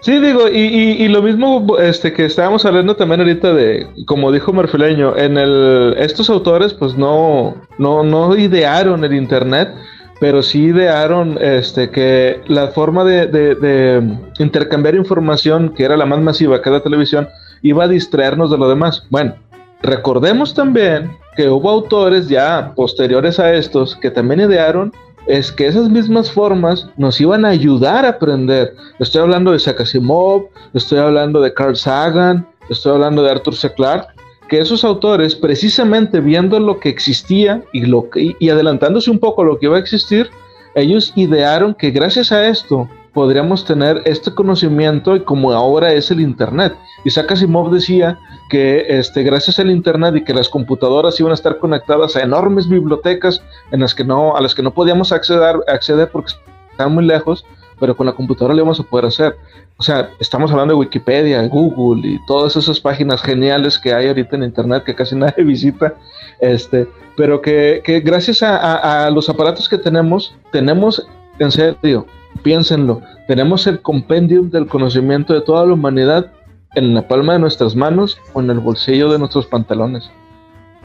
Sí, 0.00 0.18
digo, 0.18 0.48
y, 0.48 0.58
y, 0.58 1.08
lo 1.08 1.20
mismo 1.20 1.76
este, 1.78 2.14
que 2.14 2.24
estábamos 2.24 2.64
hablando 2.64 2.96
también 2.96 3.20
ahorita 3.20 3.52
de, 3.52 3.86
como 4.06 4.32
dijo 4.32 4.50
Marfileño, 4.50 5.14
en 5.14 5.36
el, 5.36 5.94
estos 5.98 6.30
autores 6.30 6.72
pues 6.72 6.96
no, 6.96 7.54
no, 7.76 8.02
no 8.02 8.34
idearon 8.34 9.04
el 9.04 9.12
Internet, 9.12 9.74
pero 10.18 10.42
sí 10.42 10.64
idearon 10.64 11.36
este, 11.42 11.90
que 11.90 12.40
la 12.46 12.68
forma 12.68 13.04
de, 13.04 13.26
de, 13.26 14.18
intercambiar 14.38 14.94
información, 14.94 15.74
que 15.74 15.84
era 15.84 15.98
la 15.98 16.06
más 16.06 16.20
masiva 16.20 16.62
que 16.62 16.70
la 16.70 16.80
televisión, 16.80 17.28
iba 17.60 17.84
a 17.84 17.88
distraernos 17.88 18.50
de 18.50 18.56
lo 18.56 18.70
demás. 18.70 19.06
Bueno, 19.10 19.34
recordemos 19.82 20.54
también 20.54 21.10
que 21.36 21.50
hubo 21.50 21.68
autores 21.68 22.26
ya 22.26 22.72
posteriores 22.74 23.38
a 23.38 23.52
estos 23.52 23.96
que 23.96 24.10
también 24.10 24.40
idearon 24.40 24.94
es 25.26 25.52
que 25.52 25.66
esas 25.66 25.88
mismas 25.88 26.30
formas 26.30 26.88
nos 26.96 27.20
iban 27.20 27.44
a 27.44 27.50
ayudar 27.50 28.04
a 28.04 28.10
aprender. 28.10 28.74
Estoy 28.98 29.22
hablando 29.22 29.52
de 29.52 29.58
Sakasimov, 29.58 30.46
estoy 30.74 30.98
hablando 30.98 31.40
de 31.40 31.52
Carl 31.52 31.76
Sagan, 31.76 32.46
estoy 32.68 32.92
hablando 32.92 33.22
de 33.22 33.30
Arthur 33.30 33.54
C. 33.54 33.72
Clarke, 33.74 34.08
que 34.48 34.58
esos 34.58 34.84
autores, 34.84 35.36
precisamente 35.36 36.20
viendo 36.20 36.58
lo 36.58 36.80
que 36.80 36.88
existía 36.88 37.62
y, 37.72 37.86
lo 37.86 38.08
y 38.14 38.48
adelantándose 38.48 39.10
un 39.10 39.18
poco 39.18 39.42
a 39.42 39.44
lo 39.44 39.58
que 39.58 39.66
iba 39.66 39.76
a 39.76 39.80
existir, 39.80 40.28
ellos 40.74 41.12
idearon 41.14 41.74
que 41.74 41.90
gracias 41.90 42.32
a 42.32 42.48
esto 42.48 42.88
podríamos 43.12 43.64
tener 43.64 44.02
este 44.04 44.32
conocimiento 44.32 45.16
y 45.16 45.20
como 45.20 45.52
ahora 45.52 45.92
es 45.92 46.10
el 46.10 46.20
Internet. 46.20 46.76
Isaac 47.04 47.32
Asimov 47.32 47.70
decía 47.72 48.18
que 48.48 48.86
este, 48.88 49.22
gracias 49.22 49.58
al 49.58 49.70
Internet 49.70 50.16
y 50.16 50.24
que 50.24 50.34
las 50.34 50.48
computadoras 50.48 51.18
iban 51.18 51.32
a 51.32 51.34
estar 51.34 51.58
conectadas 51.58 52.16
a 52.16 52.22
enormes 52.22 52.68
bibliotecas 52.68 53.42
en 53.72 53.80
las 53.80 53.94
que 53.94 54.04
no, 54.04 54.36
a 54.36 54.40
las 54.40 54.54
que 54.54 54.62
no 54.62 54.72
podíamos 54.72 55.12
acceder, 55.12 55.56
acceder 55.66 56.10
porque 56.10 56.32
estaban 56.70 56.94
muy 56.94 57.04
lejos, 57.04 57.44
pero 57.80 57.96
con 57.96 58.06
la 58.06 58.12
computadora 58.12 58.54
lo 58.54 58.60
íbamos 58.60 58.80
a 58.80 58.84
poder 58.84 59.06
hacer. 59.06 59.36
O 59.78 59.82
sea, 59.82 60.10
estamos 60.20 60.50
hablando 60.52 60.74
de 60.74 60.80
Wikipedia, 60.80 61.42
Google 61.48 62.06
y 62.06 62.26
todas 62.26 62.54
esas 62.54 62.78
páginas 62.78 63.22
geniales 63.22 63.78
que 63.78 63.94
hay 63.94 64.08
ahorita 64.08 64.36
en 64.36 64.44
Internet 64.44 64.84
que 64.84 64.94
casi 64.94 65.16
nadie 65.16 65.42
visita, 65.42 65.94
este, 66.40 66.86
pero 67.16 67.40
que, 67.40 67.82
que 67.84 68.00
gracias 68.00 68.42
a, 68.42 69.06
a 69.06 69.10
los 69.10 69.28
aparatos 69.28 69.68
que 69.68 69.78
tenemos, 69.78 70.34
tenemos 70.52 71.06
en 71.44 71.50
serio 71.50 72.06
Piénsenlo, 72.42 73.02
tenemos 73.26 73.66
el 73.66 73.82
compendium 73.82 74.50
del 74.50 74.66
conocimiento 74.66 75.34
de 75.34 75.40
toda 75.42 75.66
la 75.66 75.74
humanidad 75.74 76.30
en 76.74 76.94
la 76.94 77.06
palma 77.06 77.34
de 77.34 77.40
nuestras 77.40 77.74
manos 77.74 78.18
o 78.32 78.40
en 78.40 78.50
el 78.50 78.60
bolsillo 78.60 79.10
de 79.10 79.18
nuestros 79.18 79.46
pantalones. 79.46 80.10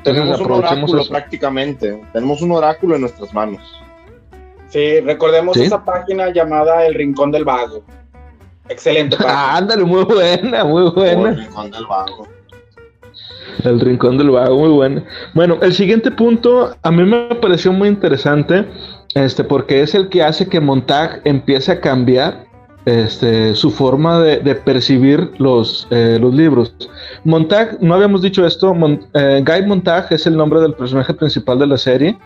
tenemos 0.04 0.40
un 0.40 0.52
oráculo 0.52 1.06
prácticamente, 1.08 2.02
tenemos 2.12 2.42
un 2.42 2.52
oráculo 2.52 2.96
en 2.96 3.02
nuestras 3.02 3.34
manos. 3.34 3.62
Sí, 4.70 5.00
recordemos 5.02 5.56
esa 5.58 5.84
página 5.86 6.32
llamada 6.32 6.86
El 6.86 6.96
Rincón 6.96 7.32
del 7.32 7.46
Vago. 7.46 7.84
Excelente. 8.68 9.16
Ah, 9.26 9.58
ándale, 9.58 9.84
muy 9.84 10.04
buena, 10.04 10.64
muy 10.64 10.90
buena. 10.92 11.30
el 11.30 11.38
Rincón 11.38 11.72
del 11.72 11.86
Vago. 11.86 12.28
El 13.64 13.80
Rincón 13.80 14.18
del 14.18 14.32
Vago, 14.32 14.58
muy 14.58 14.70
buena. 14.70 15.04
Bueno, 15.34 15.58
el 15.62 15.74
siguiente 15.74 16.12
punto 16.12 16.76
a 16.82 16.92
mí 16.92 17.04
me 17.04 17.36
pareció 17.36 17.72
muy 17.72 17.88
interesante, 17.88 18.66
este, 19.16 19.44
porque 19.46 19.82
es 19.82 19.96
el 19.96 20.10
que 20.10 20.22
hace 20.22 20.48
que 20.48 20.60
Montag 20.60 21.22
empiece 21.24 21.72
a 21.72 21.80
cambiar 21.80 22.46
este, 22.86 23.56
su 23.56 23.72
forma 23.72 24.20
de, 24.20 24.56
percibir 24.56 25.32
los, 25.38 25.88
eh, 25.90 26.18
los 26.22 26.34
libros. 26.34 26.76
Montag, 27.24 27.82
no 27.82 27.96
habíamos 27.96 28.22
dicho 28.22 28.46
esto, 28.46 28.76
eh, 29.14 29.44
Guy 29.44 29.66
Montag 29.66 30.08
es 30.12 30.28
el 30.28 30.38
nombre 30.38 30.60
del 30.60 30.74
personaje 30.74 31.14
principal 31.14 31.58
de 31.58 31.68
la 31.68 31.78
serie, 31.78 32.18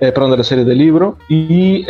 eh, 0.00 0.12
perdón, 0.12 0.30
de 0.30 0.36
la 0.38 0.44
serie 0.44 0.64
de 0.64 0.74
libro, 0.74 1.18
y 1.28 1.84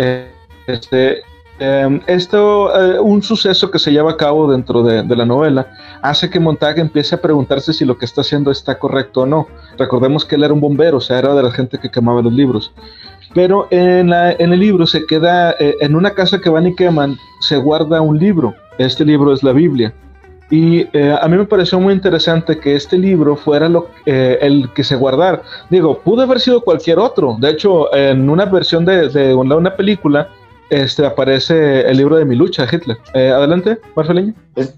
este, 0.66 1.22
em, 1.59 2.00
esto, 2.07 2.72
un 3.02 3.22
suceso 3.22 3.70
que 3.70 3.78
se 3.78 3.92
lleva 3.92 4.12
a 4.12 4.16
cabo 4.16 4.50
dentro 4.50 4.82
de, 4.82 5.16
la 5.16 5.26
novela, 5.26 5.68
hace 6.02 6.30
que 6.30 6.40
Montag 6.40 6.78
empiece 6.78 7.14
a 7.14 7.20
preguntarse 7.20 7.72
si 7.72 7.84
lo 7.84 7.96
que 7.98 8.07
está 8.07 8.22
haciendo 8.22 8.50
está 8.50 8.78
correcto 8.78 9.20
o 9.20 9.26
no. 9.26 9.46
Recordemos 9.78 10.24
que 10.24 10.34
él 10.34 10.44
era 10.44 10.54
un 10.54 10.61
bombero, 10.61 10.96
o 10.96 11.00
sea, 11.00 11.18
era 11.18 11.34
de 11.34 11.42
la 11.42 11.52
gente 11.52 11.78
que 11.78 11.90
quemaba 11.90 12.22
los 12.22 12.32
libros. 12.32 12.72
Pero 13.37 13.68
en, 13.70 14.11
el 14.14 14.59
libro 14.59 14.87
se 14.87 15.05
queda, 15.05 15.55
en 15.59 15.95
una 15.95 16.14
casa 16.14 16.41
que 16.41 16.49
van 16.49 16.68
y 16.68 16.74
queman, 16.74 17.18
se 17.41 17.59
guarda 17.59 18.01
un 18.01 18.18
libro. 18.18 18.55
Este 18.78 19.05
libro 19.05 19.34
es 19.34 19.43
la 19.43 19.53
Biblia. 19.53 19.93
Y 20.51 20.87
eh, 20.97 21.14
a 21.20 21.28
mí 21.28 21.37
me 21.37 21.45
pareció 21.45 21.78
muy 21.78 21.93
interesante 21.93 22.59
que 22.59 22.76
este 22.76 22.97
libro 22.97 23.37
fuera 23.37 23.68
lo, 23.68 23.89
eh, 24.07 24.39
el 24.41 24.72
que 24.72 24.84
se 24.84 24.95
guardara. 24.95 25.43
Digo, 25.68 25.99
pudo 25.99 26.22
haber 26.22 26.41
sido 26.41 26.62
cualquier 26.62 26.99
otro. 26.99 27.37
De 27.39 27.51
hecho, 27.51 27.95
en 27.95 28.30
una 28.30 28.47
versión 28.47 28.87
de, 28.87 29.34
una 29.34 29.76
película 29.76 30.30
este, 30.70 31.06
aparece 31.06 31.82
el 31.82 31.96
libro 31.96 32.16
de 32.16 32.24
mi 32.24 32.36
lucha, 32.36 32.66
Hitler. 32.70 32.96
Eh, 33.14 33.28
adelante, 33.28 33.78
Marceliño. 33.94 34.34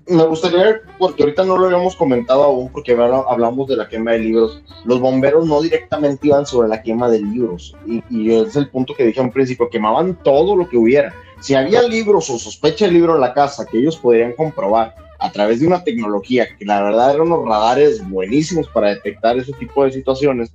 me 0.07 0.24
gustaría, 0.24 0.80
porque 0.99 1.22
ahorita 1.22 1.45
no 1.45 1.57
lo 1.57 1.66
habíamos 1.66 1.97
comentado 1.97 2.43
aún, 2.45 2.70
porque 2.70 2.93
hablamos 2.93 3.68
de 3.68 3.76
la 3.76 3.89
quema 3.89 4.12
de 4.12 4.20
libros. 4.20 4.62
Los 4.84 5.01
bomberos 5.01 5.47
no 5.47 5.61
directamente 5.61 6.28
iban 6.28 6.47
sobre 6.47 6.68
la 6.68 6.82
quema 6.82 7.09
de 7.09 7.20
libros. 7.20 7.74
Y, 7.86 8.03
y 8.11 8.34
es 8.34 8.57
el 8.57 8.68
punto 8.68 8.95
que 8.95 9.05
dije 9.05 9.20
al 9.20 9.30
principio, 9.30 9.70
quemaban 9.70 10.18
todo 10.22 10.57
lo 10.57 10.68
que 10.68 10.76
hubiera 10.76 11.14
si 11.41 11.55
había 11.55 11.82
libros 11.82 12.28
o 12.30 12.39
sospecha 12.39 12.86
de 12.86 12.93
libro 12.93 13.14
en 13.14 13.20
la 13.20 13.32
casa 13.32 13.66
que 13.66 13.78
ellos 13.78 13.97
podrían 13.97 14.32
comprobar 14.32 14.95
a 15.18 15.30
través 15.30 15.61
de 15.61 15.66
una 15.66 15.82
tecnología 15.82 16.47
que 16.57 16.64
la 16.64 16.82
verdad 16.82 17.14
eran 17.14 17.32
unos 17.32 17.49
radares 17.49 18.09
buenísimos 18.09 18.68
para 18.68 18.89
detectar 18.91 19.39
ese 19.39 19.53
tipo 19.53 19.84
de 19.84 19.93
situaciones, 19.93 20.53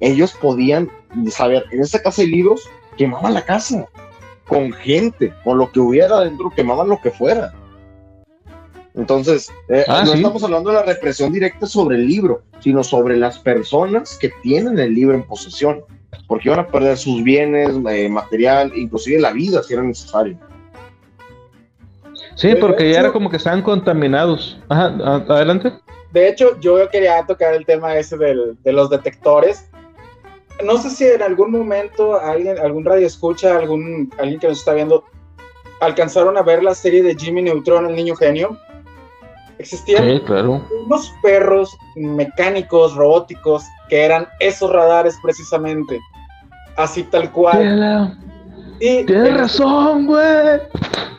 ellos 0.00 0.32
podían 0.32 0.90
saber, 1.30 1.64
en 1.70 1.80
esta 1.80 2.02
casa 2.02 2.22
de 2.22 2.28
libros, 2.28 2.68
quemaban 2.96 3.34
la 3.34 3.44
casa, 3.44 3.86
con 4.46 4.72
gente, 4.72 5.32
con 5.44 5.58
lo 5.58 5.70
que 5.70 5.80
hubiera 5.80 6.20
dentro, 6.20 6.50
quemaban 6.50 6.88
lo 6.88 7.00
que 7.00 7.10
fuera. 7.10 7.52
Entonces, 8.94 9.52
eh, 9.68 9.84
ah, 9.88 10.02
no 10.06 10.14
estamos 10.14 10.42
hablando 10.42 10.70
de 10.70 10.76
la 10.76 10.82
represión 10.82 11.32
directa 11.32 11.66
sobre 11.66 11.96
el 11.96 12.06
libro, 12.06 12.42
sino 12.60 12.82
sobre 12.82 13.16
las 13.16 13.38
personas 13.38 14.16
que 14.18 14.30
tienen 14.42 14.78
el 14.78 14.94
libro 14.94 15.14
en 15.14 15.22
posesión 15.22 15.84
porque 16.26 16.48
iban 16.48 16.60
a 16.60 16.66
perder 16.66 16.96
sus 16.96 17.22
bienes, 17.22 17.70
eh, 17.90 18.08
material, 18.08 18.72
inclusive 18.74 19.20
la 19.20 19.32
vida 19.32 19.62
si 19.62 19.74
era 19.74 19.82
necesario. 19.82 20.38
Sí, 22.34 22.54
porque 22.60 22.90
ya 22.90 23.00
era 23.00 23.12
como 23.12 23.30
que 23.30 23.36
estaban 23.36 23.62
contaminados. 23.62 24.58
Ajá, 24.68 24.86
adelante. 25.28 25.72
De 26.12 26.28
hecho, 26.28 26.58
yo 26.60 26.88
quería 26.90 27.24
tocar 27.26 27.54
el 27.54 27.64
tema 27.64 27.96
ese 27.96 28.16
de 28.16 28.72
los 28.72 28.90
detectores. 28.90 29.70
No 30.64 30.78
sé 30.78 30.90
si 30.90 31.04
en 31.04 31.22
algún 31.22 31.50
momento 31.50 32.18
alguien, 32.18 32.58
algún 32.58 32.84
radio 32.84 33.06
escucha, 33.06 33.58
algún, 33.58 34.12
alguien 34.18 34.40
que 34.40 34.48
nos 34.48 34.58
está 34.58 34.72
viendo, 34.72 35.04
alcanzaron 35.80 36.36
a 36.36 36.42
ver 36.42 36.62
la 36.62 36.74
serie 36.74 37.02
de 37.02 37.14
Jimmy 37.14 37.42
Neutron, 37.42 37.86
el 37.86 37.96
niño 37.96 38.16
genio. 38.16 38.58
Existían 39.58 40.22
unos 40.84 41.14
perros 41.22 41.76
mecánicos, 41.94 42.94
robóticos, 42.94 43.64
que 43.88 44.04
eran 44.04 44.28
esos 44.40 44.70
radares 44.70 45.16
precisamente. 45.22 45.98
Así 46.76 47.04
tal 47.04 47.30
cual. 47.32 48.16
Tienes 48.78 49.36
razón, 49.36 50.06
güey. 50.06 50.60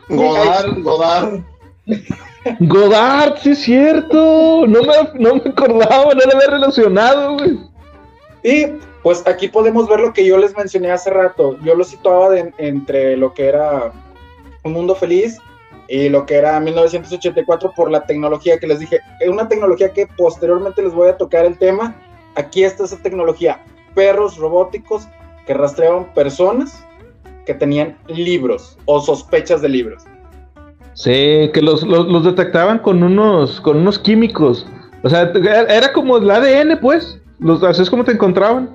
Godard, 0.10 0.84
Godard. 0.84 1.40
Godard, 2.60 3.38
sí 3.38 3.52
es 3.52 3.60
cierto. 3.60 4.66
No 4.68 4.82
me, 4.82 5.20
no 5.20 5.36
me 5.36 5.50
acordaba, 5.50 6.14
no 6.14 6.22
lo 6.26 6.36
había 6.36 6.50
relacionado, 6.50 7.38
güey. 7.38 7.58
Y 8.44 8.66
pues 9.04 9.26
aquí 9.26 9.48
podemos 9.48 9.88
ver 9.88 10.00
lo 10.00 10.14
que 10.14 10.26
yo 10.26 10.38
les 10.38 10.56
mencioné 10.56 10.92
hace 10.92 11.10
rato. 11.10 11.58
Yo 11.64 11.76
lo 11.76 11.84
situaba 11.84 12.38
entre 12.58 13.18
lo 13.18 13.34
que 13.34 13.48
era 13.48 13.92
Un 14.64 14.74
Mundo 14.74 14.96
Feliz 14.96 15.40
y 15.88 16.10
lo 16.10 16.26
que 16.26 16.36
era 16.36 16.60
1984 16.60 17.74
por 17.76 17.90
la 17.90 18.06
tecnología 18.06 18.60
que 18.60 18.68
les 18.68 18.80
dije. 18.80 19.00
Una 19.28 19.48
tecnología 19.48 19.94
que 19.94 20.08
posteriormente 20.18 20.82
les 20.82 20.94
voy 20.94 21.10
a 21.10 21.18
tocar 21.18 21.46
el 21.46 21.58
tema. 21.58 21.96
Aquí 22.36 22.64
está 22.64 22.84
esa 22.84 22.98
tecnología. 22.98 23.64
Perros 23.96 24.38
robóticos 24.38 25.08
que 25.46 25.54
rastreaban 25.54 26.14
personas 26.14 26.84
que 27.46 27.54
tenían 27.54 27.98
libros 28.08 28.78
o 28.86 29.00
sospechas 29.00 29.62
de 29.62 29.70
libros. 29.70 30.04
Sí, 30.94 31.50
que 31.54 31.62
los, 31.62 31.84
detectaban 32.24 32.80
con 32.80 33.02
unos, 33.04 33.62
con 33.62 33.78
unos 33.78 33.98
químicos. 34.00 34.68
O 35.04 35.10
sea, 35.10 35.32
era 35.70 35.94
como 35.94 36.18
el 36.18 36.30
ADN, 36.30 36.80
pues. 36.82 37.22
Los, 37.40 37.64
así 37.64 37.82
es 37.82 37.90
como 37.90 38.04
te 38.04 38.12
encontraban. 38.12 38.70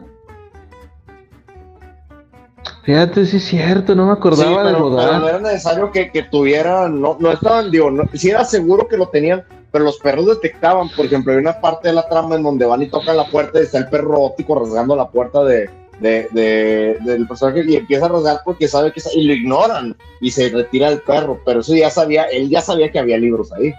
Fíjate, 2.85 3.27
sí 3.27 3.37
es 3.37 3.45
cierto, 3.45 3.95
no 3.95 4.07
me 4.07 4.13
acordaba 4.13 4.65
de 4.65 4.75
Godard. 4.75 5.21
no 5.21 5.29
era 5.29 5.39
necesario 5.39 5.93
que, 5.93 6.11
que 6.11 6.25
tuvieran, 6.25 7.01
no, 7.01 7.17
no 7.21 7.31
estaban, 7.31 7.71
digo, 7.71 7.91
no, 7.91 8.05
sí 8.15 8.31
era 8.31 8.45
seguro 8.45 8.89
que 8.89 8.97
lo 8.97 9.07
tenían, 9.09 9.45
pero 9.71 9.85
los 9.85 9.99
perros 9.99 10.27
detectaban, 10.27 10.89
por 10.89 11.07
ejemplo, 11.07 11.33
hay 11.33 11.39
una 11.39 11.61
parte 11.61 11.89
de 11.89 11.95
la 11.95 12.09
trama 12.09 12.35
en 12.35 12.43
donde 12.43 12.67
van 12.67 12.83
y 12.83 12.89
tocan 12.89 13.17
la 13.17 13.27
puerta 13.27 13.61
y 13.61 13.65
está 13.65 13.79
el 13.79 13.89
perro 13.89 14.21
óptico 14.21 14.59
rasgando 14.59 14.97
la 14.97 15.09
puerta 15.09 15.45
de, 15.45 15.71
de, 16.01 16.99
del 17.01 17.29
personaje 17.29 17.65
y 17.67 17.77
empieza 17.77 18.07
a 18.07 18.09
rasgar 18.09 18.41
porque 18.45 18.67
sabe 18.67 18.93
que 18.93 19.01
y 19.15 19.25
lo 19.25 19.33
ignoran 19.33 19.97
y 20.21 20.31
se 20.33 20.49
retira 20.49 20.89
el 20.89 21.01
perro, 21.01 21.41
pero 21.45 21.61
eso 21.61 21.75
ya 21.75 21.89
sabía, 21.89 22.25
él 22.25 22.49
ya 22.49 22.61
sabía 22.61 22.91
que 22.91 22.99
había 22.99 23.17
libros 23.17 23.53
ahí. 23.53 23.73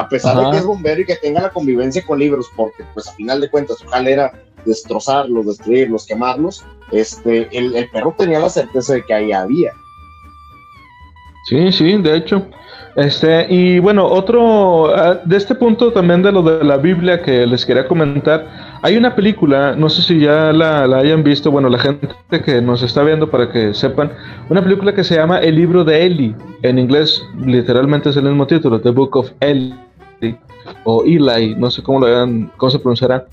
A 0.00 0.08
pesar 0.08 0.36
de 0.36 0.50
que 0.50 0.56
es 0.56 0.64
bombero 0.64 1.00
y 1.00 1.04
que 1.04 1.16
tenga 1.16 1.42
la 1.42 1.50
convivencia 1.50 2.02
con 2.06 2.18
libros, 2.18 2.46
porque 2.56 2.84
pues 2.94 3.08
a 3.08 3.12
final 3.12 3.40
de 3.40 3.50
cuentas 3.50 3.78
su 3.78 3.86
jale 3.86 4.12
era 4.12 4.32
destrozarlos, 4.64 5.46
destruirlos, 5.46 6.06
quemarlos, 6.06 6.64
este, 6.92 7.48
el, 7.56 7.74
el 7.76 7.88
perro 7.90 8.14
tenía 8.16 8.38
la 8.38 8.48
certeza 8.48 8.94
de 8.94 9.04
que 9.04 9.14
ahí 9.14 9.32
había. 9.32 9.72
Sí, 11.48 11.72
sí, 11.72 11.96
de 11.96 12.16
hecho. 12.16 12.46
Este, 12.96 13.46
y 13.48 13.78
bueno, 13.78 14.04
otro, 14.06 14.94
ah, 14.94 15.20
de 15.24 15.36
este 15.36 15.54
punto 15.54 15.92
también 15.92 16.22
de 16.22 16.32
lo 16.32 16.42
de 16.42 16.64
la 16.64 16.76
Biblia 16.76 17.22
que 17.22 17.46
les 17.46 17.64
quería 17.64 17.86
comentar, 17.86 18.46
hay 18.82 18.96
una 18.96 19.14
película, 19.14 19.76
no 19.76 19.88
sé 19.88 20.02
si 20.02 20.20
ya 20.20 20.52
la, 20.52 20.82
hayan 20.98 21.22
visto, 21.22 21.50
bueno, 21.50 21.68
la 21.68 21.78
gente 21.78 22.08
que 22.44 22.60
nos 22.60 22.82
está 22.82 23.02
viendo 23.04 23.30
para 23.30 23.50
que 23.52 23.74
sepan, 23.74 24.10
una 24.48 24.62
película 24.62 24.92
que 24.92 25.04
se 25.04 25.14
llama 25.14 25.38
El 25.38 25.56
libro 25.56 25.84
de 25.84 26.04
Eli, 26.04 26.34
en 26.62 26.78
inglés 26.78 27.24
literalmente 27.38 28.10
es 28.10 28.16
el 28.16 28.24
mismo 28.24 28.46
título, 28.46 28.80
The 28.80 28.90
Book 28.90 29.16
of 29.16 29.30
Eli, 29.40 29.74
o 30.84 31.04
Eli, 31.04 31.54
no 31.56 31.70
sé 31.70 31.82
cómo 31.82 32.00
lo 32.00 32.50
cómo 32.56 32.70
se 32.70 32.78
pronunciará. 32.78 33.26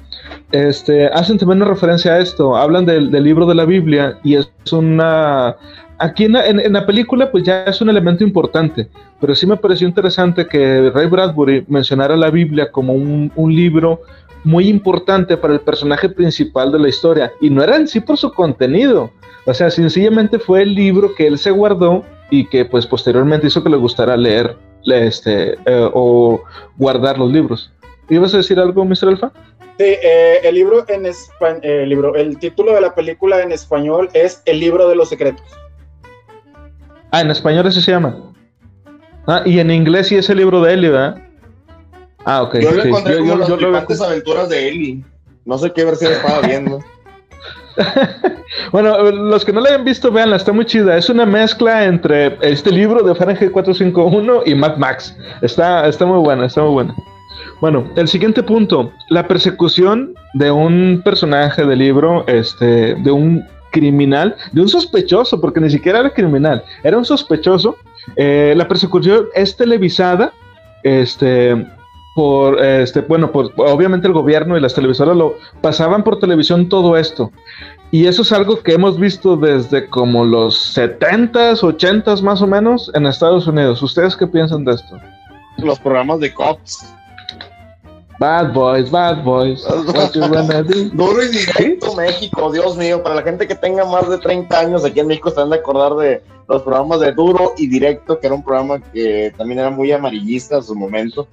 Este, 0.51 1.07
hacen 1.07 1.37
también 1.37 1.61
una 1.61 1.71
referencia 1.71 2.13
a 2.13 2.19
esto, 2.19 2.55
hablan 2.55 2.85
del, 2.85 3.11
del 3.11 3.23
libro 3.23 3.45
de 3.45 3.55
la 3.55 3.65
Biblia 3.65 4.17
y 4.23 4.35
es 4.35 4.49
una 4.71 5.55
aquí 5.99 6.25
en 6.25 6.73
la, 6.73 6.85
película 6.85 7.31
pues 7.31 7.43
ya 7.43 7.63
es 7.63 7.81
un 7.81 7.89
elemento 7.89 8.23
importante, 8.23 8.87
pero 9.19 9.35
sí 9.35 9.47
me 9.47 9.57
pareció 9.57 9.87
interesante 9.87 10.47
que 10.47 10.91
Ray 10.91 11.07
Bradbury 11.07 11.65
mencionara 11.67 12.15
la 12.15 12.29
Biblia 12.29 12.71
como 12.71 12.93
un, 12.93 13.31
libro 13.47 14.01
muy 14.43 14.67
importante 14.67 15.35
para 15.37 15.53
el 15.53 15.61
personaje 15.61 16.09
principal 16.09 16.71
de 16.71 16.79
la 16.79 16.89
historia, 16.89 17.31
y 17.41 17.49
no 17.49 17.63
era 17.63 17.75
en 17.75 17.87
sí 17.87 17.99
por 17.99 18.17
su 18.17 18.31
contenido, 18.31 19.11
o 19.45 19.53
sea, 19.53 19.69
sencillamente 19.69 20.39
fue 20.39 20.61
el 20.61 20.75
libro 20.75 21.15
que 21.15 21.27
él 21.27 21.37
se 21.37 21.51
guardó 21.51 22.03
y 22.29 22.45
que 22.45 22.65
pues 22.65 22.85
posteriormente 22.85 23.47
hizo 23.47 23.63
que 23.63 23.69
le 23.69 23.77
gustara 23.77 24.17
leer 24.17 24.55
este, 24.87 25.53
eh, 25.65 25.89
o 25.93 26.41
guardar 26.77 27.17
los 27.17 27.31
libros. 27.31 27.71
¿Ibas 28.09 28.33
a 28.33 28.37
decir 28.37 28.59
algo, 28.59 28.85
Mr. 28.85 29.09
Alfa? 29.09 29.31
Sí, 29.77 29.83
eh, 29.83 30.39
el 30.43 30.55
libro 30.55 30.85
en 30.87 31.05
español, 31.05 31.59
eh, 31.63 31.83
el 31.83 31.89
libro, 31.89 32.15
el 32.15 32.39
título 32.39 32.73
de 32.73 32.81
la 32.81 32.95
película 32.95 33.41
en 33.41 33.51
español 33.51 34.09
es 34.13 34.41
El 34.45 34.59
libro 34.59 34.89
de 34.89 34.95
los 34.95 35.09
secretos. 35.09 35.45
Ah, 37.11 37.21
en 37.21 37.29
español 37.29 37.67
ese 37.67 37.81
se 37.81 37.91
llama. 37.91 38.17
Ah, 39.27 39.43
y 39.45 39.59
en 39.59 39.69
inglés 39.69 40.07
sí 40.07 40.15
es 40.15 40.29
el 40.29 40.37
libro 40.37 40.61
de 40.61 40.73
Eli, 40.73 40.89
¿verdad? 40.89 41.21
Ah, 42.25 42.41
ok. 42.43 42.55
Yo 42.59 42.71
lo 42.71 42.83
encontré 42.83 43.15
yo, 43.17 43.39
como 43.39 43.57
yo, 43.57 43.71
las 43.71 44.01
aventuras 44.01 44.49
de 44.49 44.67
Eli. 44.67 45.05
No 45.45 45.57
sé 45.57 45.71
qué 45.71 45.85
versión 45.85 46.11
estaba 46.11 46.41
viendo. 46.41 46.79
bueno, 48.71 49.11
los 49.11 49.45
que 49.45 49.53
no 49.53 49.61
la 49.61 49.69
hayan 49.69 49.85
visto, 49.85 50.11
veanla, 50.11 50.35
está 50.35 50.51
muy 50.51 50.65
chida. 50.65 50.97
Es 50.97 51.09
una 51.09 51.25
mezcla 51.25 51.85
entre 51.85 52.37
este 52.41 52.71
libro 52.71 53.03
de 53.03 53.15
Fahrenheit 53.15 53.51
451 53.51 54.41
y 54.45 54.55
Mad 54.55 54.77
Max. 54.77 55.15
Está, 55.41 55.87
está 55.87 56.05
muy 56.05 56.19
buena, 56.19 56.45
está 56.45 56.61
muy 56.61 56.73
buena. 56.73 56.95
Bueno, 57.59 57.89
el 57.95 58.07
siguiente 58.07 58.43
punto, 58.43 58.91
la 59.09 59.27
persecución 59.27 60.13
de 60.33 60.51
un 60.51 61.01
personaje 61.03 61.65
del 61.65 61.79
libro, 61.79 62.25
este, 62.27 62.95
de 62.95 63.11
un 63.11 63.43
criminal, 63.71 64.35
de 64.51 64.61
un 64.61 64.69
sospechoso, 64.69 65.41
porque 65.41 65.59
ni 65.59 65.69
siquiera 65.69 65.99
era 65.99 66.13
criminal, 66.13 66.63
era 66.83 66.97
un 66.97 67.05
sospechoso. 67.05 67.77
Eh, 68.15 68.53
la 68.55 68.67
persecución 68.67 69.25
es 69.33 69.55
televisada, 69.55 70.33
este, 70.83 71.65
por, 72.17 72.59
este, 72.65 73.01
bueno, 73.01 73.31
por, 73.31 73.53
obviamente 73.57 74.07
el 74.07 74.13
gobierno 74.13 74.57
y 74.57 74.59
las 74.59 74.73
televisoras 74.73 75.15
lo 75.15 75.35
pasaban 75.61 76.03
por 76.03 76.17
televisión 76.17 76.67
todo 76.67 76.97
esto. 76.97 77.31
Y 77.91 78.07
eso 78.07 78.23
es 78.23 78.31
algo 78.31 78.59
que 78.63 78.73
hemos 78.73 78.99
visto 78.99 79.37
desde 79.37 79.87
como 79.87 80.25
los 80.25 80.75
70s, 80.75 81.59
80s 81.59 82.23
más 82.23 82.41
o 82.41 82.47
menos 82.47 82.89
en 82.95 83.05
Estados 83.05 83.45
Unidos. 83.45 83.83
¿Ustedes 83.83 84.15
qué 84.15 84.25
piensan 84.25 84.65
de 84.65 84.73
esto? 84.73 84.99
Los 85.57 85.79
programas 85.79 86.19
de 86.19 86.33
cops. 86.33 86.91
Bad 88.19 88.51
Boys, 88.51 88.89
Bad 88.89 89.23
Boys. 89.23 89.63
Duro 90.93 91.23
y 91.23 91.27
directo 91.27 91.93
México, 91.93 92.51
Dios 92.51 92.75
mío. 92.77 93.03
Para 93.03 93.13
la 93.13 93.21
gente 93.21 93.47
que 93.47 93.53
tenga 93.53 93.85
más 93.85 94.09
de 94.09 94.17
30 94.17 94.59
años 94.59 94.83
aquí 94.83 95.01
en 95.01 95.05
México, 95.05 95.29
se 95.29 95.39
van 95.39 95.53
a 95.53 95.57
acordar 95.57 95.93
de 95.97 96.23
los 96.49 96.63
programas 96.63 96.99
de 96.99 97.11
Duro 97.11 97.53
y 97.59 97.67
Directo, 97.67 98.19
que 98.19 98.25
era 98.25 98.35
un 98.35 98.43
programa 98.43 98.81
que 98.91 99.31
también 99.37 99.59
era 99.59 99.69
muy 99.69 99.91
amarillista 99.91 100.55
en 100.55 100.63
su 100.63 100.73
momento 100.73 101.27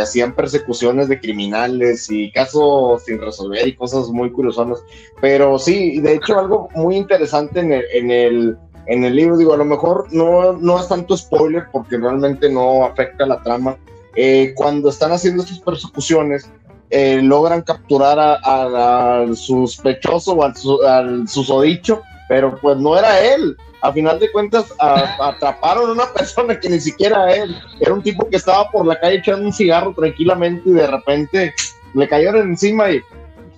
hacían 0.00 0.34
persecuciones 0.34 1.08
de 1.08 1.20
criminales 1.20 2.10
y 2.10 2.30
casos 2.32 3.04
sin 3.04 3.20
resolver 3.20 3.66
y 3.66 3.74
cosas 3.74 4.08
muy 4.08 4.30
curiosas. 4.30 4.82
Pero 5.20 5.58
sí, 5.58 6.00
de 6.00 6.14
hecho, 6.14 6.38
algo 6.38 6.68
muy 6.74 6.96
interesante 6.96 7.60
en 7.60 7.72
el, 7.72 7.84
en 7.92 8.10
el, 8.10 8.58
en 8.86 9.04
el 9.04 9.16
libro, 9.16 9.36
digo, 9.36 9.54
a 9.54 9.58
lo 9.58 9.64
mejor 9.64 10.06
no, 10.12 10.52
no 10.54 10.78
es 10.78 10.88
tanto 10.88 11.16
spoiler 11.16 11.64
porque 11.72 11.96
realmente 11.96 12.50
no 12.50 12.84
afecta 12.84 13.26
la 13.26 13.42
trama. 13.42 13.76
Eh, 14.16 14.52
cuando 14.56 14.90
están 14.90 15.12
haciendo 15.12 15.42
estas 15.42 15.60
persecuciones, 15.60 16.50
eh, 16.90 17.20
logran 17.22 17.62
capturar 17.62 18.18
al 18.42 19.36
sospechoso 19.36 20.32
o 20.32 20.42
al, 20.42 20.54
al 20.88 21.28
susodicho, 21.28 22.02
pero 22.28 22.58
pues 22.60 22.76
no 22.78 22.98
era 22.98 23.20
él 23.20 23.56
a 23.82 23.92
final 23.92 24.18
de 24.18 24.30
cuentas 24.30 24.72
atraparon 24.78 25.90
a 25.90 25.92
una 25.92 26.12
persona 26.12 26.58
que 26.58 26.68
ni 26.68 26.80
siquiera 26.80 27.34
él, 27.34 27.56
era 27.80 27.94
un 27.94 28.02
tipo 28.02 28.28
que 28.28 28.36
estaba 28.36 28.70
por 28.70 28.86
la 28.86 28.98
calle 28.98 29.16
echando 29.16 29.46
un 29.46 29.52
cigarro 29.52 29.94
tranquilamente 29.94 30.68
y 30.68 30.72
de 30.72 30.86
repente 30.86 31.54
le 31.94 32.08
cayeron 32.08 32.48
encima 32.48 32.90
y 32.90 33.00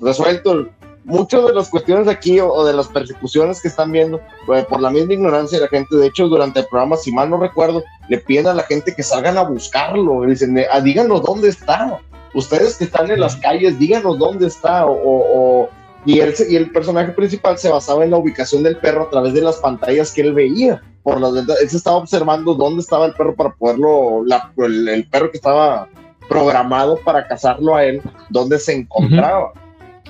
resuelto. 0.00 0.68
Muchas 1.04 1.44
de 1.44 1.52
las 1.52 1.68
cuestiones 1.68 2.06
aquí 2.06 2.38
o, 2.38 2.64
de 2.64 2.72
las 2.72 2.86
persecuciones 2.86 3.60
que 3.60 3.66
están 3.66 3.90
viendo, 3.90 4.20
pues, 4.46 4.64
por 4.66 4.80
la 4.80 4.88
misma 4.88 5.14
ignorancia 5.14 5.58
de 5.58 5.64
la 5.64 5.68
gente, 5.68 5.96
de 5.96 6.06
hecho 6.06 6.28
durante 6.28 6.60
el 6.60 6.66
programa, 6.66 6.96
si 6.96 7.10
mal 7.10 7.28
no 7.28 7.38
recuerdo, 7.38 7.82
le 8.08 8.18
piden 8.18 8.46
a 8.46 8.54
la 8.54 8.62
gente 8.62 8.94
que 8.94 9.02
salgan 9.02 9.36
a 9.36 9.42
buscarlo, 9.42 10.22
dicen, 10.22 10.56
ah, 10.70 10.80
díganos 10.80 11.22
dónde 11.22 11.48
está, 11.48 11.98
ustedes 12.34 12.76
que 12.76 12.84
están 12.84 13.10
en 13.10 13.18
las 13.18 13.34
calles, 13.34 13.80
díganos 13.80 14.16
dónde 14.16 14.46
está, 14.46 14.86
o 14.86 15.68
y, 16.05 16.20
él, 16.20 16.34
y 16.48 16.57
el 16.57 16.70
personaje 16.70 17.12
principal 17.12 17.59
se 17.59 17.68
basaba 17.68 18.05
en 18.05 18.11
la 18.11 18.16
ubicación 18.16 18.62
del 18.62 18.76
perro 18.76 19.05
a 19.05 19.11
través 19.11 19.34
de 19.34 19.42
las 19.42 19.57
pantallas 19.57 20.12
que 20.12 20.22
él 20.22 20.34
veía. 20.34 20.82
Por 21.03 21.20
las 21.20 21.34
él 21.34 21.68
se 21.68 21.76
estaba 21.76 21.96
observando 21.96 22.55
dónde 22.55 22.80
estaba 22.80 23.07
el 23.07 23.14
perro 23.14 23.34
para 23.34 23.55
poderlo, 23.55 24.24
el, 24.59 25.09
perro 25.11 25.30
que 25.30 25.36
estaba 25.36 25.88
programado 26.28 26.98
para 26.98 27.26
cazarlo 27.26 27.76
a 27.76 27.84
él, 27.84 28.00
dónde 28.30 28.59
se 28.59 28.72
encontraba. 28.72 29.53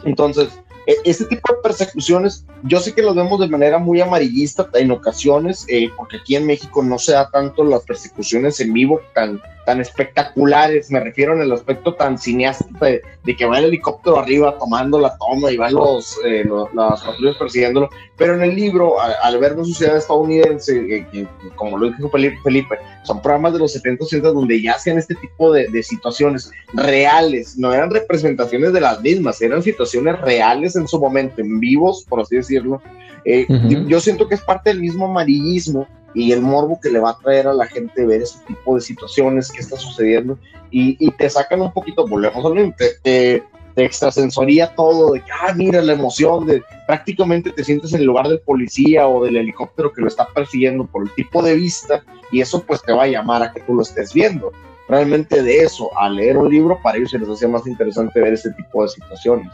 Entonces, 0.04 0.48
este 0.86 1.24
tipo 1.26 1.54
de 1.54 1.60
persecuciones, 1.62 2.44
yo 2.64 2.80
sé 2.80 2.92
que 2.92 3.02
lo 3.02 3.14
vemos 3.14 3.40
de 3.40 3.48
manera 3.48 3.78
muy 3.78 4.00
amarillista 4.00 4.68
en 4.74 4.90
ocasiones, 4.90 5.64
eh, 5.68 5.90
porque 5.96 6.18
aquí 6.18 6.36
en 6.36 6.46
México 6.46 6.82
no 6.82 6.98
se 6.98 7.12
da 7.12 7.30
tanto 7.30 7.64
las 7.64 7.82
persecuciones 7.84 8.60
en 8.60 8.72
vivo 8.72 9.00
tan, 9.14 9.40
tan 9.64 9.80
espectaculares, 9.80 10.90
me 10.90 11.00
refiero 11.00 11.34
en 11.34 11.42
el 11.42 11.52
aspecto 11.52 11.94
tan 11.94 12.18
cineasta 12.18 12.66
de, 12.80 13.02
que 13.36 13.46
va 13.46 13.58
el 13.58 13.66
helicóptero 13.66 14.18
arriba 14.18 14.58
tomando 14.58 14.98
la 14.98 15.16
toma 15.16 15.50
y 15.50 15.56
van 15.56 15.74
los, 15.74 16.18
eh, 16.24 16.44
las 16.74 17.02
patrullas 17.02 17.36
persiguiéndolo, 17.36 17.88
pero 18.16 18.34
en 18.34 18.42
el 18.42 18.54
libro, 18.54 19.00
al, 19.00 19.38
ver 19.38 19.54
una 19.54 19.64
sociedad 19.64 19.96
estadounidense, 19.96 21.06
eh, 21.12 21.26
como 21.54 21.78
lo 21.78 21.90
dijo 21.90 22.10
Felipe, 22.10 22.78
son 23.04 23.22
programas 23.22 23.52
de 23.52 23.60
los 23.60 23.72
70 23.72 24.04
80 24.04 24.28
donde 24.28 24.60
ya 24.60 24.72
hacían 24.72 24.98
este 24.98 25.14
tipo 25.14 25.52
de, 25.52 25.68
de, 25.68 25.82
situaciones 25.82 26.50
reales, 26.72 27.56
no 27.56 27.72
eran 27.72 27.90
representaciones 27.90 28.72
de 28.72 28.80
las 28.80 29.00
mismas, 29.00 29.40
eran 29.40 29.62
situaciones 29.62 30.20
reales 30.20 30.76
en 30.76 30.88
su 30.88 31.00
momento, 31.00 31.40
en 31.40 31.60
vivos, 31.60 32.04
por 32.08 32.20
así 32.20 32.36
decirlo. 32.36 32.82
Eh, 33.24 33.46
yo 33.86 34.00
siento 34.00 34.28
que 34.28 34.34
es 34.34 34.40
parte 34.40 34.70
del 34.70 34.80
mismo 34.80 35.06
amarillismo 35.06 35.86
y 36.14 36.32
el 36.32 36.40
morbo 36.40 36.78
que 36.80 36.90
le 36.90 36.98
va 36.98 37.10
a 37.10 37.18
traer 37.18 37.46
a 37.46 37.54
la 37.54 37.66
gente 37.66 38.04
ver 38.04 38.22
ese 38.22 38.38
tipo 38.46 38.74
de 38.74 38.80
situaciones 38.80 39.50
que 39.50 39.60
está 39.60 39.76
sucediendo 39.76 40.38
y, 40.70 41.10
te 41.12 41.28
sacan 41.28 41.60
un 41.60 41.72
poquito, 41.72 42.06
volvemos 42.06 42.44
a 42.44 42.74
te, 42.76 42.90
te, 43.02 43.42
te, 43.74 43.84
extrasensoría 43.84 44.74
todo, 44.74 45.12
de 45.12 45.20
que, 45.20 45.30
ah, 45.30 45.52
mira 45.54 45.82
la 45.82 45.92
emoción, 45.92 46.46
de 46.46 46.62
prácticamente 46.86 47.50
te 47.50 47.62
sientes 47.62 47.92
en 47.92 48.00
el 48.00 48.06
lugar 48.06 48.26
del 48.28 48.40
policía 48.40 49.06
o 49.06 49.24
del 49.24 49.36
helicóptero 49.36 49.92
que 49.92 50.00
lo 50.00 50.08
está 50.08 50.26
persiguiendo 50.28 50.86
por 50.86 51.02
el 51.02 51.14
tipo 51.14 51.42
de 51.42 51.54
vista 51.54 52.02
y 52.30 52.40
eso 52.40 52.62
pues 52.62 52.82
te 52.82 52.92
va 52.92 53.02
a 53.02 53.08
llamar 53.08 53.42
a 53.42 53.52
que 53.52 53.60
tú 53.60 53.74
lo 53.74 53.82
estés 53.82 54.14
viendo. 54.14 54.50
Realmente 54.88 55.42
de 55.42 55.58
eso, 55.58 55.90
a 55.98 56.08
leer 56.08 56.38
un 56.38 56.50
libro, 56.50 56.78
para 56.82 56.96
ellos 56.96 57.10
se 57.10 57.18
les 57.18 57.28
hacía 57.28 57.48
más 57.48 57.66
interesante 57.66 58.20
ver 58.20 58.32
ese 58.32 58.50
tipo 58.52 58.82
de 58.82 58.88
situaciones. 58.88 59.52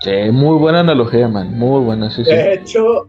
Sí, 0.00 0.30
muy 0.30 0.58
buena 0.58 0.80
analogía, 0.80 1.26
man, 1.26 1.58
muy 1.58 1.84
buena. 1.84 2.10
Sí, 2.10 2.22
de 2.22 2.54
hecho, 2.54 3.08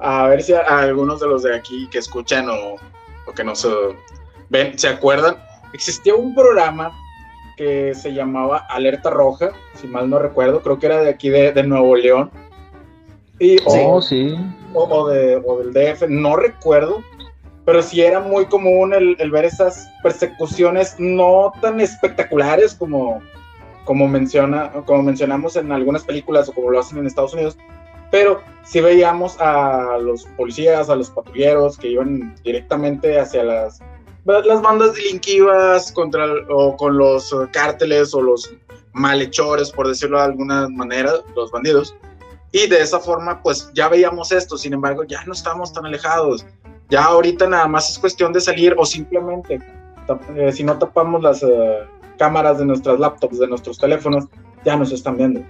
a 0.00 0.26
ver 0.28 0.42
si 0.42 0.52
algunos 0.52 1.20
de 1.20 1.26
los 1.28 1.42
de 1.42 1.54
aquí 1.54 1.88
que 1.90 1.98
escuchan 1.98 2.48
o, 2.48 2.76
que 3.34 3.44
no 3.44 3.54
se 3.54 3.68
ven, 4.48 4.76
se 4.78 4.88
acuerdan, 4.88 5.36
existía 5.72 6.14
un 6.14 6.34
programa 6.34 6.92
que 7.56 7.94
se 7.94 8.12
llamaba 8.12 8.66
Alerta 8.68 9.10
Roja, 9.10 9.50
si 9.74 9.86
mal 9.86 10.08
no 10.08 10.18
recuerdo, 10.18 10.62
creo 10.62 10.78
que 10.78 10.86
era 10.86 11.02
de 11.02 11.10
aquí 11.10 11.28
de, 11.28 11.62
Nuevo 11.62 11.94
León. 11.94 12.30
Y, 13.38 13.58
oh, 13.66 14.02
sí. 14.02 14.36
O, 14.72 15.08
de, 15.08 15.40
del 15.40 15.72
DF, 15.72 16.08
no 16.08 16.36
recuerdo, 16.36 17.02
pero 17.64 17.82
sí 17.82 18.00
era 18.00 18.20
muy 18.20 18.46
común 18.46 18.94
el, 18.94 19.30
ver 19.30 19.44
esas 19.44 19.88
persecuciones 20.02 20.96
no 20.98 21.52
tan 21.60 21.80
espectaculares 21.80 22.74
como, 22.74 23.20
como, 23.84 24.08
menciona, 24.08 24.72
como 24.86 25.02
mencionamos 25.02 25.56
en 25.56 25.70
algunas 25.70 26.02
películas 26.02 26.48
o 26.48 26.52
como 26.52 26.70
lo 26.70 26.80
hacen 26.80 26.98
en 26.98 27.06
Estados 27.06 27.34
Unidos, 27.34 27.56
pero 28.10 28.42
si 28.64 28.80
veíamos 28.80 29.40
a 29.40 29.98
los 29.98 30.24
policías, 30.36 30.90
a 30.90 30.96
los 30.96 31.10
patrulleros 31.10 31.76
que 31.76 31.88
iban 31.88 32.34
directamente 32.44 33.18
hacia 33.18 33.42
las, 33.42 33.80
las 34.24 34.62
bandas 34.62 34.94
delinquivas 34.94 35.92
contra, 35.92 36.26
o 36.48 36.76
con 36.76 36.96
los 36.96 37.34
cárteles 37.52 38.14
o 38.14 38.20
los 38.20 38.54
malhechores, 38.92 39.70
por 39.70 39.88
decirlo 39.88 40.18
de 40.18 40.24
alguna 40.24 40.68
manera, 40.68 41.12
los 41.34 41.50
bandidos. 41.50 41.96
Y 42.52 42.66
de 42.66 42.80
esa 42.80 42.98
forma, 42.98 43.42
pues 43.42 43.70
ya 43.74 43.88
veíamos 43.88 44.32
esto, 44.32 44.58
sin 44.58 44.72
embargo, 44.72 45.04
ya 45.04 45.24
no 45.24 45.32
estamos 45.32 45.72
tan 45.72 45.86
alejados. 45.86 46.44
Ya 46.88 47.04
ahorita 47.04 47.48
nada 47.48 47.68
más 47.68 47.90
es 47.90 47.98
cuestión 47.98 48.32
de 48.32 48.40
salir 48.40 48.74
o 48.76 48.84
simplemente, 48.84 49.60
eh, 50.36 50.50
si 50.52 50.64
no 50.64 50.76
tapamos 50.76 51.22
las 51.22 51.42
eh, 51.44 51.78
cámaras 52.18 52.58
de 52.58 52.66
nuestras 52.66 52.98
laptops, 52.98 53.38
de 53.38 53.46
nuestros 53.46 53.78
teléfonos, 53.78 54.24
ya 54.64 54.76
nos 54.76 54.90
están 54.90 55.16
viendo. 55.16 55.40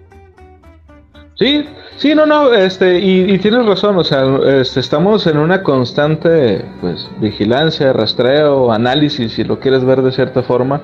Sí, 1.40 1.64
sí, 1.96 2.14
no, 2.14 2.26
no, 2.26 2.52
este, 2.52 2.98
y, 2.98 3.38
tienes 3.38 3.64
razón, 3.64 3.96
o 3.96 4.04
sea, 4.04 4.24
este, 4.60 4.78
estamos 4.78 5.26
en 5.26 5.38
una 5.38 5.62
constante, 5.62 6.62
pues, 6.82 7.08
vigilancia, 7.18 7.94
rastreo, 7.94 8.70
análisis, 8.70 9.32
si 9.32 9.44
lo 9.44 9.58
quieres 9.58 9.82
ver 9.82 10.02
de 10.02 10.12
cierta 10.12 10.42
forma, 10.42 10.82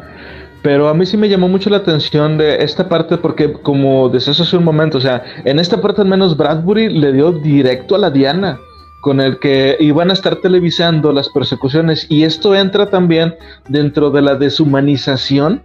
pero 0.63 0.89
a 0.89 0.95
mí 0.95 1.05
sí 1.05 1.19
me 1.19 1.29
llamó 1.29 1.47
mucho 1.47 1.69
la 1.69 1.77
atención 1.77 2.39
de 2.39 2.65
esta 2.65 2.89
parte 2.89 3.19
porque, 3.19 3.53
como 3.53 4.09
decías 4.09 4.41
hace 4.41 4.57
un 4.57 4.65
momento, 4.65 4.97
o 4.97 5.01
sea, 5.03 5.23
en 5.45 5.59
esta 5.59 5.79
parte 5.83 6.01
al 6.01 6.09
menos 6.09 6.39
Bradbury 6.39 6.89
le 6.89 7.13
dio 7.13 7.33
directo 7.33 7.95
a 7.95 7.99
la 7.99 8.09
Diana, 8.09 8.59
con 9.03 9.21
el 9.21 9.39
que 9.39 9.77
iban 9.79 10.09
a 10.09 10.15
estar 10.15 10.37
televisando 10.37 11.13
las 11.13 11.29
persecuciones, 11.29 12.07
y 12.09 12.23
esto 12.23 12.55
entra 12.55 12.87
también 12.87 13.35
dentro 13.69 14.09
de 14.09 14.23
la 14.23 14.37
deshumanización, 14.37 15.63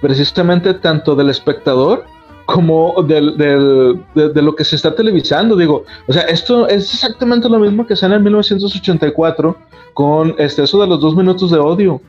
precisamente 0.00 0.72
tanto 0.72 1.16
del 1.16 1.28
espectador, 1.28 2.06
como 2.52 3.02
del, 3.02 3.36
de, 3.38 4.42
lo 4.42 4.54
que 4.54 4.64
se 4.64 4.76
está 4.76 4.94
televisando. 4.94 5.56
Digo, 5.56 5.84
o 6.06 6.12
sea, 6.12 6.22
esto 6.24 6.68
es 6.68 6.92
exactamente 6.92 7.48
lo 7.48 7.58
mismo 7.58 7.86
que 7.86 7.96
sale 7.96 8.16
en 8.16 8.24
1984 8.24 9.56
con 9.94 10.34
este, 10.38 10.62
eso 10.62 10.80
de 10.80 10.86
los 10.86 11.00
dos 11.00 11.16
minutos 11.16 11.50
de 11.50 11.58
odio. 11.58 12.00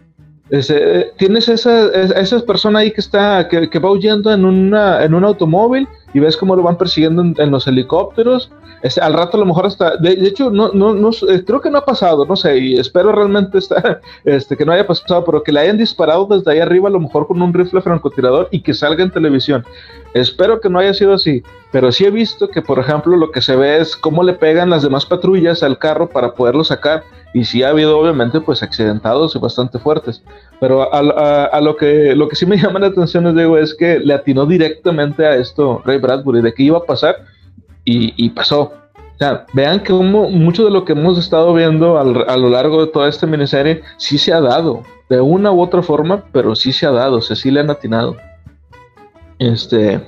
Este, 0.50 1.14
tienes 1.18 1.48
esa, 1.48 1.88
esa 1.94 2.40
persona 2.42 2.80
ahí 2.80 2.92
que 2.92 3.00
está, 3.00 3.48
que, 3.48 3.70
que, 3.70 3.80
va 3.80 3.92
huyendo 3.92 4.32
en, 4.34 4.44
una, 4.44 5.04
en 5.04 5.14
un 5.14 5.24
automóvil 5.24 5.88
y 6.14 6.20
ves 6.20 6.38
cómo 6.38 6.56
lo 6.56 6.64
van 6.64 6.78
persiguiendo 6.78 7.22
en, 7.22 7.52
los 7.52 7.68
helicópteros. 7.68 8.52
Este, 8.82 9.02
al 9.02 9.14
rato 9.14 9.38
a 9.38 9.40
lo 9.40 9.46
mejor 9.46 9.66
hasta, 9.66 9.98
de, 9.98 10.12
hecho, 10.28 10.50
no, 10.50 10.72
no, 10.74 10.94
no, 10.94 11.10
eh, 11.30 11.44
creo 11.46 11.62
que 11.62 11.70
no 11.70 11.78
ha 11.78 11.86
pasado, 11.86 12.26
no 12.26 12.36
sé, 12.36 12.58
y 12.58 12.78
espero 12.78 13.12
realmente 13.12 13.58
estar, 13.58 14.02
este, 14.26 14.58
que 14.58 14.66
no 14.66 14.74
haya 14.74 14.86
pasado, 14.86 15.24
pero 15.24 15.42
que 15.42 15.52
le 15.52 15.62
hayan 15.62 15.78
disparado 15.78 16.26
desde 16.26 16.52
ahí 16.52 16.60
arriba 16.60 16.90
a 16.90 16.92
lo 16.92 17.00
mejor 17.00 17.28
con 17.28 17.42
un 17.42 17.54
rifle 17.54 17.82
francotirador 17.82 18.50
y 18.52 18.62
que 18.62 18.74
salga 18.74 19.04
en 19.04 19.12
televisión. 19.12 19.66
Espero 20.14 20.60
que 20.60 20.70
no 20.70 20.80
haya 20.80 20.94
sido 20.94 21.14
así, 21.14 21.44
pero 21.72 21.92
sí 21.92 22.06
he 22.06 22.12
visto 22.12 22.50
que, 22.50 22.62
por 22.62 22.78
ejemplo, 22.78 23.16
lo 23.18 23.32
que 23.32 23.42
se 23.42 23.56
ve 23.56 23.78
es 23.78 23.96
cómo 23.96 24.24
le 24.24 24.34
pegan 24.34 24.70
las 24.70 24.84
demás 24.84 25.06
patrullas 25.06 25.64
al 25.64 25.80
carro 25.80 26.10
para 26.10 26.34
poderlo 26.34 26.64
sacar 26.64 27.04
y 27.34 27.46
sí 27.46 27.64
ha 27.64 27.70
habido 27.70 27.98
obviamente 27.98 28.40
pues 28.40 28.62
accidentados 28.62 29.36
y 29.36 29.40
bastante 29.40 29.80
fuertes. 29.80 30.24
Pero 30.60 30.94
a, 30.94 31.60
lo, 31.62 31.76
que, 31.76 32.16
lo 32.16 32.30
que 32.30 32.36
sí 32.36 32.46
me 32.46 32.58
llama 32.62 32.80
la 32.80 32.88
atención, 32.88 33.28
es, 33.28 33.36
digo, 33.36 33.58
es 33.58 33.74
que 33.74 34.00
le 34.00 34.14
atinó 34.14 34.46
directamente 34.46 35.26
a 35.26 35.36
esto 35.36 35.82
Ray 35.84 35.98
Bradbury, 36.04 36.42
de 36.42 36.54
que 36.54 36.64
iba 36.64 36.78
a 36.78 36.84
pasar 36.84 37.16
y, 37.86 38.30
pasó. 38.30 38.74
O 39.16 39.18
sea, 39.18 39.46
vean 39.54 39.82
que 39.82 39.94
mucho 39.94 40.66
de 40.66 40.72
lo 40.72 40.86
que 40.86 40.94
hemos 40.94 41.18
estado 41.18 41.54
viendo 41.54 41.98
a 41.98 42.38
lo 42.38 42.50
largo 42.50 42.86
de 42.86 42.92
toda 42.92 43.10
esta 43.10 43.26
miniserie 43.26 43.82
sí 43.98 44.18
se 44.18 44.34
ha 44.34 44.42
dado, 44.42 44.84
de 45.10 45.22
una 45.22 45.52
u 45.52 45.62
otra 45.62 45.82
forma, 45.82 46.24
pero 46.32 46.56
sí 46.56 46.72
se 46.72 46.86
ha 46.86 46.92
dado, 46.92 47.18
o 47.18 47.22
sea, 47.22 47.36
sí 47.36 47.52
le 47.52 47.60
han 47.60 47.70
atinado. 47.70 48.16
Este, 49.40 50.02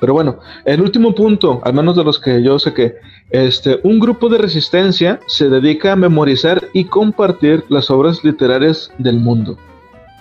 pero 0.00 0.12
bueno, 0.12 0.38
el 0.64 0.80
último 0.80 1.14
punto, 1.14 1.60
al 1.64 1.74
menos 1.74 1.96
de 1.96 2.04
los 2.04 2.18
que 2.18 2.42
yo 2.42 2.58
sé 2.58 2.72
que, 2.74 2.96
este, 3.30 3.80
un 3.82 3.98
grupo 3.98 4.28
de 4.28 4.38
resistencia 4.38 5.18
se 5.26 5.48
dedica 5.48 5.92
a 5.92 5.96
memorizar 5.96 6.62
y 6.72 6.84
compartir 6.84 7.64
las 7.68 7.90
obras 7.90 8.22
literarias 8.24 8.92
del 8.98 9.18
mundo. 9.18 9.58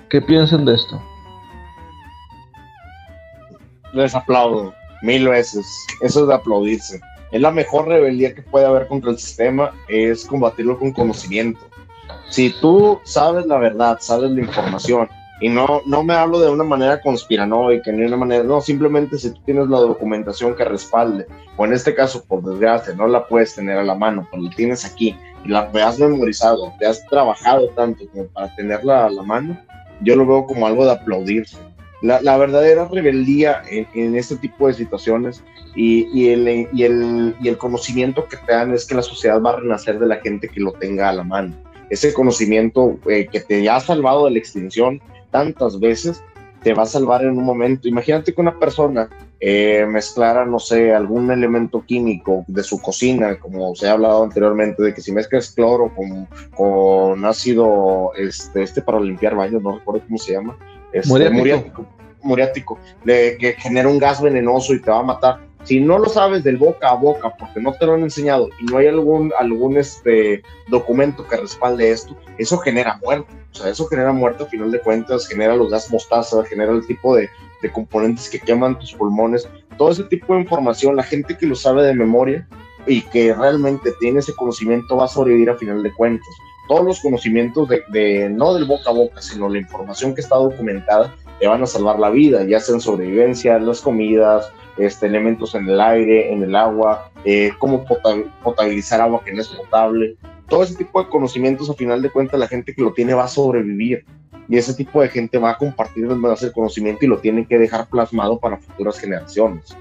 ¿Qué 0.10 0.22
piensan 0.22 0.66
de 0.66 0.76
esto? 0.76 1.02
Les 3.94 4.16
aplaudo 4.16 4.74
mil 5.02 5.28
veces. 5.28 5.66
Eso 6.02 6.22
es 6.22 6.28
de 6.28 6.34
aplaudirse. 6.34 7.00
Es 7.32 7.42
la 7.42 7.52
mejor 7.52 7.88
rebeldía 7.88 8.34
que 8.34 8.42
puede 8.42 8.66
haber 8.66 8.88
contra 8.88 9.12
el 9.12 9.20
sistema, 9.20 9.74
es 9.88 10.26
combatirlo 10.26 10.78
con 10.80 10.92
conocimiento. 10.92 11.60
Si 12.30 12.50
tú 12.62 13.00
sabes 13.04 13.46
la 13.46 13.58
verdad, 13.58 13.98
sabes 14.00 14.32
la 14.32 14.42
información, 14.42 15.10
y 15.42 15.50
no, 15.50 15.82
no 15.86 16.04
me 16.04 16.14
hablo 16.14 16.40
de 16.40 16.50
una 16.50 16.64
manera 16.64 17.02
conspiranoica, 17.02 17.92
ni 17.92 18.04
una 18.04 18.16
manera, 18.16 18.44
no, 18.44 18.62
simplemente 18.62 19.18
si 19.18 19.32
tú 19.32 19.42
tienes 19.46 19.68
la 19.68 19.80
documentación 19.80 20.56
que 20.56 20.64
respalde, 20.64 21.28
o 21.58 21.66
en 21.66 21.74
este 21.74 21.94
caso, 21.94 22.24
por 22.24 22.42
desgracia, 22.42 22.94
no 22.94 23.08
la 23.08 23.28
puedes 23.28 23.54
tener 23.54 23.78
a 23.78 23.84
la 23.84 23.96
mano, 23.96 24.28
pero 24.32 24.44
la 24.44 24.50
tienes 24.52 24.86
aquí, 24.86 25.16
y 25.44 25.50
la 25.50 25.70
has 25.86 26.00
memorizado, 26.00 26.74
te 26.80 26.86
has 26.86 27.06
trabajado 27.08 27.68
tanto 27.76 28.08
como 28.12 28.28
para 28.28 28.56
tenerla 28.56 29.06
a 29.06 29.10
la 29.10 29.24
mano, 29.24 29.58
yo 30.02 30.16
lo 30.16 30.26
veo 30.26 30.46
como 30.46 30.68
algo 30.68 30.86
de 30.86 30.92
aplaudirse. 30.92 31.58
La, 32.06 32.22
la 32.22 32.38
verdadera 32.38 32.88
rebeldía 32.88 33.64
en, 33.68 33.88
en, 33.96 34.16
este 34.16 34.36
tipo 34.36 34.68
de 34.68 34.76
situaciones 34.76 35.44
y, 35.76 36.08
y, 36.14 36.30
el, 36.30 36.68
y, 36.72 36.84
el, 36.84 37.36
y 37.42 37.48
el 37.48 37.58
conocimiento 37.58 38.28
que 38.28 38.38
te 38.38 38.54
dan 38.54 38.74
es 38.74 38.86
que 38.86 38.94
la 38.94 39.02
sociedad 39.02 39.42
va 39.42 39.52
a 39.52 39.56
renacer 39.58 39.98
de 39.98 40.06
la 40.06 40.18
gente 40.18 40.48
que 40.48 40.60
lo 40.60 40.72
tenga 40.74 41.10
a 41.10 41.14
la 41.14 41.24
mano. 41.24 41.56
Ese 41.90 42.14
conocimiento 42.14 43.00
eh, 43.10 43.28
que 43.32 43.40
te 43.40 43.68
ha 43.70 43.80
salvado 43.80 44.26
de 44.26 44.32
la 44.32 44.38
extinción, 44.38 45.02
tantas 45.32 45.80
veces, 45.80 46.24
te 46.62 46.74
va 46.74 46.84
a 46.84 46.88
salvar 46.88 47.24
en 47.24 47.38
un 47.38 47.44
momento. 47.44 47.88
Imagínate 47.88 48.34
que 48.34 48.42
una 48.42 48.58
persona 48.60 49.10
eh, 49.40 49.86
mezclara, 49.88 50.46
no 50.46 50.60
sé, 50.60 50.94
algún 50.94 51.30
elemento 51.30 51.84
químico 51.86 52.44
de 52.48 52.64
su 52.64 52.82
cocina, 52.82 53.38
como 53.40 53.76
se 53.76 53.88
ha 53.88 53.94
hablado 53.94 54.24
anteriormente, 54.24 54.82
de 54.82 54.94
que 54.94 55.02
si 55.02 55.12
mezclas 55.12 55.52
cloro 55.52 55.92
con, 55.94 56.28
con 56.56 57.26
ácido, 57.26 58.12
este, 58.16 58.64
este 58.64 58.82
para 58.82 59.00
limpiar 59.00 59.36
baños, 59.36 59.62
no 59.62 59.78
recuerdo 59.78 60.02
cómo 60.08 60.18
se 60.18 60.34
llama, 60.34 60.58
este, 60.92 61.10
muriático, 61.10 61.38
muriático, 61.38 61.86
muriático 62.26 62.78
de, 63.04 63.38
que 63.40 63.54
genera 63.54 63.88
un 63.88 64.00
gas 64.00 64.22
venenoso 64.22 64.74
y 64.74 64.82
te 64.82 64.92
va 64.92 65.00
a 65.00 65.04
matar. 65.04 65.40
Si 65.66 65.80
no 65.80 65.98
lo 65.98 66.08
sabes 66.08 66.44
del 66.44 66.58
boca 66.58 66.90
a 66.90 66.94
boca 66.94 67.36
porque 67.40 67.60
no 67.60 67.74
te 67.74 67.88
lo 67.88 67.96
han 67.96 68.04
enseñado 68.04 68.50
y 68.60 68.66
no 68.66 68.78
hay 68.78 68.88
algún, 68.88 69.34
algún 69.40 69.78
este, 69.78 70.44
documento 70.68 71.28
que 71.28 71.38
respalde 71.38 71.90
esto, 71.90 72.16
eso 72.38 72.60
genera 72.60 73.00
muerte. 73.04 73.34
O 73.52 73.56
sea, 73.56 73.72
eso 73.72 73.88
genera 73.88 74.14
muerte 74.14 74.44
a 74.44 74.48
final 74.48 74.72
de 74.72 74.80
cuentas, 74.80 75.28
genera 75.28 75.56
los 75.56 75.72
gas 75.72 75.92
mostaza, 75.92 76.44
genera 76.46 76.72
el 76.72 76.86
tipo 76.86 77.16
de, 77.16 77.30
de 77.64 77.72
componentes 77.72 78.30
que 78.30 78.40
queman 78.40 78.78
tus 78.78 78.94
pulmones. 78.94 79.50
Todo 79.76 79.90
ese 79.90 80.04
tipo 80.04 80.36
de 80.36 80.42
información, 80.42 80.96
la 80.96 81.04
gente 81.04 81.36
que 81.36 81.48
lo 81.48 81.56
sabe 81.56 81.82
de 81.82 81.96
memoria 81.96 82.48
y 82.86 83.02
que 83.02 83.34
realmente 83.34 83.92
tiene 84.00 84.20
ese 84.20 84.36
conocimiento 84.36 84.98
va 84.98 85.06
a 85.06 85.08
sobrevivir 85.08 85.50
a 85.50 85.58
final 85.58 85.82
de 85.82 85.92
cuentas. 85.94 86.30
Todos 86.68 86.86
los 86.86 87.00
conocimientos 87.00 87.68
de 87.90 88.30
no 88.30 88.54
del 88.54 88.66
boca 88.66 88.92
a 88.92 88.94
boca, 88.94 89.20
sino 89.20 89.50
la 89.50 89.58
información 89.58 90.14
que 90.14 90.22
está 90.22 90.36
documentada, 90.36 91.16
te 91.40 91.48
van 91.48 91.64
a 91.64 91.66
salvar 91.66 92.00
la 92.00 92.10
vida, 92.10 92.44
ya 92.44 92.60
sea 92.60 92.76
en 92.76 92.82
sobrevivencia, 92.82 93.60
las 93.60 93.82
comidas, 93.82 94.52
este, 94.78 95.08
elementos 95.08 95.56
en 95.56 95.68
el 95.70 95.80
aire, 95.80 96.32
en 96.34 96.44
el 96.44 96.56
agua, 96.56 97.12
eh, 97.24 97.52
cómo 97.60 97.86
potabilizar 98.44 99.02
agua 99.02 99.24
que 99.24 99.34
no 99.34 99.42
es 99.42 99.48
potable. 99.48 100.18
Todo 100.48 100.64
ese 100.64 100.76
tipo 100.76 101.02
de 101.02 101.10
conocimientos, 101.10 101.70
a 101.70 101.74
final 101.74 102.02
de 102.02 102.10
cuentas, 102.10 102.40
la 102.40 102.48
gente 102.48 102.74
que 102.74 102.82
lo 102.82 102.94
tiene 102.94 103.14
va 103.14 103.26
a 103.26 103.28
sobrevivir. 103.30 104.06
Y 104.48 104.58
ese 104.58 104.76
tipo 104.76 105.02
de 105.02 105.10
gente 105.10 105.40
va 105.40 105.52
a 105.52 105.58
compartir 105.58 106.06
más 106.06 106.44
el 106.44 106.52
conocimiento 106.52 107.04
y 107.04 107.08
lo 107.08 107.18
tiene 107.18 107.48
que 107.48 107.58
dejar 107.58 107.88
plasmado 107.88 108.40
para 108.40 108.58
futuras 108.58 109.00
generaciones. 109.00 109.76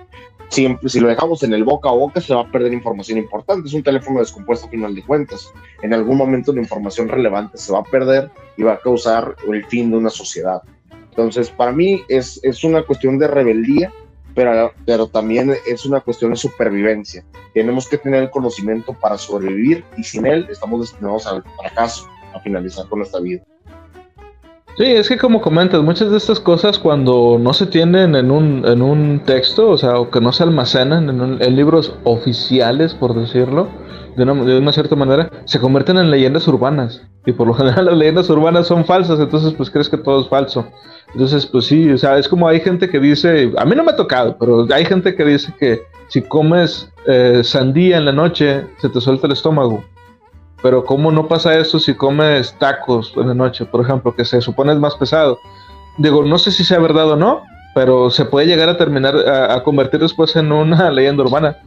Siempre, 0.48 0.88
si 0.88 1.00
lo 1.00 1.08
dejamos 1.08 1.42
en 1.42 1.52
el 1.52 1.64
boca 1.64 1.88
a 1.88 1.92
boca, 1.92 2.20
se 2.20 2.34
va 2.34 2.42
a 2.42 2.50
perder 2.50 2.72
información 2.72 3.18
importante. 3.18 3.68
Es 3.68 3.74
un 3.74 3.82
teléfono 3.82 4.20
descompuesto 4.20 4.66
a 4.66 4.70
final 4.70 4.94
de 4.94 5.02
cuentas. 5.02 5.52
En 5.82 5.92
algún 5.92 6.16
momento 6.16 6.52
la 6.52 6.60
información 6.60 7.08
relevante 7.08 7.58
se 7.58 7.72
va 7.72 7.80
a 7.80 7.84
perder 7.84 8.30
y 8.56 8.62
va 8.62 8.74
a 8.74 8.78
causar 8.78 9.34
el 9.50 9.64
fin 9.66 9.90
de 9.90 9.96
una 9.96 10.10
sociedad. 10.10 10.62
Entonces, 11.16 11.48
para 11.50 11.70
mí 11.70 12.02
es, 12.08 12.40
es 12.42 12.64
una 12.64 12.82
cuestión 12.82 13.18
de 13.18 13.28
rebeldía 13.28 13.92
pero, 14.34 14.72
pero 14.84 15.06
también 15.06 15.54
es 15.66 15.86
una 15.86 16.00
cuestión 16.00 16.32
de 16.32 16.36
supervivencia. 16.36 17.24
Tenemos 17.52 17.88
que 17.88 17.98
tener 17.98 18.24
el 18.24 18.30
conocimiento 18.30 18.92
para 18.92 19.16
sobrevivir 19.16 19.84
y 19.96 20.02
sin 20.02 20.26
él 20.26 20.46
estamos 20.50 20.80
destinados 20.80 21.26
al 21.26 21.44
fracaso, 21.60 22.08
a 22.34 22.40
finalizar 22.40 22.86
con 22.88 22.98
nuestra 22.98 23.20
vida. 23.20 23.42
Sí, 24.76 24.86
es 24.86 25.08
que 25.08 25.16
como 25.16 25.40
comentas, 25.40 25.80
muchas 25.82 26.10
de 26.10 26.16
estas 26.16 26.40
cosas 26.40 26.80
cuando 26.80 27.38
no 27.40 27.52
se 27.52 27.66
tienen 27.66 28.16
en 28.16 28.32
un, 28.32 28.66
en 28.66 28.82
un 28.82 29.22
texto, 29.24 29.70
o 29.70 29.78
sea, 29.78 30.00
o 30.00 30.10
que 30.10 30.20
no 30.20 30.32
se 30.32 30.42
almacenan 30.42 31.08
en, 31.08 31.40
en 31.40 31.56
libros 31.56 31.96
oficiales, 32.02 32.92
por 32.92 33.14
decirlo, 33.14 33.68
de 34.16 34.22
una, 34.22 34.44
de 34.44 34.58
una, 34.58 34.72
cierta 34.72 34.96
manera, 34.96 35.30
se 35.44 35.60
convierten 35.60 35.98
en 35.98 36.10
leyendas 36.10 36.46
urbanas. 36.48 37.02
Y 37.26 37.32
por 37.32 37.46
lo 37.46 37.54
general 37.54 37.84
las 37.86 37.96
leyendas 37.96 38.30
urbanas 38.30 38.66
son 38.66 38.84
falsas, 38.84 39.20
entonces 39.20 39.52
pues 39.54 39.70
crees 39.70 39.88
que 39.88 39.96
todo 39.96 40.20
es 40.20 40.28
falso. 40.28 40.66
Entonces, 41.12 41.46
pues 41.46 41.66
sí, 41.66 41.90
o 41.90 41.98
sea, 41.98 42.18
es 42.18 42.28
como 42.28 42.48
hay 42.48 42.60
gente 42.60 42.88
que 42.88 42.98
dice, 42.98 43.52
a 43.56 43.64
mí 43.64 43.76
no 43.76 43.84
me 43.84 43.92
ha 43.92 43.96
tocado, 43.96 44.36
pero 44.38 44.66
hay 44.72 44.84
gente 44.84 45.14
que 45.14 45.24
dice 45.24 45.54
que 45.58 45.82
si 46.08 46.22
comes 46.22 46.92
eh, 47.06 47.42
sandía 47.44 47.98
en 47.98 48.04
la 48.04 48.12
noche, 48.12 48.66
se 48.78 48.88
te 48.88 49.00
suelta 49.00 49.26
el 49.26 49.32
estómago. 49.32 49.84
Pero 50.62 50.84
¿cómo 50.84 51.12
no 51.12 51.28
pasa 51.28 51.56
eso 51.58 51.78
si 51.78 51.94
comes 51.94 52.58
tacos 52.58 53.12
en 53.16 53.28
la 53.28 53.34
noche, 53.34 53.64
por 53.64 53.82
ejemplo, 53.82 54.14
que 54.14 54.24
se 54.24 54.40
supone 54.40 54.72
es 54.72 54.78
más 54.78 54.96
pesado? 54.96 55.38
Digo, 55.98 56.24
no 56.24 56.38
sé 56.38 56.50
si 56.50 56.64
sea 56.64 56.78
verdad 56.80 57.10
o 57.10 57.16
no, 57.16 57.42
pero 57.74 58.10
se 58.10 58.24
puede 58.24 58.46
llegar 58.46 58.68
a 58.68 58.76
terminar, 58.76 59.14
a, 59.16 59.54
a 59.54 59.62
convertir 59.62 60.00
después 60.00 60.34
en 60.36 60.50
una 60.50 60.90
leyenda 60.92 61.22
urbana. 61.22 61.58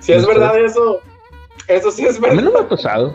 Si 0.00 0.12
es 0.12 0.26
verdad 0.26 0.58
eso, 0.58 1.00
eso 1.68 1.90
sí 1.90 2.04
es 2.04 2.20
verdad. 2.20 2.38
A 2.38 2.42
mí 2.42 2.46
no 2.46 2.52
me 2.52 2.60
ha 2.60 2.68
pasado. 2.68 3.14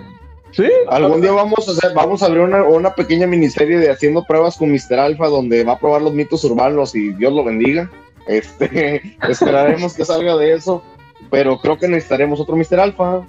¿Sí? 0.52 0.68
Algún 0.88 1.22
día 1.22 1.32
vamos 1.32 1.68
a 1.68 1.72
hacer, 1.72 1.94
vamos 1.94 2.24
a 2.24 2.26
abrir 2.26 2.42
una, 2.42 2.64
una 2.64 2.96
pequeña 2.96 3.28
miniserie 3.28 3.78
de 3.78 3.92
haciendo 3.92 4.24
pruebas 4.24 4.58
con 4.58 4.72
Mr. 4.72 4.98
Alpha, 5.00 5.28
donde 5.28 5.64
va 5.64 5.74
a 5.74 5.80
probar 5.80 6.02
los 6.02 6.14
mitos 6.14 6.44
urbanos 6.44 6.96
y 6.96 7.14
Dios 7.14 7.34
lo 7.34 7.44
bendiga. 7.44 7.90
Este, 8.28 9.18
esperaremos 9.30 9.94
que 9.94 10.06
salga 10.06 10.36
de 10.38 10.54
eso, 10.54 10.84
pero 11.30 11.60
creo 11.60 11.78
que 11.78 11.88
necesitaremos 11.88 12.40
otro 12.40 12.56
Mr. 12.56 12.80
Alpha. 12.80 13.28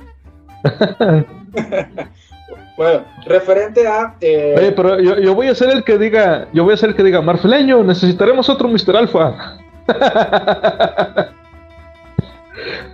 bueno, 2.77 3.05
referente 3.27 3.87
a. 3.87 4.15
Eh... 4.21 4.55
Oye, 4.57 4.73
pero 4.73 5.01
yo, 5.01 5.19
yo, 5.19 5.35
voy 5.35 5.49
a 5.49 5.55
ser 5.55 5.71
el 5.71 5.85
que 5.85 5.99
diga, 5.99 6.49
yo 6.53 6.65
voy 6.65 6.75
a 6.75 6.79
ser 6.79 6.91
el 6.91 6.97
que 6.97 7.03
diga, 7.03 7.21
Marfeleño, 7.21 7.85
necesitaremos 7.85 8.49
otro 8.49 8.69
Mr. 8.69 8.97
Alpha. 8.97 9.59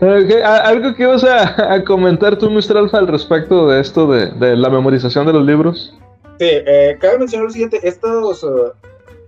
¿Algo 0.00 0.94
que 0.94 1.02
ibas 1.02 1.24
a, 1.24 1.72
a, 1.74 1.84
comentar 1.84 2.36
tú, 2.38 2.50
Mr. 2.50 2.76
Alfa, 2.76 2.98
al 2.98 3.08
respecto 3.08 3.68
de 3.68 3.80
esto 3.80 4.10
de, 4.10 4.30
de 4.32 4.56
la 4.56 4.68
memorización 4.68 5.26
de 5.26 5.32
los 5.32 5.44
libros? 5.44 5.96
Sí, 6.38 6.48
eh, 6.50 6.96
cabe 7.00 7.18
mencionar 7.18 7.46
lo 7.46 7.52
siguiente: 7.52 7.80
estos, 7.82 8.42
uh, 8.42 8.72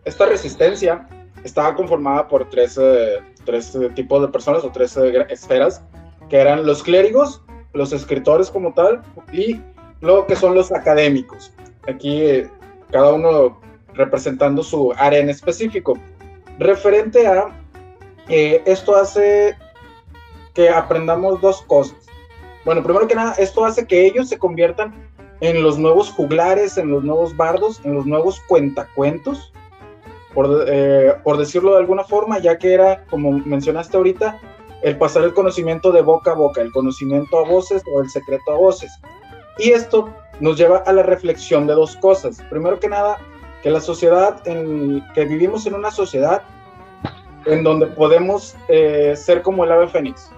esta 0.05 0.27
resistencia 0.27 1.09
estaba 1.45 1.75
conformada 1.75 2.29
por 2.29 2.49
tres, 2.51 2.77
uh, 2.77 3.23
tres 3.45 3.75
uh, 3.75 3.89
tipos 3.91 4.21
de 4.21 4.29
personas 4.29 4.65
o 4.65 4.71
tres 4.71 4.97
esferas, 5.31 5.83
que 6.29 6.37
eran 6.37 6.67
los 6.67 6.83
clérigos, 6.83 7.43
los 7.73 7.93
escritores 7.93 8.51
como 8.51 8.75
tal, 8.75 9.01
y 9.33 9.61
lo 10.01 10.27
que 10.27 10.37
son 10.37 10.55
los 10.55 10.73
académicos. 10.73 11.53
Aquí 11.89 12.23
eh, 12.23 12.49
cada 12.91 13.13
uno 13.13 13.61
representando 13.95 14.63
su 14.63 14.93
área 14.97 15.19
en 15.21 15.31
específico. 15.31 15.99
Referente 16.59 17.27
a 17.27 17.49
eh, 18.29 18.63
esto 18.67 18.97
hace 18.97 19.57
que 20.59 20.69
aprendamos 20.69 21.41
dos 21.41 21.63
cosas. 21.69 22.05
Bueno, 22.65 22.83
primero 22.83 23.07
que 23.07 23.15
nada, 23.15 23.35
esto 23.39 23.65
hace 23.65 23.87
que 23.87 24.05
ellos 24.05 24.29
se 24.29 24.39
conviertan 24.39 24.93
en 25.41 25.63
los 25.63 25.79
nuevos 25.79 26.11
juglares, 26.11 26.77
en 26.79 26.91
los 26.91 27.05
nuevos 27.05 27.37
bardos, 27.37 27.81
en 27.85 27.95
los 27.95 28.07
nuevos 28.07 28.41
cuentacuentos, 28.49 29.53
por, 30.35 30.65
eh, 30.67 31.15
por 31.23 31.37
decirlo 31.37 31.75
de 31.75 31.79
alguna 31.79 32.03
forma, 32.03 32.41
ya 32.41 32.59
que 32.59 32.75
era, 32.75 33.05
como 33.05 33.31
mencionaste 33.31 33.97
ahorita, 33.99 34.41
el 34.83 34.99
pasar 34.99 35.23
el 35.23 35.33
conocimiento 35.33 35.93
de 35.93 36.03
boca 36.03 36.33
a 36.33 36.35
boca, 36.35 36.61
el 36.61 36.73
conocimiento 36.73 37.39
a 37.39 37.49
voces 37.49 37.81
o 37.95 38.01
el 38.01 38.11
secreto 38.11 38.51
a 38.51 38.57
voces. 38.57 38.91
Y 39.59 39.71
esto 39.71 40.13
nos 40.41 40.59
lleva 40.59 40.79
a 40.79 40.93
la 40.93 41.05
reflexión 41.05 41.69
de 41.69 41.75
dos 41.75 41.97
cosas. 41.99 42.43
Primero 42.51 42.81
que 42.81 42.89
nada, 42.89 43.19
que 43.63 43.71
la 43.71 43.81
sociedad, 43.81 44.43
en, 44.45 45.05
que 45.15 45.25
vivimos 45.25 45.67
en 45.67 45.75
una 45.75 45.93
sociedad 45.93 46.43
en 47.47 47.63
donde 47.63 47.87
podemos 47.87 48.57
eh, 48.67 49.15
ser 49.17 49.43
como 49.43 49.63
el 49.63 49.71
ave 49.71 49.87
fénix, 49.87 50.33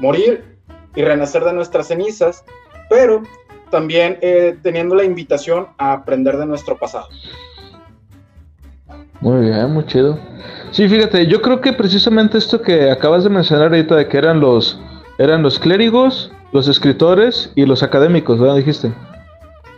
morir 0.00 0.58
y 0.94 1.02
renacer 1.02 1.44
de 1.44 1.52
nuestras 1.52 1.88
cenizas, 1.88 2.44
pero 2.88 3.22
también 3.70 4.18
eh, 4.20 4.58
teniendo 4.62 4.94
la 4.94 5.04
invitación 5.04 5.68
a 5.78 5.92
aprender 5.92 6.36
de 6.36 6.46
nuestro 6.46 6.76
pasado. 6.76 7.08
Muy 9.20 9.42
bien, 9.42 9.70
muy 9.72 9.84
chido. 9.86 10.18
Sí, 10.70 10.88
fíjate, 10.88 11.26
yo 11.26 11.42
creo 11.42 11.60
que 11.60 11.72
precisamente 11.72 12.38
esto 12.38 12.60
que 12.60 12.90
acabas 12.90 13.24
de 13.24 13.30
mencionar 13.30 13.68
ahorita 13.68 13.94
de 13.96 14.08
que 14.08 14.16
eran 14.18 14.40
los 14.40 14.80
eran 15.18 15.42
los 15.42 15.58
clérigos, 15.58 16.32
los 16.52 16.66
escritores 16.66 17.52
y 17.54 17.66
los 17.66 17.82
académicos, 17.82 18.40
¿verdad? 18.40 18.56
Dijiste. 18.56 18.92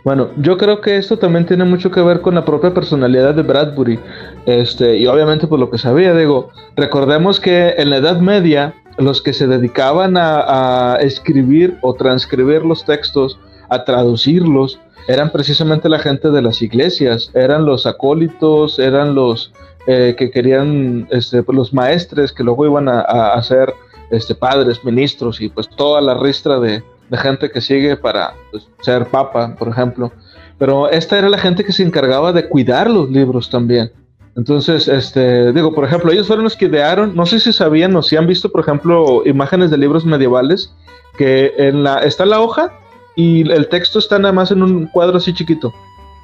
Bueno, 0.05 0.29
yo 0.37 0.57
creo 0.57 0.81
que 0.81 0.97
esto 0.97 1.17
también 1.17 1.45
tiene 1.45 1.63
mucho 1.63 1.89
que 1.91 2.01
ver 2.01 2.21
con 2.21 2.35
la 2.35 2.43
propia 2.43 2.73
personalidad 2.73 3.35
de 3.35 3.41
Bradbury. 3.41 3.99
Este, 4.45 4.97
y 4.97 5.07
obviamente 5.07 5.47
por 5.47 5.59
lo 5.59 5.69
que 5.69 5.77
sabía, 5.77 6.13
digo, 6.13 6.49
recordemos 6.75 7.39
que 7.39 7.75
en 7.77 7.89
la 7.89 7.97
Edad 7.97 8.19
Media 8.19 8.73
los 8.97 9.21
que 9.21 9.33
se 9.33 9.47
dedicaban 9.47 10.15
a, 10.17 10.97
escribir 11.01 11.77
o 11.81 11.93
transcribir 11.93 12.63
los 12.63 12.85
textos, 12.85 13.39
a 13.69 13.83
traducirlos, 13.83 14.79
eran 15.07 15.31
precisamente 15.31 15.89
la 15.89 15.99
gente 15.99 16.29
de 16.29 16.41
las 16.41 16.61
iglesias, 16.61 17.31
eran 17.33 17.65
los 17.65 17.85
acólitos, 17.85 18.79
eran 18.79 19.15
los 19.15 19.51
eh, 19.87 20.15
que 20.17 20.31
querían, 20.31 21.07
este, 21.11 21.43
los 21.47 21.73
maestres 21.73 22.31
que 22.31 22.43
luego 22.43 22.65
iban 22.65 22.87
a, 22.87 23.01
a, 23.01 23.43
ser 23.43 23.73
este, 24.11 24.33
padres, 24.33 24.83
ministros 24.85 25.41
y 25.41 25.49
pues 25.49 25.67
toda 25.69 25.99
la 25.99 26.13
ristra 26.13 26.59
de, 26.59 26.83
de 27.09 27.17
gente 27.17 27.51
que 27.51 27.59
sigue 27.59 27.97
para 27.97 28.33
pues, 28.51 28.67
ser 28.81 29.07
papa, 29.07 29.55
por 29.57 29.67
ejemplo. 29.67 30.11
Pero 30.57 30.89
esta 30.89 31.17
era 31.17 31.29
la 31.29 31.37
gente 31.37 31.65
que 31.65 31.73
se 31.73 31.83
encargaba 31.83 32.31
de 32.31 32.47
cuidar 32.47 32.89
los 32.89 33.09
libros 33.09 33.49
también. 33.49 33.91
Entonces, 34.35 34.87
este, 34.87 35.53
digo, 35.53 35.73
por 35.73 35.85
ejemplo, 35.85 36.11
ellos 36.11 36.27
fueron 36.27 36.43
los 36.43 36.55
que 36.55 36.65
idearon, 36.65 37.15
no 37.15 37.25
sé 37.25 37.39
si 37.39 37.53
sabían 37.53 37.95
o 37.95 38.01
si 38.01 38.15
han 38.15 38.25
visto, 38.25 38.51
por 38.51 38.61
ejemplo, 38.61 39.21
imágenes 39.25 39.69
de 39.69 39.77
libros 39.77 40.05
medievales, 40.05 40.73
que 41.17 41.53
en 41.57 41.83
la, 41.83 41.99
está 41.99 42.25
la 42.25 42.39
hoja 42.39 42.73
y 43.15 43.49
el 43.51 43.67
texto 43.67 43.99
está 43.99 44.17
nada 44.17 44.33
más 44.33 44.49
en 44.51 44.63
un 44.63 44.87
cuadro 44.87 45.17
así 45.17 45.33
chiquito. 45.33 45.71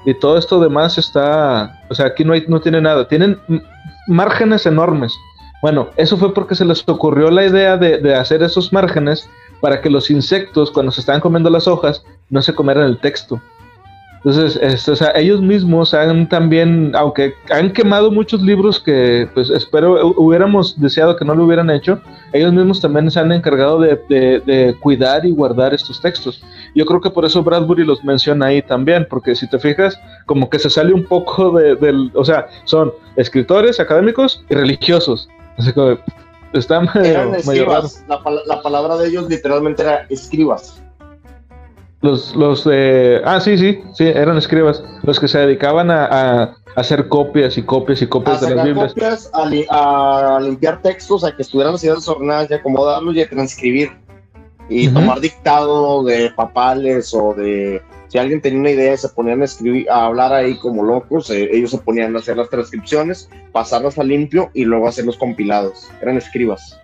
Y 0.06 0.14
todo 0.16 0.38
esto 0.38 0.60
demás 0.60 0.98
está, 0.98 1.84
o 1.90 1.96
sea, 1.96 2.08
aquí 2.08 2.24
no, 2.24 2.34
hay, 2.34 2.46
no 2.48 2.62
tiene 2.62 2.82
nada, 2.82 3.08
tienen 3.08 3.40
márgenes 4.08 4.66
enormes. 4.66 5.14
Bueno, 5.62 5.90
eso 5.98 6.18
fue 6.18 6.34
porque 6.34 6.56
se 6.56 6.66
les 6.66 6.88
ocurrió 6.88 7.30
la 7.30 7.46
idea 7.46 7.78
de, 7.78 8.00
de 8.00 8.16
hacer 8.16 8.42
esos 8.42 8.74
márgenes 8.74 9.30
para 9.62 9.82
que 9.82 9.90
los 9.90 10.10
insectos, 10.10 10.72
cuando 10.72 10.92
se 10.92 11.02
estaban 11.02 11.22
comiendo 11.22 11.50
las 11.50 11.68
hojas, 11.68 12.04
no 12.30 12.42
se 12.42 12.56
comieran 12.56 12.86
el 12.86 12.98
texto. 12.98 13.40
Entonces, 14.24 14.60
este, 14.62 14.92
o 14.92 14.96
sea, 14.98 15.12
ellos 15.16 15.42
mismos 15.42 15.94
han 15.94 16.28
también, 16.28 16.92
aunque 16.94 17.34
han 17.52 17.72
quemado 17.72 18.12
muchos 18.12 18.42
libros 18.42 18.78
que, 18.80 19.30
pues, 19.34 19.50
espero 19.50 20.14
hubiéramos 20.18 20.80
deseado 20.80 21.16
que 21.16 21.24
no 21.24 21.36
lo 21.36 21.46
hubieran 21.46 21.70
hecho, 21.70 22.02
ellos 22.34 22.52
mismos 22.52 22.82
también 22.82 23.10
se 23.10 23.20
han 23.20 23.32
encargado 23.32 23.80
de, 23.80 23.96
de, 24.10 24.76
cuidar 24.82 25.26
y 25.26 25.32
guardar 25.32 25.74
estos 25.74 26.02
textos. 26.02 26.44
Yo 26.76 26.86
creo 26.86 27.00
que 27.00 27.10
por 27.10 27.24
eso 27.24 27.44
Bradbury 27.44 27.86
los 27.86 28.04
menciona 28.04 28.48
ahí 28.48 28.62
también, 28.62 29.08
porque 29.10 29.36
si 29.36 29.50
te 29.50 29.58
fijas, 29.58 29.98
como 30.26 30.50
que 30.50 30.60
se 30.60 30.70
sale 30.70 30.94
un 30.94 31.06
poco 31.06 31.52
de, 31.52 31.76
del, 31.76 32.12
o 32.14 32.26
sea, 32.26 32.48
son 32.66 32.92
escritores, 33.16 33.80
académicos 33.80 34.44
y 34.50 34.56
religiosos. 34.56 35.30
Así 35.58 35.72
que 35.72 35.98
Está 36.54 36.82
Eran 36.96 37.36
escribas. 37.36 38.04
La, 38.08 38.22
la, 38.48 38.62
palabra 38.62 38.98
de 38.98 39.10
ellos 39.10 39.30
literalmente 39.30 39.84
era 39.84 40.08
escribas. 40.10 40.82
Los, 42.02 42.36
los 42.36 42.68
eh, 42.72 43.22
ah, 43.26 43.42
sí, 43.42 43.58
sí, 43.58 43.82
sí, 43.94 44.06
eran 44.06 44.38
escribas. 44.38 44.84
Los 45.04 45.20
que 45.20 45.28
se 45.28 45.40
dedicaban 45.40 45.92
a, 45.92 46.06
a 46.06 46.56
hacer 46.76 47.08
copias 47.10 47.58
y 47.58 47.64
copias 47.64 48.02
y 48.02 48.08
copias 48.08 48.42
de 48.42 48.56
las 48.56 48.66
Biblias. 48.66 48.94
Copias, 48.94 49.30
a, 49.34 50.40
limpiar 50.42 50.82
textos, 50.82 51.24
a 51.24 51.36
que 51.36 51.42
estuvieran 51.42 51.74
las 51.74 51.84
ideas 51.84 52.10
y 52.50 52.54
acomodarlos 52.54 53.16
y 53.16 53.22
a 53.22 53.30
transcribir. 53.30 53.92
Y 54.72 54.88
tomar 54.88 55.20
dictado 55.20 56.04
de 56.04 56.30
papales 56.30 57.12
o 57.16 57.34
de 57.34 57.82
si 58.08 58.20
alguien 58.20 58.40
tenía 58.40 58.60
una 58.60 58.70
idea 58.70 58.94
y 58.94 58.98
se 58.98 59.10
ponían 59.10 59.42
a 59.42 59.46
escribir, 59.46 59.90
a 59.90 60.06
hablar 60.06 60.32
ahí 60.32 60.58
como 60.60 60.84
locos, 60.84 61.32
eh, 61.32 61.50
ellos 61.52 61.72
se 61.72 61.80
ponían 61.80 62.16
a 62.16 62.20
hacer 62.20 62.38
las 62.38 62.50
transcripciones, 62.50 63.30
pasarlas 63.52 63.98
a 63.98 64.04
limpio 64.04 64.52
y 64.54 64.66
luego 64.66 64.88
hacer 64.88 65.06
los 65.06 65.18
compilados. 65.18 65.90
Eran 66.02 66.18
escribas. 66.18 66.80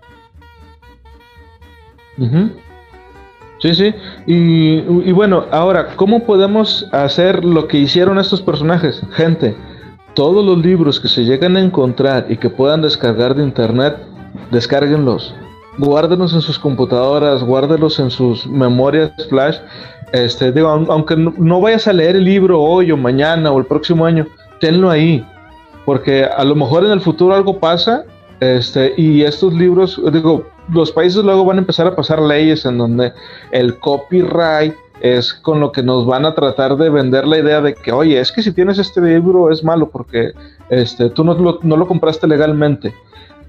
Sí, 3.66 3.74
sí. 3.74 3.95
Y, 4.28 5.11
bueno, 5.11 5.45
ahora, 5.49 5.95
¿cómo 5.95 6.24
podemos 6.24 6.88
hacer 6.91 7.43
lo 7.43 7.68
que 7.68 7.78
hicieron 7.80 8.20
estos 8.20 8.41
personajes? 8.41 9.01
Gente, 9.13 9.55
todos 10.13 10.45
los 10.45 10.63
libros 10.63 10.99
que 10.99 11.07
se 11.07 11.24
llegan 11.24 11.57
a 11.57 11.61
encontrar 11.61 12.28
y 12.30 12.38
que 12.38 12.49
puedan 12.49 12.84
descargar 12.84 13.34
de 13.34 13.43
internet, 13.43 13.97
descárguenlos. 14.51 15.34
Guárdenlos 15.80 16.34
en 16.34 16.41
sus 16.41 16.59
computadoras, 16.59 17.43
guárdenlos 17.43 17.99
en 17.99 18.11
sus 18.11 18.45
memorias 18.45 19.11
flash 19.30 19.57
este, 20.11 20.51
digo, 20.51 20.70
aunque 20.70 21.16
no, 21.18 21.59
vayas 21.59 21.88
a 21.88 21.93
leer 21.93 22.16
el 22.16 22.24
libro 22.24 22.61
hoy 22.61 22.91
o 22.91 22.97
mañana 22.97 23.51
o 23.51 23.59
el 23.59 23.66
próximo 23.66 24.05
año, 24.05 24.28
tenlo 24.59 24.89
ahí, 24.89 25.26
porque 25.86 26.24
a 26.24 26.43
lo 26.43 26.55
mejor 26.55 26.86
en 26.86 26.91
el 26.91 27.01
futuro 27.01 27.34
algo 27.34 27.59
pasa, 27.59 28.05
este, 28.39 28.93
y 28.97 29.24
estos 29.24 29.53
libros, 29.53 29.99
digo, 30.13 30.45
los 30.72 30.91
países 30.91 31.24
luego 31.24 31.45
van 31.45 31.57
a 31.57 31.61
empezar 31.61 31.88
a 31.88 31.95
pasar 31.95 32.22
leyes 32.22 32.66
en 32.66 32.78
donde 32.78 33.13
el 33.51 33.80
copyright 33.80 34.74
es 35.01 35.34
con 35.34 35.59
lo 35.59 35.72
que 35.72 35.84
nos 35.84 36.05
van 36.05 36.26
a 36.26 36.34
tratar 36.34 36.78
de 36.78 36.89
vender 36.89 37.28
la 37.28 37.38
idea 37.38 37.61
de 37.61 37.76
que, 37.76 37.91
oye, 37.91 38.20
es 38.20 38.32
que 38.32 38.41
si 38.41 38.51
tienes 38.51 38.80
este 38.80 39.01
libro 39.01 39.51
es 39.51 39.63
malo 39.63 39.89
porque 39.89 40.32
este, 40.70 41.09
tú 41.09 41.24
no 41.24 41.59
no 41.61 41.78
lo 41.78 41.88
compraste 41.88 42.28
legalmente. 42.28 42.93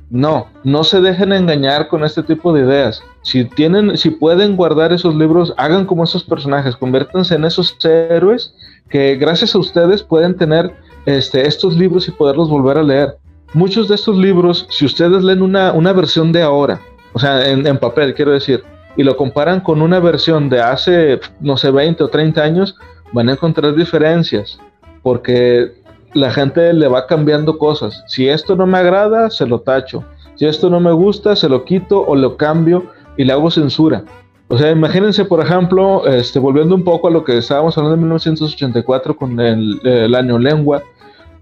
No, 0.09 0.47
no 0.63 0.85
se 0.85 1.01
dejen 1.01 1.33
engañar 1.33 1.89
con 1.89 2.05
este 2.05 2.23
tipo 2.23 2.53
de 2.53 2.63
ideas. 2.65 3.03
Si 3.23 3.45
tienen, 3.45 3.97
si 3.97 4.11
pueden 4.11 4.57
guardar 4.57 4.93
esos 4.93 5.17
libros, 5.17 5.53
hagan 5.57 5.85
como 5.85 6.05
esos 6.05 6.23
personajes, 6.23 6.77
conviértanse 6.77 7.35
en 7.35 7.45
esos 7.45 7.77
héroes 7.85 8.55
que 8.89 9.17
gracias 9.17 9.57
a 9.57 9.59
ustedes 9.59 10.05
pueden 10.05 10.37
tener 10.37 10.77
este, 11.07 11.47
estos 11.47 11.77
libros 11.77 12.07
y 12.07 12.13
poderlos 12.13 12.49
volver 12.49 12.79
a 12.79 12.85
leer. 12.85 13.17
Muchos 13.53 13.89
de 13.89 13.97
estos 13.97 14.17
libros, 14.17 14.67
si 14.71 14.85
ustedes 14.85 15.25
leen 15.25 15.43
una, 15.43 15.73
una 15.73 15.93
versión 15.93 16.31
de 16.31 16.43
ahora, 16.43 16.81
o 17.17 17.19
sea, 17.19 17.49
en, 17.49 17.79
papel, 17.79 18.13
quiero 18.13 18.33
decir, 18.33 18.63
y 18.95 19.03
lo 19.03 19.17
comparan 19.17 19.61
con 19.61 19.81
una 19.81 20.01
versión 20.01 20.51
de 20.51 20.61
hace, 20.61 21.19
no 21.41 21.57
sé, 21.57 21.71
20 21.71 22.05
o 22.05 22.09
30 22.09 22.43
años, 22.43 22.77
van 23.15 23.31
a 23.31 23.33
encontrar 23.33 23.75
diferencias, 23.75 24.59
porque 25.03 25.73
la 26.13 26.31
gente 26.31 26.75
le 26.75 26.89
va 26.89 27.07
cambiando 27.07 27.57
cosas. 27.57 28.05
Si 28.07 28.29
esto 28.29 28.55
no 28.55 28.67
me 28.67 28.77
agrada, 28.77 29.31
se 29.31 29.47
lo 29.47 29.61
tacho. 29.61 30.05
Si 30.35 30.45
esto 30.45 30.69
no 30.69 30.79
me 30.79 30.93
gusta, 30.93 31.35
se 31.37 31.49
lo 31.49 31.65
quito 31.65 32.05
o 32.07 32.15
lo 32.15 32.37
cambio 32.37 32.85
y 33.17 33.25
le 33.25 33.33
hago 33.33 33.51
censura. 33.51 34.05
O 34.49 34.59
sea, 34.59 34.71
imagínense, 34.71 35.25
por 35.25 35.41
ejemplo, 35.41 36.07
este, 36.07 36.39
volviendo 36.39 36.75
un 36.75 36.85
poco 36.85 37.09
a 37.09 37.11
lo 37.11 37.25
que 37.25 37.39
estábamos 37.39 37.79
hablando 37.79 37.95
en 37.95 38.01
1984 38.03 39.17
con 39.17 39.41
el, 39.41 40.15
año 40.15 40.39
lengua. 40.39 40.83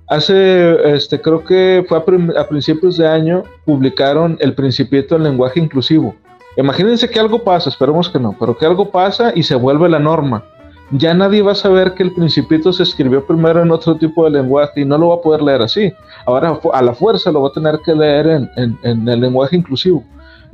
Hace, 0.09 0.95
este, 0.95 1.21
creo 1.21 1.45
que 1.45 1.85
fue 1.89 1.99
a, 1.99 2.49
principios 2.49 2.97
de 2.97 3.07
año, 3.07 3.43
publicaron 3.65 4.37
el 4.41 4.55
Principito 4.55 5.15
del 5.15 5.25
lenguaje 5.25 5.61
inclusivo. 5.61 6.15
Imagínense 6.57 7.09
que 7.09 7.19
algo 7.19 7.43
pasa, 7.43 7.71
esperemos 7.71 8.09
que 8.09 8.21
no, 8.21 8.37
pero 8.39 8.57
que 8.57 8.67
algo 8.67 8.91
pasa 8.91 9.33
y 9.35 9.43
se 9.43 9.55
vuelve 9.55 9.89
la 9.89 9.99
norma 9.99 10.45
ya 10.91 11.15
nadie 11.15 11.43
va 11.43 11.53
a 11.53 11.57
saber 11.57 11.95
que 11.95 12.03
el 12.03 12.13
principito 12.13 12.73
se 12.73 12.83
escribió 12.83 13.27
primero 13.27 13.63
en 13.63 13.71
otro 13.71 13.97
tipo 13.97 14.25
de 14.25 14.31
lenguaje 14.31 14.83
y 14.83 14.85
no 14.85 14.99
lo 14.99 15.09
va 15.09 15.15
a 15.17 15.21
poder 15.21 15.43
leer 15.43 15.63
así. 15.63 15.93
Ahora 16.27 16.59
a 16.73 16.83
la 16.83 16.95
fuerza 16.95 17.33
lo 17.33 17.43
va 17.43 17.49
a 17.49 17.53
tener 17.53 17.81
que 17.85 17.95
leer 17.95 18.49
en, 18.57 19.09
el 19.09 19.21
lenguaje 19.21 19.57
inclusivo. 19.57 20.05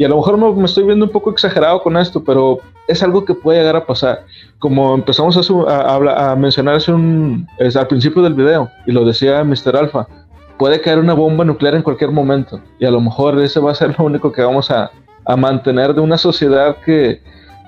Y 0.01 0.05
a 0.05 0.09
lo 0.09 0.17
mejor 0.17 0.39
me, 0.39 0.65
estoy 0.65 0.85
viendo 0.85 1.05
un 1.05 1.13
poco 1.13 1.31
exagerado 1.31 1.83
con 1.83 1.95
esto, 1.99 2.25
pero 2.25 2.61
es 2.89 3.03
algo 3.03 3.23
que 3.23 3.35
puede 3.35 3.59
llegar 3.59 3.77
a 3.77 3.85
pasar. 3.85 4.25
Como 4.59 4.95
empezamos 4.95 5.37
a, 5.69 6.37
mencionar 6.37 6.81
al 6.89 7.87
principio 7.87 8.23
del 8.23 8.33
video, 8.33 8.71
y 8.87 8.93
lo 8.93 9.05
decía 9.05 9.45
Mr. 9.45 9.77
Alpha, 9.77 10.09
puede 10.59 10.81
caer 10.81 11.01
una 11.01 11.13
bomba 11.13 11.45
nuclear 11.45 11.75
en 11.75 11.83
cualquier 11.83 12.13
momento. 12.13 12.63
Y 12.79 12.87
a 12.87 12.91
lo 12.91 12.99
mejor 13.03 13.39
ese 13.41 13.61
va 13.61 13.73
a 13.73 13.75
ser 13.75 13.95
lo 13.99 14.07
único 14.07 14.33
que 14.33 14.41
vamos 14.41 14.71
a, 14.71 14.91
a 15.27 15.37
mantener 15.37 15.93
de 15.93 16.01
una 16.01 16.17
sociedad 16.17 16.79
que, 16.83 17.21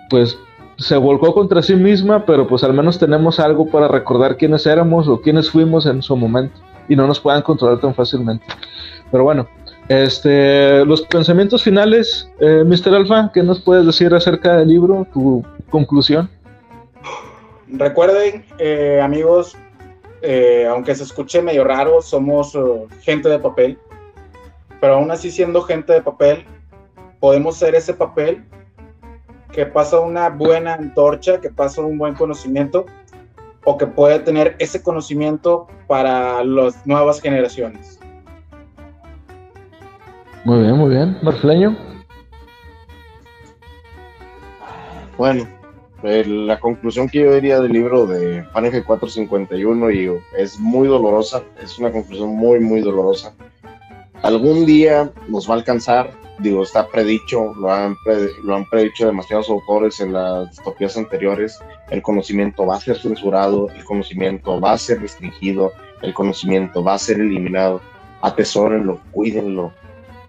pues, 0.09 0.39
se 0.78 0.97
volcó 0.97 1.35
contra 1.35 1.61
sí 1.61 1.76
misma, 1.76 2.24
pero 2.24 2.47
pues 2.47 2.64
al 2.64 2.72
menos 2.72 2.99
tenemos 2.99 3.41
algo 3.41 3.66
para 3.66 3.89
recordar 3.89 4.39
quiénes 4.39 4.66
éramos 4.66 5.07
o 5.07 5.20
quiénes 5.20 5.51
fuimos 5.51 5.85
en 5.85 6.01
su 6.01 6.16
momento 6.16 6.59
y 6.89 6.97
no 6.97 7.07
nos 7.07 7.20
puedan 7.20 7.43
controlar 7.43 7.78
tan 7.78 7.95
fácilmente. 7.95 8.47
Pero 9.11 9.24
bueno, 9.24 9.47
este, 9.89 10.85
los 10.85 11.03
pensamientos 11.03 11.62
finales, 11.62 12.30
eh, 12.41 12.64
Mr. 12.64 12.95
Alfa, 12.95 13.30
¿qué 13.33 13.43
nos 13.43 13.61
puedes 13.61 13.85
decir 13.85 14.14
acerca 14.14 14.57
del 14.57 14.68
libro, 14.68 15.07
tu 15.12 15.45
conclusión? 15.70 16.30
Recuerden, 17.68 18.45
eh, 18.59 19.01
amigos, 19.03 19.57
eh, 20.20 20.66
aunque 20.70 20.95
se 20.95 21.05
escuche 21.05 21.43
medio 21.43 21.64
raro, 21.64 22.01
somos 22.01 22.55
uh, 22.55 22.87
gente 23.01 23.28
de 23.28 23.39
papel, 23.39 23.78
pero 24.80 24.95
aún 24.95 25.11
así 25.11 25.30
siendo 25.30 25.62
gente 25.62 25.93
de 25.93 26.03
papel, 26.03 26.45
podemos 27.18 27.57
ser 27.57 27.74
ese 27.74 27.95
papel 27.95 28.45
que 29.53 29.66
pasa 29.66 30.01
una 30.01 30.28
buena 30.28 30.74
antorcha, 30.74 31.41
que 31.41 31.51
pasa 31.51 31.83
un 31.83 31.99
buen 31.99 32.14
conocimiento 32.14 32.87
o 33.64 33.76
que 33.78 33.87
puede 33.87 34.18
tener 34.20 34.57
ese 34.59 34.83
conocimiento 34.83 35.66
para 35.87 36.43
las 36.45 36.87
nuevas 36.87 37.20
generaciones. 37.20 37.99
Muy 40.45 40.59
bien, 40.61 40.76
muy 40.76 40.90
bien. 40.90 41.18
Marfleño. 41.22 41.76
Bueno, 45.16 45.47
eh, 46.03 46.24
la 46.26 46.59
conclusión 46.59 47.09
que 47.09 47.20
yo 47.20 47.34
diría 47.34 47.61
del 47.61 47.72
libro 47.72 48.07
de 48.07 48.43
Fahrenheit 48.53 48.84
451 48.84 49.90
y 49.93 50.11
es 50.36 50.59
muy 50.59 50.88
dolorosa, 50.88 51.45
es 51.62 51.78
una 51.78 51.93
conclusión 51.93 52.30
muy, 52.30 52.59
muy 52.59 52.80
dolorosa. 52.80 53.32
Algún 54.22 54.66
día 54.66 55.12
nos 55.28 55.49
va 55.49 55.55
a 55.55 55.57
alcanzar, 55.59 56.11
digo, 56.40 56.64
está 56.64 56.88
predicho, 56.88 57.55
lo 57.55 57.72
han, 57.72 57.95
lo 58.43 58.57
han 58.57 58.64
predicho 58.68 59.07
demasiados 59.07 59.49
autores 59.49 60.01
en 60.01 60.12
las 60.12 60.49
distopías 60.51 60.97
anteriores, 60.97 61.61
el 61.90 62.03
conocimiento 62.03 62.66
va 62.66 62.76
a 62.76 62.80
ser 62.80 62.99
censurado, 62.99 63.68
el 63.70 63.84
conocimiento 63.84 64.61
va 64.61 64.72
a 64.72 64.78
ser 64.78 65.01
restringido, 65.01 65.72
el 66.03 66.12
conocimiento 66.14 66.82
va 66.82 66.95
a 66.95 66.99
ser 66.99 67.20
eliminado. 67.20 67.80
Atesórenlo, 68.22 69.01
cuídenlo, 69.12 69.72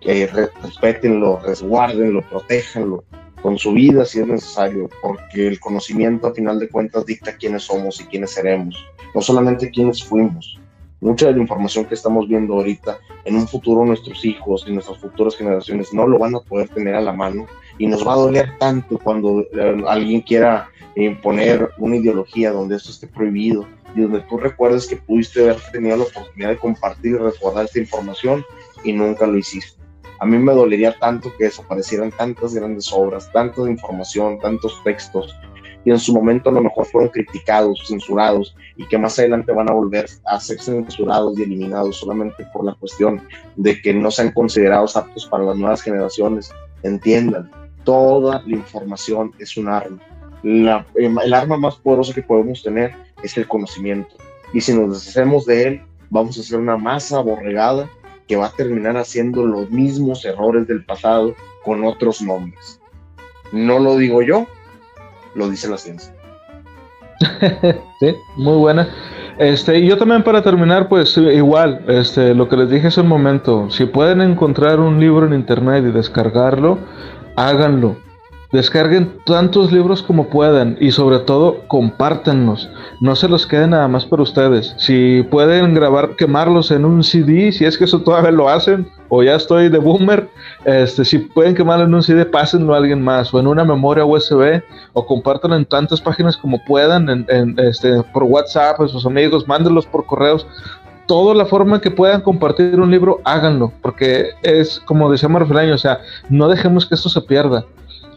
eh, 0.06 0.28
respetenlo, 0.62 1.40
resguárdenlo, 1.40 2.22
protéjanlo 2.22 3.04
con 3.42 3.58
su 3.58 3.74
vida 3.74 4.06
si 4.06 4.20
es 4.20 4.28
necesario, 4.28 4.90
porque 5.02 5.48
el 5.48 5.60
conocimiento 5.60 6.28
a 6.28 6.34
final 6.34 6.60
de 6.60 6.70
cuentas 6.70 7.06
dicta 7.06 7.36
quiénes 7.36 7.64
somos 7.64 8.00
y 8.00 8.06
quiénes 8.06 8.32
seremos, 8.32 8.76
no 9.14 9.22
solamente 9.22 9.70
quiénes 9.70 10.04
fuimos. 10.04 10.60
Mucha 11.02 11.28
de 11.28 11.34
la 11.34 11.42
información 11.42 11.84
que 11.84 11.96
estamos 11.96 12.30
viendo 12.30 12.54
ahorita, 12.54 12.98
en 13.26 13.36
un 13.36 13.46
futuro 13.46 13.84
nuestros 13.84 14.24
hijos 14.24 14.64
y 14.66 14.72
nuestras 14.72 14.98
futuras 15.00 15.36
generaciones 15.36 15.94
no 15.94 16.08
lo 16.08 16.18
van 16.18 16.36
a 16.36 16.40
poder 16.40 16.70
tener 16.70 16.96
a 16.96 17.02
la 17.02 17.12
mano 17.12 17.46
y 17.78 17.88
nos 17.88 18.08
va 18.08 18.14
a 18.14 18.18
doler 18.18 18.58
tanto 18.58 18.98
cuando 18.98 19.42
eh, 19.42 19.84
alguien 19.86 20.22
quiera 20.22 20.70
imponer 20.96 21.72
una 21.80 21.98
ideología 21.98 22.52
donde 22.52 22.78
esto 22.78 22.92
esté 22.92 23.08
prohibido 23.08 23.68
y 23.96 24.02
donde 24.02 24.22
tú 24.22 24.38
recuerdes 24.38 24.88
que 24.88 24.96
pudiste 24.96 25.42
haber 25.42 25.58
tenido 25.74 25.98
la 25.98 26.04
oportunidad 26.04 26.50
de 26.52 26.58
compartir 26.58 27.12
y 27.12 27.18
recordar 27.18 27.66
esta 27.66 27.80
información 27.80 28.46
y 28.86 28.94
nunca 28.94 29.28
lo 29.28 29.38
hiciste. 29.38 29.83
A 30.24 30.26
mí 30.26 30.38
me 30.38 30.54
dolería 30.54 30.98
tanto 30.98 31.36
que 31.36 31.44
desaparecieran 31.44 32.10
tantas 32.10 32.56
grandes 32.56 32.94
obras, 32.94 33.30
tanta 33.34 33.70
información, 33.70 34.40
tantos 34.40 34.82
textos, 34.86 35.36
y 35.84 35.92
en 35.92 36.00
su 36.00 36.14
momento 36.14 36.50
a 36.50 36.54
lo 36.54 36.62
mejor 36.62 36.86
fueron 36.86 37.10
criticados, 37.10 37.84
censurados, 37.86 38.56
y 38.78 38.88
que 38.88 38.98
más 38.98 39.20
adelante 39.20 39.52
van 39.52 39.70
a 39.70 39.74
volver 39.74 40.06
a 40.24 40.40
ser 40.40 40.62
censurados 40.62 41.38
y 41.38 41.44
eliminados 41.44 41.98
solamente 41.98 42.46
por 42.54 42.64
la 42.64 42.74
cuestión 42.76 43.22
de 43.58 43.82
que 43.82 43.94
no 43.94 44.10
sean 44.12 44.32
considerados 44.32 44.96
aptos 44.96 45.26
para 45.26 45.44
las 45.44 45.58
nuevas 45.58 45.82
generaciones. 45.82 46.54
Entiendan, 46.84 47.52
toda 47.84 48.42
la 48.46 48.56
información 48.56 49.34
es 49.40 49.58
un 49.58 49.68
arma. 49.68 50.00
el 50.42 51.34
arma 51.34 51.58
más 51.58 51.76
poderosa 51.76 52.14
que 52.14 52.24
podemos 52.24 52.64
tener 52.64 52.96
es 53.22 53.36
el 53.36 53.46
conocimiento. 53.46 54.16
Y 54.54 54.62
si 54.62 54.74
nos 54.74 54.94
deshacemos 54.94 55.46
de 55.46 55.64
él, 55.68 55.82
vamos 56.10 56.40
a 56.40 56.44
ser 56.44 56.60
una 56.60 56.78
masa 56.78 57.18
aborregada 57.18 57.90
que 58.28 58.36
va 58.36 58.48
a 58.48 58.52
terminar 58.52 58.98
haciendo 58.98 59.46
los 59.46 59.70
mismos 59.70 60.26
errores 60.26 60.68
del 60.68 60.84
pasado 60.86 61.36
con 61.64 61.84
otros 61.84 62.22
nombres. 62.22 62.80
No 63.52 63.80
lo 63.80 63.98
digo 63.98 64.22
yo, 64.22 64.48
lo 65.36 65.50
dice 65.50 65.70
la 65.70 65.78
ciencia. 65.78 66.14
sí, 68.00 68.16
muy 68.38 68.58
buena. 68.58 68.90
Este, 69.38 69.80
y 69.80 69.88
yo 69.88 69.98
también 69.98 70.24
para 70.24 70.44
terminar, 70.44 70.88
pues 70.90 71.18
igual, 71.18 71.84
este, 71.88 72.36
lo 72.36 72.48
que 72.48 72.58
les 72.58 72.70
dije 72.70 72.88
hace 72.88 73.02
un 73.02 73.08
momento, 73.08 73.70
si 73.72 73.86
pueden 73.86 74.22
encontrar 74.22 74.80
un 74.80 75.00
libro 75.00 75.26
en 75.26 75.34
internet 75.34 75.84
y 75.88 75.92
descargarlo, 75.92 76.78
háganlo. 77.36 77.96
Descarguen 78.54 79.18
tantos 79.26 79.72
libros 79.72 80.04
como 80.04 80.30
puedan 80.30 80.78
y 80.80 80.92
sobre 80.92 81.18
todo 81.18 81.64
compártanlos. 81.68 82.70
No 83.02 83.16
se 83.16 83.28
los 83.28 83.48
queden 83.48 83.72
nada 83.72 83.88
más 83.88 84.06
para 84.06 84.22
ustedes. 84.22 84.76
Si 84.78 85.24
pueden 85.24 85.74
grabar, 85.74 86.16
quemarlos 86.16 86.70
en 86.70 86.86
un 86.86 87.04
CD, 87.04 87.52
si 87.52 87.66
es 87.66 87.80
que 87.80 87.86
eso 87.86 88.04
todavía 88.04 88.30
lo 88.30 88.48
hacen, 88.48 88.88
o 89.10 89.24
ya 89.24 89.34
estoy 89.34 89.70
de 89.70 89.80
boomer, 89.80 90.30
este, 90.66 91.04
si 91.04 91.18
pueden 91.18 91.56
quemarlo 91.56 91.86
en 91.86 91.96
un 91.96 92.04
CD, 92.04 92.26
pásenlo 92.26 92.76
a 92.76 92.78
alguien 92.78 93.02
más, 93.02 93.34
o 93.34 93.40
en 93.40 93.48
una 93.48 93.64
memoria 93.64 94.06
USB, 94.06 94.62
o 94.94 95.04
compártanlo 95.04 95.58
en 95.58 95.66
tantas 95.66 96.00
páginas 96.00 96.38
como 96.38 96.64
puedan, 96.64 97.10
en, 97.10 97.56
este, 97.58 98.04
por 98.14 98.22
WhatsApp 98.22 98.80
a 98.80 98.88
sus 98.88 99.04
amigos, 99.08 99.48
mándenlos 99.48 99.88
por 99.88 100.06
correos. 100.06 100.46
Toda 101.08 101.34
la 101.34 101.48
forma 101.48 101.82
que 101.82 101.90
puedan 101.90 102.22
compartir 102.22 102.80
un 102.80 102.92
libro, 102.92 103.20
háganlo, 103.26 103.74
porque 103.82 104.28
es 104.44 104.80
como 104.80 105.12
decía 105.12 105.28
Marfelaño, 105.28 105.74
o 105.74 105.80
sea, 105.80 106.02
no 106.30 106.48
dejemos 106.48 106.86
que 106.86 106.94
esto 106.94 107.10
se 107.10 107.22
pierda 107.22 107.66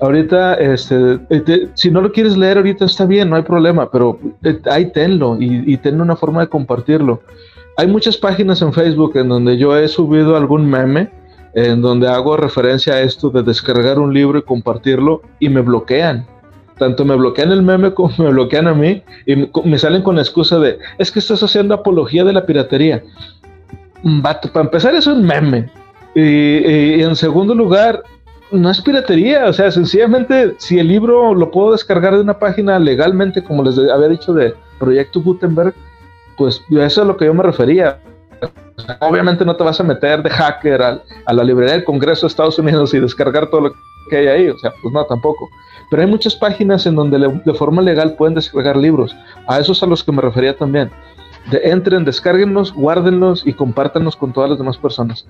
ahorita, 0.01 0.55
este, 0.55 1.19
eh, 1.31 1.69
si 1.75 1.91
no 1.91 2.01
lo 2.01 2.13
quieres 2.13 2.37
leer 2.37 2.59
ahorita 2.59 2.85
está 2.85 3.07
bien, 3.07 3.31
no 3.31 3.37
hay 3.37 3.43
problema, 3.43 3.91
pero 3.91 4.19
eh, 4.43 4.59
ahí 4.71 4.91
tenlo 4.93 5.37
y, 5.41 5.73
y 5.73 5.77
ten 5.77 6.01
una 6.01 6.17
forma 6.17 6.43
de 6.43 6.49
compartirlo. 6.49 7.21
Hay 7.77 7.87
muchas 7.87 8.17
páginas 8.17 8.63
en 8.63 8.73
Facebook 8.73 9.13
en 9.17 9.29
donde 9.29 9.59
yo 9.59 9.77
he 9.77 9.87
subido 9.89 10.37
algún 10.37 10.69
meme 10.69 11.11
en 11.55 11.81
donde 11.81 12.07
hago 12.07 12.37
referencia 12.37 12.95
a 12.95 13.01
esto 13.01 13.31
de 13.31 13.43
descargar 13.43 13.99
un 13.99 14.13
libro 14.13 14.39
y 14.39 14.43
compartirlo 14.43 15.23
y 15.41 15.49
me 15.49 15.63
bloquean. 15.63 16.27
Tanto 16.79 17.07
me 17.07 17.17
bloquean 17.17 17.51
el 17.51 17.63
meme 17.63 17.95
como 17.95 18.13
me 18.19 18.31
bloquean 18.31 18.69
a 18.69 18.75
mí 18.75 19.03
y 19.25 19.49
me 19.65 19.79
salen 19.79 20.03
con 20.03 20.17
la 20.17 20.23
excusa 20.23 20.59
de, 20.59 20.79
es 20.99 21.11
que 21.11 21.19
estás 21.19 21.43
haciendo 21.43 21.75
apología 21.75 22.25
de 22.25 22.35
la 22.35 22.45
piratería. 22.45 23.03
Vato, 24.03 24.53
para 24.53 24.67
empezar 24.67 24.95
es 24.95 25.07
un 25.07 25.25
meme. 25.25 25.71
y 26.15 27.03
en 27.03 27.17
segundo 27.17 27.55
lugar, 27.55 28.03
no 28.51 28.71
es 28.71 28.81
piratería, 28.81 29.47
o 29.47 29.53
sea, 29.53 29.71
sencillamente 29.71 30.55
si 30.59 30.79
el 30.79 30.89
libro 30.89 31.35
lo 31.35 31.51
puedo 31.51 31.73
descargar 31.73 32.15
de 32.15 32.21
una 32.21 32.39
página 32.39 32.79
legalmente, 32.79 33.43
como 33.43 33.63
les 33.63 33.79
había 33.79 34.09
dicho 34.09 34.33
de 34.33 34.55
Proyecto 34.79 35.21
Gutenberg, 35.21 35.75
pues 36.37 36.63
eso 36.71 37.01
es 37.01 37.07
lo 37.07 37.17
que 37.17 37.27
yo 37.27 37.35
me 37.35 37.43
refería. 37.43 37.99
obviamente 39.01 39.45
no 39.45 39.57
te 39.57 39.65
vas 39.65 39.81
a 39.81 39.85
meter 39.85 40.23
de 40.23 40.31
hacker 40.31 40.83
a, 40.83 41.03
la 41.33 41.45
librería 41.45 41.75
del 41.75 41.85
Congreso 41.85 42.27
de 42.27 42.29
Estados 42.29 42.59
Unidos 42.59 42.95
y 42.95 43.01
descargar 43.01 43.49
todo 43.49 43.63
lo 43.63 43.73
que 44.11 44.17
hay 44.17 44.27
ahí, 44.29 44.49
o 44.49 44.59
sea, 44.59 44.73
pues 44.83 44.93
no, 44.95 45.05
tampoco. 45.05 45.49
Pero 45.91 46.03
hay 46.03 46.09
muchas 46.09 46.35
páginas 46.35 46.87
en 46.87 46.95
donde 46.95 47.41
de 47.45 47.55
forma 47.55 47.83
legal 47.83 48.15
pueden 48.15 48.35
descargar 48.35 48.77
libros. 48.77 49.17
A 49.47 49.59
esos 49.59 49.83
a 49.83 49.87
los 49.87 50.03
que 50.05 50.13
me 50.13 50.23
refería 50.23 50.57
también. 50.57 50.91
De, 51.51 51.61
entren, 51.65 52.05
descárguenlos, 52.05 52.73
guárdenlos 52.73 53.47
y 53.47 53.53
compártanlos 53.53 54.17
con 54.17 54.33
todas 54.33 54.51
las 54.51 54.59
demás 54.59 54.79
personas. 54.79 55.27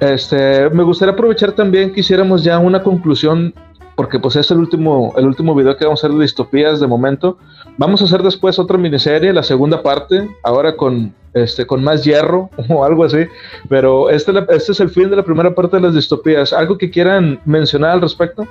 Este, 0.00 0.68
me 0.70 0.82
gustaría 0.82 1.14
aprovechar 1.14 1.52
también 1.52 1.92
que 1.92 2.00
hiciéramos 2.00 2.44
ya 2.44 2.58
una 2.58 2.82
conclusión, 2.82 3.54
porque 3.94 4.18
pues 4.18 4.36
es 4.36 4.50
el 4.50 4.58
último, 4.58 5.14
el 5.16 5.26
último 5.26 5.54
video 5.54 5.76
que 5.76 5.84
vamos 5.84 6.04
a 6.04 6.06
hacer 6.06 6.16
de 6.16 6.22
distopías 6.22 6.80
de 6.80 6.86
momento. 6.86 7.38
Vamos 7.78 8.02
a 8.02 8.04
hacer 8.04 8.22
después 8.22 8.58
otra 8.58 8.76
miniserie, 8.76 9.32
la 9.32 9.42
segunda 9.42 9.82
parte, 9.82 10.28
ahora 10.42 10.76
con, 10.76 11.14
este, 11.32 11.66
con 11.66 11.82
más 11.82 12.04
hierro 12.04 12.50
o 12.68 12.84
algo 12.84 13.04
así. 13.04 13.26
Pero 13.68 14.10
este, 14.10 14.32
este 14.50 14.72
es 14.72 14.80
el 14.80 14.90
fin 14.90 15.08
de 15.08 15.16
la 15.16 15.22
primera 15.22 15.54
parte 15.54 15.76
de 15.76 15.82
las 15.82 15.94
distopías. 15.94 16.52
¿Algo 16.52 16.76
que 16.76 16.90
quieran 16.90 17.40
mencionar 17.46 17.92
al 17.92 18.02
respecto? 18.02 18.46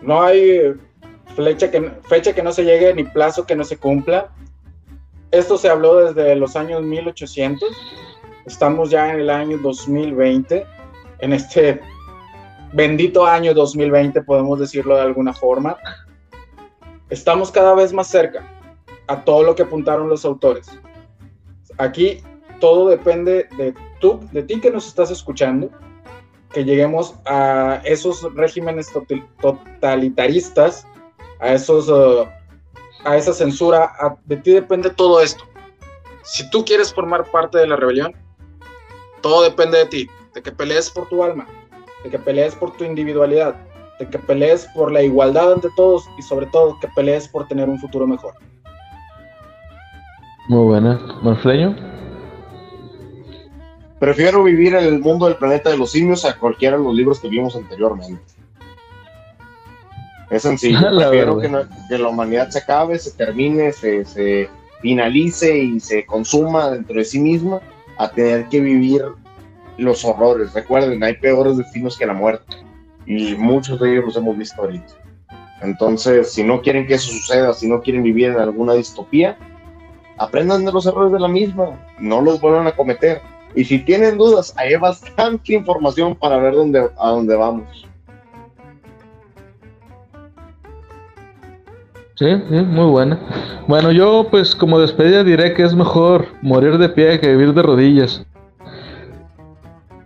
No 0.00 0.22
hay 0.22 0.74
que, 1.34 1.92
fecha 2.02 2.32
que 2.32 2.42
no 2.42 2.52
se 2.52 2.62
llegue 2.62 2.94
ni 2.94 3.02
plazo 3.02 3.46
que 3.46 3.56
no 3.56 3.64
se 3.64 3.78
cumpla 3.78 4.30
esto 5.38 5.58
se 5.58 5.68
habló 5.68 5.96
desde 5.96 6.36
los 6.36 6.56
años 6.56 6.82
1800, 6.82 7.68
estamos 8.46 8.90
ya 8.90 9.12
en 9.12 9.20
el 9.20 9.30
año 9.30 9.58
2020, 9.58 10.64
en 11.18 11.32
este 11.32 11.80
bendito 12.72 13.26
año 13.26 13.52
2020, 13.54 14.22
podemos 14.22 14.60
decirlo 14.60 14.96
de 14.96 15.02
alguna 15.02 15.32
forma. 15.32 15.76
Estamos 17.10 17.50
cada 17.50 17.74
vez 17.74 17.92
más 17.92 18.08
cerca 18.08 18.48
a 19.08 19.24
todo 19.24 19.42
lo 19.42 19.54
que 19.54 19.62
apuntaron 19.62 20.08
los 20.08 20.24
autores. 20.24 20.68
Aquí 21.78 22.22
todo 22.60 22.88
depende 22.88 23.48
de 23.56 23.74
tú, 24.00 24.20
de 24.32 24.42
ti 24.42 24.60
que 24.60 24.70
nos 24.70 24.86
estás 24.86 25.10
escuchando, 25.10 25.70
que 26.52 26.64
lleguemos 26.64 27.16
a 27.26 27.80
esos 27.84 28.22
regímenes 28.34 28.88
totalitaristas, 29.40 30.86
a 31.40 31.52
esos 31.52 31.88
uh, 31.88 32.26
a 33.04 33.16
esa 33.16 33.32
censura, 33.32 33.92
de 34.24 34.36
ti 34.36 34.52
depende 34.52 34.90
todo 34.90 35.20
esto. 35.20 35.44
Si 36.22 36.48
tú 36.50 36.64
quieres 36.64 36.92
formar 36.92 37.24
parte 37.30 37.58
de 37.58 37.66
la 37.66 37.76
rebelión, 37.76 38.14
todo 39.20 39.42
depende 39.42 39.78
de 39.78 39.86
ti, 39.86 40.10
de 40.34 40.42
que 40.42 40.52
pelees 40.52 40.90
por 40.90 41.08
tu 41.08 41.22
alma, 41.22 41.46
de 42.02 42.10
que 42.10 42.18
pelees 42.18 42.54
por 42.54 42.76
tu 42.76 42.84
individualidad, 42.84 43.54
de 43.98 44.08
que 44.08 44.18
pelees 44.18 44.66
por 44.74 44.90
la 44.90 45.02
igualdad 45.02 45.52
ante 45.52 45.68
todos 45.76 46.08
y 46.18 46.22
sobre 46.22 46.46
todo 46.46 46.78
que 46.80 46.88
pelees 46.88 47.28
por 47.28 47.46
tener 47.46 47.68
un 47.68 47.78
futuro 47.78 48.06
mejor. 48.06 48.34
Muy 50.48 50.64
buena. 50.64 51.00
¿Manfleño? 51.22 51.74
Prefiero 53.98 54.42
vivir 54.42 54.74
en 54.74 54.84
el 54.84 55.00
mundo 55.00 55.26
del 55.26 55.36
planeta 55.36 55.70
de 55.70 55.78
los 55.78 55.92
simios 55.92 56.24
a 56.24 56.38
cualquiera 56.38 56.76
de 56.76 56.84
los 56.84 56.94
libros 56.94 57.20
que 57.20 57.28
vimos 57.28 57.56
anteriormente. 57.56 58.33
Es 60.34 60.42
sencillo. 60.42 60.78
Prefiero 60.96 61.38
que, 61.38 61.98
la 61.98 62.08
humanidad 62.08 62.50
se 62.50 62.58
acabe, 62.58 62.98
se 62.98 63.12
termine, 63.12 63.72
se, 63.72 64.48
finalice 64.80 65.56
y 65.56 65.80
se 65.80 66.04
consuma 66.04 66.70
dentro 66.70 66.96
de 66.96 67.04
sí 67.04 67.18
misma 67.18 67.60
a 67.96 68.10
tener 68.10 68.48
que 68.48 68.60
vivir 68.60 69.02
los 69.78 70.04
horrores. 70.04 70.52
Recuerden, 70.52 71.02
hay 71.02 71.14
peores 71.14 71.56
destinos 71.56 71.96
que 71.96 72.06
la 72.06 72.14
muerte. 72.14 72.56
Y 73.06 73.34
muchos 73.36 73.78
de 73.80 73.92
ellos 73.92 74.06
los 74.06 74.16
hemos 74.16 74.36
visto 74.36 74.60
ahorita. 74.60 74.94
Entonces, 75.62 76.32
si 76.32 76.42
no 76.42 76.60
quieren 76.60 76.86
que 76.86 76.94
eso 76.94 77.10
suceda, 77.10 77.54
si 77.54 77.68
no 77.68 77.80
quieren 77.80 78.02
vivir 78.02 78.30
en 78.30 78.38
alguna 78.38 78.74
distopía, 78.74 79.38
aprendan 80.18 80.64
de 80.64 80.72
los 80.72 80.84
errores 80.84 81.12
de 81.12 81.20
la 81.20 81.28
misma, 81.28 81.78
no 81.98 82.20
los 82.20 82.40
vuelvan 82.40 82.66
a 82.66 82.72
cometer. 82.72 83.20
Y 83.54 83.64
si 83.64 83.78
tienen 83.78 84.18
dudas, 84.18 84.52
hay 84.56 84.74
bastante 84.74 85.52
información 85.54 86.16
para 86.16 86.38
ver 86.38 86.54
dónde, 86.54 86.90
a 86.98 87.10
dónde 87.10 87.36
vamos. 87.36 87.86
Muy 92.32 92.90
buena. 92.90 93.18
Bueno, 93.66 93.92
yo 93.92 94.26
pues 94.30 94.54
como 94.54 94.78
despedida 94.78 95.24
diré 95.24 95.54
que 95.54 95.62
es 95.62 95.74
mejor 95.74 96.26
morir 96.42 96.78
de 96.78 96.88
pie 96.88 97.20
que 97.20 97.28
vivir 97.28 97.54
de 97.54 97.62
rodillas. 97.62 98.26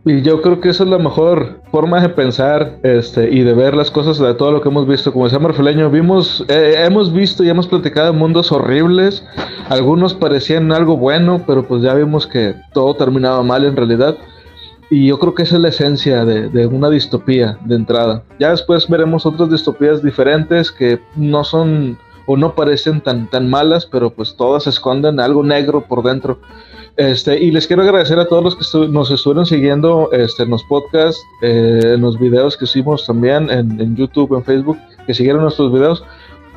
Y 0.05 0.23
yo 0.23 0.41
creo 0.41 0.61
que 0.61 0.71
esa 0.71 0.85
es 0.85 0.89
la 0.89 0.99
mejor 0.99 1.61
forma 1.71 2.01
de 2.01 2.09
pensar 2.09 2.79
este, 2.83 3.29
y 3.31 3.43
de 3.43 3.53
ver 3.53 3.77
las 3.77 3.91
cosas 3.91 4.19
de 4.19 4.33
todo 4.35 4.53
lo 4.53 4.63
que 4.63 4.71
hemos 4.71 4.89
visto. 4.89 5.13
Como 5.13 5.27
decía 5.27 5.39
Marfileño, 5.39 5.91
vimos, 5.91 6.47
eh, 6.49 6.77
hemos 6.79 7.13
visto 7.13 7.45
y 7.45 7.51
hemos 7.51 7.67
platicado 7.67 8.15
mundos 8.15 8.51
horribles. 8.51 9.23
Algunos 9.69 10.15
parecían 10.15 10.73
algo 10.73 10.97
bueno, 10.97 11.43
pero 11.47 11.67
pues 11.69 11.83
ya 11.83 11.93
vimos 11.93 12.27
que 12.27 12.55
todo 12.73 12.95
terminaba 12.95 13.43
mal 13.43 13.67
en 13.67 13.77
realidad. 13.77 14.17
Y 14.89 15.09
yo 15.09 15.19
creo 15.19 15.35
que 15.35 15.43
esa 15.43 15.57
es 15.57 15.61
la 15.61 15.69
esencia 15.69 16.25
de, 16.25 16.49
de, 16.49 16.67
una 16.67 16.89
distopía 16.89 17.59
de 17.67 17.75
entrada. 17.75 18.23
Ya 18.41 18.51
después 18.53 18.89
veremos 18.89 19.27
otras 19.27 19.51
distopías 19.51 20.03
diferentes 20.03 20.73
que 20.73 21.01
no 21.17 21.45
son 21.45 21.99
o 22.29 22.37
no 22.37 22.55
parecen 22.55 23.01
tan, 23.01 23.27
tan 23.27 23.49
malas, 23.49 23.87
pero 23.87 24.11
pues 24.11 24.37
todas 24.37 24.67
esconden 24.67 25.19
algo 25.19 25.43
negro 25.43 25.81
por 25.81 26.03
dentro. 26.03 26.39
Este, 26.99 27.43
y 27.43 27.51
les 27.51 27.67
quiero 27.67 27.83
agradecer 27.83 28.19
a 28.19 28.29
todos 28.29 28.45
los 28.45 28.57
que 28.57 28.89
nos 28.89 29.11
estuvieron 29.11 29.47
siguiendo 29.47 30.11
este, 30.13 30.43
en 30.43 30.51
los 30.51 30.63
podcasts, 30.65 31.23
eh, 31.41 31.81
en 31.95 32.03
los 32.03 32.19
videos 32.19 32.57
que 32.57 32.67
hicimos 32.67 33.07
también 33.07 33.49
en, 33.51 33.81
en, 33.81 33.97
YouTube, 33.97 34.37
en 34.37 34.45
Facebook, 34.45 34.77
que 35.07 35.15
siguieron 35.15 35.41
nuestros 35.41 35.73
videos. 35.73 36.05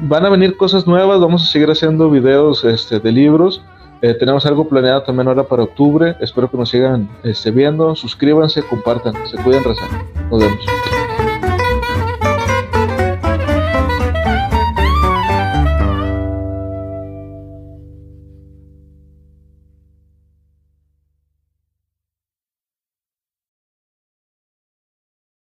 Van 0.02 0.26
a 0.26 0.30
venir 0.30 0.58
cosas 0.58 0.86
nuevas, 0.86 1.22
vamos 1.22 1.44
a 1.44 1.46
seguir 1.46 1.72
haciendo 1.72 2.10
videos 2.10 2.66
este, 2.66 3.00
de 3.00 3.12
libros. 3.14 3.62
Eh, 4.02 4.14
tenemos 4.16 4.46
algo 4.46 4.68
planeado 4.68 5.04
también 5.04 5.30
ahora 5.30 5.44
para 5.44 5.64
octubre. 5.64 6.18
Espero 6.20 6.52
que 6.52 6.58
nos 6.58 6.70
sigan 6.70 7.08
este, 7.24 7.50
viendo. 7.50 7.96
Suscríbanse, 7.96 8.62
compartan. 8.64 9.14
Se 9.28 9.38
cuiden, 9.38 9.64
rezar. 9.64 9.90
Nos 10.30 10.42
vemos. 10.42 11.01